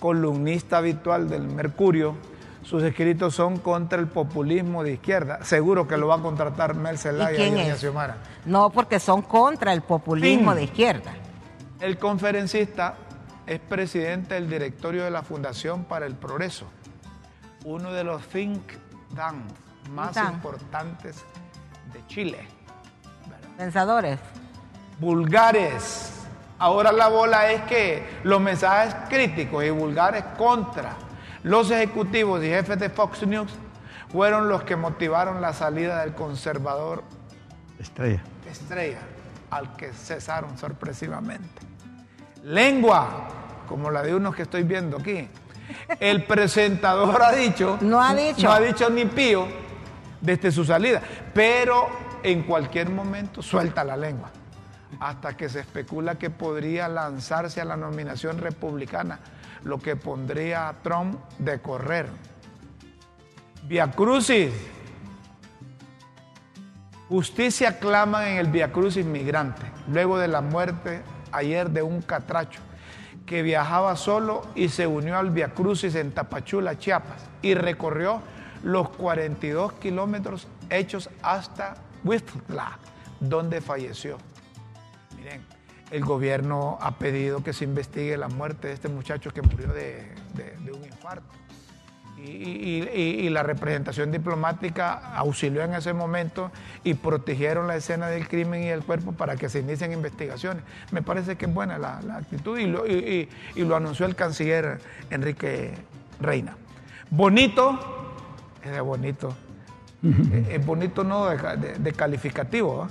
columnista 0.00 0.78
habitual 0.78 1.28
del 1.28 1.42
Mercurio. 1.42 2.16
Sus 2.62 2.82
escritos 2.82 3.34
son 3.34 3.58
contra 3.58 3.98
el 4.00 4.08
populismo 4.08 4.82
de 4.82 4.94
izquierda. 4.94 5.44
Seguro 5.44 5.86
que 5.86 5.96
lo 5.96 6.08
va 6.08 6.16
a 6.16 6.20
contratar 6.20 6.74
Mel 6.74 6.96
¿Y 6.96 6.98
Zelaya? 6.98 7.76
Xiomara. 7.76 8.16
No, 8.44 8.70
porque 8.70 8.98
son 8.98 9.22
contra 9.22 9.72
el 9.72 9.82
populismo 9.82 10.54
de 10.54 10.64
izquierda. 10.64 11.14
El 11.80 11.98
conferencista 11.98 12.94
es 13.46 13.60
presidente 13.60 14.34
del 14.34 14.50
directorio 14.50 15.04
de 15.04 15.10
la 15.10 15.22
Fundación 15.22 15.84
para 15.84 16.06
el 16.06 16.16
Progreso, 16.16 16.66
uno 17.64 17.92
de 17.92 18.02
los 18.02 18.22
think 18.26 18.72
tanks 19.14 19.54
más 19.92 20.16
importantes 20.16 21.24
de 21.92 22.04
Chile. 22.08 22.48
Pensadores. 23.56 24.18
Vulgares. 24.98 26.15
Ahora 26.58 26.90
la 26.92 27.08
bola 27.08 27.50
es 27.52 27.62
que 27.62 28.20
los 28.24 28.40
mensajes 28.40 28.94
críticos 29.08 29.64
y 29.64 29.70
vulgares 29.70 30.24
contra 30.38 30.96
los 31.42 31.70
ejecutivos 31.70 32.42
y 32.42 32.48
jefes 32.48 32.78
de 32.78 32.88
Fox 32.90 33.26
News 33.26 33.52
fueron 34.10 34.48
los 34.48 34.62
que 34.62 34.74
motivaron 34.76 35.40
la 35.40 35.52
salida 35.52 36.00
del 36.00 36.14
conservador 36.14 37.02
Estrella. 37.78 38.22
estrella 38.50 38.98
al 39.50 39.76
que 39.76 39.92
cesaron 39.92 40.56
sorpresivamente. 40.56 41.60
Lengua, 42.44 43.28
como 43.68 43.90
la 43.90 44.02
de 44.02 44.14
unos 44.14 44.34
que 44.34 44.42
estoy 44.42 44.62
viendo 44.62 44.96
aquí. 44.98 45.28
El 46.00 46.24
presentador 46.24 47.20
ha 47.22 47.32
dicho, 47.32 47.76
No 47.82 48.00
ha 48.00 48.14
dicho. 48.14 48.46
no 48.46 48.52
ha 48.52 48.60
dicho 48.60 48.88
ni 48.88 49.04
pío 49.04 49.46
desde 50.20 50.50
su 50.50 50.64
salida, 50.64 51.02
pero 51.34 51.88
en 52.22 52.44
cualquier 52.44 52.88
momento 52.90 53.42
suelta 53.42 53.84
la 53.84 53.96
lengua, 53.96 54.30
hasta 55.00 55.36
que 55.36 55.48
se 55.48 55.60
especula 55.60 56.16
que 56.16 56.30
podría 56.30 56.88
lanzarse 56.88 57.60
a 57.60 57.64
la 57.64 57.76
nominación 57.76 58.38
republicana, 58.38 59.20
lo 59.64 59.78
que 59.78 59.96
pondría 59.96 60.68
a 60.68 60.74
Trump 60.82 61.18
de 61.38 61.60
correr. 61.60 62.08
Via 63.64 63.90
Crucis. 63.90 64.52
Justicia 67.08 67.78
clama 67.78 68.30
en 68.30 68.38
el 68.38 68.48
Via 68.48 68.72
Crucis 68.72 69.04
migrante, 69.04 69.62
luego 69.88 70.18
de 70.18 70.28
la 70.28 70.40
muerte 70.40 71.02
ayer 71.30 71.70
de 71.70 71.82
un 71.82 72.02
catracho 72.02 72.60
que 73.26 73.42
viajaba 73.42 73.96
solo 73.96 74.42
y 74.54 74.68
se 74.68 74.86
unió 74.86 75.18
al 75.18 75.30
Via 75.30 75.48
Crucis 75.52 75.94
en 75.96 76.12
Tapachula, 76.12 76.78
Chiapas, 76.78 77.24
y 77.42 77.54
recorrió 77.54 78.22
los 78.62 78.88
42 78.90 79.74
kilómetros 79.74 80.48
hechos 80.70 81.10
hasta 81.22 81.76
Huistla, 82.04 82.78
donde 83.20 83.60
falleció. 83.60 84.18
El 85.90 86.04
gobierno 86.04 86.78
ha 86.80 86.98
pedido 86.98 87.44
que 87.44 87.52
se 87.52 87.64
investigue 87.64 88.16
la 88.16 88.28
muerte 88.28 88.68
de 88.68 88.74
este 88.74 88.88
muchacho 88.88 89.30
que 89.30 89.42
murió 89.42 89.68
de, 89.68 90.12
un 90.72 90.84
infarto. 90.84 91.26
Y, 92.18 93.28
la 93.28 93.42
representación 93.42 94.10
diplomática 94.10 95.14
auxilió 95.16 95.62
en 95.62 95.74
ese 95.74 95.92
momento 95.92 96.50
y 96.82 96.94
protegieron 96.94 97.66
la 97.66 97.76
escena 97.76 98.08
del 98.08 98.26
crimen 98.26 98.62
y 98.64 98.68
el 98.68 98.82
cuerpo 98.82 99.12
para 99.12 99.36
que 99.36 99.48
se 99.48 99.60
inicien 99.60 99.92
investigaciones. 99.92 100.64
Me 100.90 101.02
parece 101.02 101.36
que 101.36 101.44
es 101.44 101.54
buena 101.54 101.78
la, 101.78 101.98
actitud 102.16 102.58
y 102.58 102.66
lo, 102.66 102.86
y 102.86 103.28
lo 103.56 103.76
anunció 103.76 104.06
el 104.06 104.16
canciller 104.16 104.80
Enrique 105.10 105.74
Reina. 106.20 106.56
Bonito, 107.10 107.78
es 108.64 108.72
de 108.72 108.80
bonito. 108.80 109.36
Es- 110.02 110.48
Es 110.60 110.66
bonito 110.66 111.02
no 111.04 111.26
de, 111.26 111.36
de- 111.56 111.78
de 111.78 111.92
calificativo. 111.92 112.86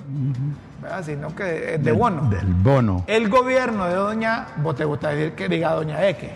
¿verdad? 0.81 1.03
sino 1.05 1.35
que 1.35 1.75
es 1.75 1.83
de 1.83 1.91
Del- 1.91 1.93
bono. 1.93 2.29
Del 2.29 2.45
bono. 2.53 3.03
El 3.07 3.29
gobierno 3.29 3.85
de 3.87 3.95
doña, 3.95 4.47
vos 4.57 4.75
te 4.75 4.85
gusta 4.85 5.09
decir 5.09 5.33
que 5.33 5.47
diga 5.47 5.71
doña 5.73 6.05
X. 6.09 6.29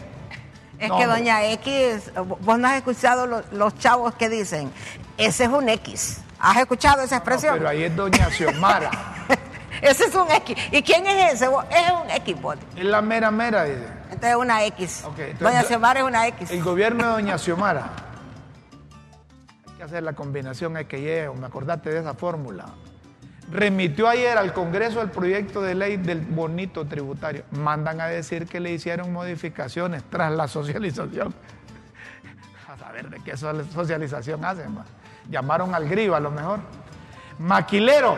Es 0.79 0.87
No, 0.89 0.97
que 0.97 1.05
doña 1.07 1.43
X, 1.51 2.11
vos 2.41 2.57
no 2.57 2.67
has 2.67 2.75
escuchado 2.77 3.27
los, 3.27 3.51
los 3.51 3.77
chavos 3.79 4.15
que 4.15 4.29
dicen, 4.29 4.71
ese 5.17 5.43
es 5.43 5.49
un 5.49 5.67
X. 5.69 6.21
¿Has 6.39 6.55
escuchado 6.57 7.01
esa 7.03 7.15
No, 7.15 7.19
expresión? 7.19 7.55
pero 7.57 7.67
ahí 7.69 7.83
es 7.83 7.93
doña 7.95 8.29
Xiomara. 8.29 8.89
ese 9.81 10.05
es 10.05 10.15
un 10.15 10.31
X. 10.31 10.55
¿Y 10.71 10.81
quién 10.81 11.05
es 11.05 11.33
ese? 11.33 11.45
Es 11.45 11.51
un 12.01 12.09
X, 12.09 12.41
vos. 12.41 12.55
es 12.77 12.85
la 12.85 13.01
mera 13.01 13.29
mera, 13.29 13.65
dice. 13.65 13.83
Entonces 14.05 14.29
es 14.29 14.35
una 14.37 14.63
X. 14.63 15.03
Entonces 15.05 15.39
doña 15.39 15.63
Xiomara 15.63 15.99
es 15.99 16.05
una 16.05 16.27
X. 16.27 16.49
El 16.51 16.63
gobierno 16.63 17.03
de 17.03 17.09
doña 17.11 17.37
Xiomara. 17.37 17.89
Que 19.79 19.85
hacer 19.85 20.03
la 20.03 20.11
combinación 20.11 20.75
hay 20.75 20.83
que 20.83 20.99
lleve, 20.99 21.33
me 21.37 21.47
acordaste 21.47 21.89
de 21.89 21.99
esa 22.01 22.13
fórmula. 22.13 22.65
Remitió 23.49 24.09
ayer 24.09 24.37
al 24.37 24.51
Congreso 24.51 25.01
el 25.01 25.09
proyecto 25.09 25.61
de 25.61 25.73
ley 25.73 25.95
del 25.95 26.19
bonito 26.19 26.85
tributario. 26.85 27.43
Mandan 27.51 28.01
a 28.01 28.07
decir 28.07 28.45
que 28.45 28.59
le 28.59 28.73
hicieron 28.73 29.13
modificaciones 29.13 30.03
tras 30.09 30.33
la 30.33 30.49
socialización. 30.49 31.33
A 32.67 32.77
saber 32.77 33.09
de 33.09 33.21
qué 33.23 33.37
so- 33.37 33.63
socialización 33.71 34.43
hacen. 34.43 34.77
va. 34.77 34.83
Llamaron 35.29 35.73
al 35.73 35.87
grivo 35.87 36.13
a 36.15 36.19
lo 36.19 36.29
mejor. 36.29 36.59
Maquilero. 37.39 38.17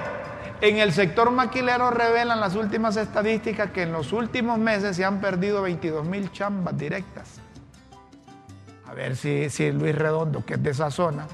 En 0.62 0.80
el 0.80 0.92
sector 0.94 1.30
maquilero 1.30 1.92
revelan 1.92 2.40
las 2.40 2.56
últimas 2.56 2.98
estadísticas 2.98 3.70
que 3.70 3.84
en 3.84 3.92
los 3.92 4.14
últimos 4.14 4.58
meses 4.58 4.96
se 4.96 5.06
han 5.06 5.22
perdido 5.22 5.62
22 5.62 6.08
mil 6.08 6.32
chambas 6.32 6.76
directas. 6.76 7.36
A 8.88 8.96
ver 8.96 9.16
si, 9.16 9.48
si 9.52 9.72
Luis 9.72 9.96
Redondo, 9.96 10.44
que 10.44 10.56
es 10.56 10.64
de 10.64 10.72
esa 10.72 10.90
zona, 10.90 11.28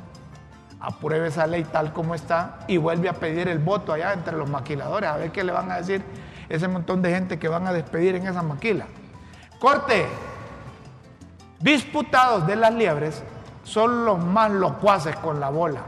apruebe 0.80 1.28
esa 1.28 1.48
ley 1.48 1.64
tal 1.64 1.94
como 1.94 2.16
está 2.16 2.60
y 2.68 2.78
vuelve 2.78 3.10
a 3.10 3.14
pedir 3.14 3.48
el 3.48 3.60
voto 3.60 3.94
allá 3.94 4.14
entre 4.14 4.38
los 4.38 4.50
maquiladores, 4.50 5.10
a 5.10 5.18
ver 5.18 5.32
qué 5.32 5.44
le 5.44 5.52
van 5.52 5.72
a 5.72 5.78
decir 5.78 6.04
ese 6.50 6.68
montón 6.68 7.02
de 7.02 7.12
gente 7.12 7.40
que 7.40 7.48
van 7.48 7.68
a 7.68 7.74
despedir 7.74 8.16
en 8.16 8.28
esa 8.28 8.42
maquila. 8.42 8.86
Corte. 9.60 10.08
Disputados 11.60 12.46
de 12.46 12.56
las 12.56 12.74
liebres 12.74 13.24
son 13.64 14.06
los 14.06 14.24
más 14.24 14.52
locuaces 14.52 15.16
con 15.16 15.40
la 15.40 15.50
bola, 15.50 15.82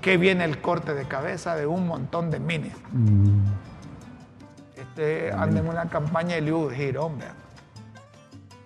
que 0.00 0.16
viene 0.16 0.44
el 0.44 0.60
corte 0.60 0.94
de 0.94 1.06
cabeza 1.06 1.56
de 1.56 1.66
un 1.66 1.88
montón 1.88 2.30
de 2.30 2.38
minis. 2.38 2.74
Este 4.76 5.32
anda 5.32 5.58
en 5.58 5.68
una 5.68 5.88
campaña 5.88 6.36
de 6.36 6.42
Liu 6.42 6.70
Girón. 6.70 7.18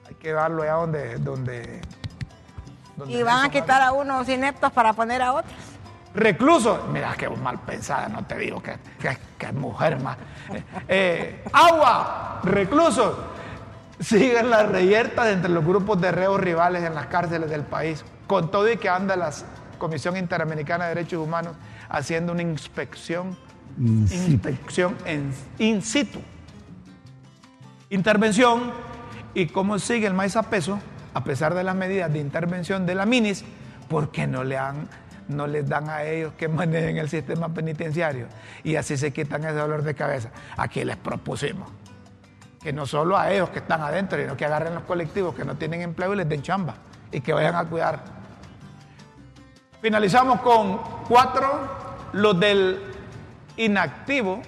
Hay 0.06 0.14
que 0.16 0.32
darlo 0.32 0.62
allá 0.62 0.74
donde, 0.74 1.16
donde 1.16 1.80
Y 3.08 3.22
van 3.22 3.44
a 3.44 3.50
quitar 3.50 3.82
a 3.82 3.92
unos 3.92 4.28
ineptos 4.28 4.72
para 4.72 4.92
poner 4.92 5.22
a 5.22 5.32
otros. 5.34 5.52
Reclusos, 6.14 6.78
mira 6.90 7.14
qué 7.16 7.28
mal 7.28 7.58
pensada, 7.60 8.08
no 8.08 8.24
te 8.26 8.36
digo 8.36 8.62
que, 8.62 8.76
que, 9.00 9.16
que 9.38 9.52
mujer 9.52 9.98
más. 10.00 10.18
Eh, 10.52 10.62
eh, 10.88 11.44
agua, 11.52 12.40
reclusos. 12.44 13.16
Siguen 13.98 14.50
las 14.50 14.68
reyertas 14.68 15.28
entre 15.28 15.48
los 15.50 15.64
grupos 15.64 16.00
de 16.00 16.12
reos 16.12 16.38
rivales 16.40 16.82
en 16.82 16.94
las 16.94 17.06
cárceles 17.06 17.48
del 17.48 17.62
país. 17.62 18.04
Con 18.26 18.50
todo 18.50 18.70
y 18.70 18.76
que 18.76 18.88
anda 18.88 19.16
la 19.16 19.30
Comisión 19.78 20.16
Interamericana 20.16 20.84
de 20.86 20.94
Derechos 20.96 21.24
Humanos 21.24 21.54
haciendo 21.88 22.32
una 22.32 22.42
inspección, 22.42 23.36
In 23.78 24.06
situ. 24.06 24.30
inspección 24.32 24.96
en, 25.06 25.32
in 25.58 25.80
situ. 25.82 26.20
Intervención 27.90 28.72
y 29.34 29.46
cómo 29.46 29.78
sigue 29.78 30.06
el 30.06 30.14
maíz 30.14 30.36
a 30.36 30.42
peso, 30.42 30.78
a 31.14 31.24
pesar 31.24 31.54
de 31.54 31.64
las 31.64 31.74
medidas 31.74 32.12
de 32.12 32.18
intervención 32.18 32.86
de 32.86 32.94
la 32.94 33.06
MINIS, 33.06 33.44
porque 33.88 34.26
no 34.26 34.44
le 34.44 34.58
no 35.28 35.46
les 35.46 35.68
dan 35.68 35.88
a 35.88 36.02
ellos 36.04 36.32
que 36.36 36.48
manejen 36.48 36.98
el 36.98 37.08
sistema 37.08 37.48
penitenciario 37.48 38.26
y 38.64 38.76
así 38.76 38.96
se 38.96 39.12
quitan 39.12 39.44
ese 39.44 39.54
dolor 39.54 39.82
de 39.82 39.94
cabeza. 39.94 40.30
Aquí 40.56 40.84
les 40.84 40.96
propusimos 40.96 41.70
que 42.62 42.72
no 42.72 42.86
solo 42.86 43.18
a 43.18 43.32
ellos 43.32 43.50
que 43.50 43.58
están 43.58 43.80
adentro, 43.80 44.20
sino 44.20 44.36
que 44.36 44.44
agarren 44.44 44.74
los 44.74 44.84
colectivos 44.84 45.34
que 45.34 45.44
no 45.44 45.56
tienen 45.56 45.82
empleo 45.82 46.14
y 46.14 46.16
les 46.16 46.28
den 46.28 46.42
chamba 46.42 46.74
y 47.10 47.20
que 47.20 47.32
vayan 47.32 47.56
a 47.56 47.64
cuidar. 47.64 48.00
Finalizamos 49.80 50.40
con 50.42 50.78
cuatro, 51.08 52.08
los 52.12 52.38
del 52.38 52.80
inactivo 53.56 54.40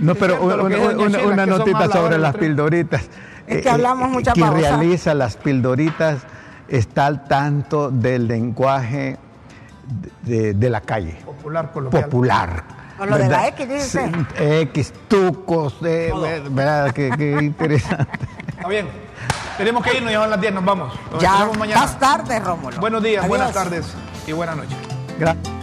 No, 0.00 0.12
Es 0.12 0.18
pero 0.18 0.42
una, 0.42 1.46
notita 1.46 1.88
sobre 1.88 2.18
las 2.18 2.36
pildoritas. 2.36 3.08
Es 3.46 3.62
que 3.62 3.70
hablamos 3.70 4.08
mucha 4.10 4.32
Quien 4.32 4.48
pausa. 4.48 4.76
realiza 4.76 5.14
las 5.14 5.36
pildoritas 5.36 6.22
está 6.66 7.06
al 7.06 7.24
tanto 7.28 7.90
del 7.90 8.26
lenguaje 8.26 9.18
de, 10.22 10.54
de 10.54 10.70
la 10.70 10.80
calle. 10.80 11.16
Popular, 11.24 11.70
coloquial. 11.72 12.04
Popular. 12.04 12.64
Con 12.98 13.10
lo 13.10 13.16
de 13.18 13.28
la 13.28 13.28
¿verdad? 13.28 13.48
X, 13.48 13.68
dice 13.68 14.12
X, 14.60 14.92
tucos, 15.08 15.74
eh, 15.84 16.12
¿verdad? 16.50 16.92
Qué, 16.92 17.10
qué 17.16 17.32
interesante. 17.42 18.06
Está 18.48 18.68
bien. 18.68 18.86
Tenemos 19.56 19.84
que 19.84 19.96
irnos, 19.96 20.10
ya 20.12 20.18
van 20.20 20.30
las 20.30 20.40
10, 20.40 20.54
nos 20.54 20.64
vamos. 20.64 20.92
Nos 21.12 21.22
Ya 21.22 21.46
mañana. 21.58 21.80
más 21.80 21.98
tarde, 21.98 22.38
Rómulo. 22.40 22.78
Buenos 22.80 23.02
días, 23.02 23.24
Adiós. 23.24 23.28
buenas 23.28 23.52
tardes 23.52 23.86
y 24.26 24.32
buenas 24.32 24.56
noches. 24.56 24.76
Gracias. 25.18 25.53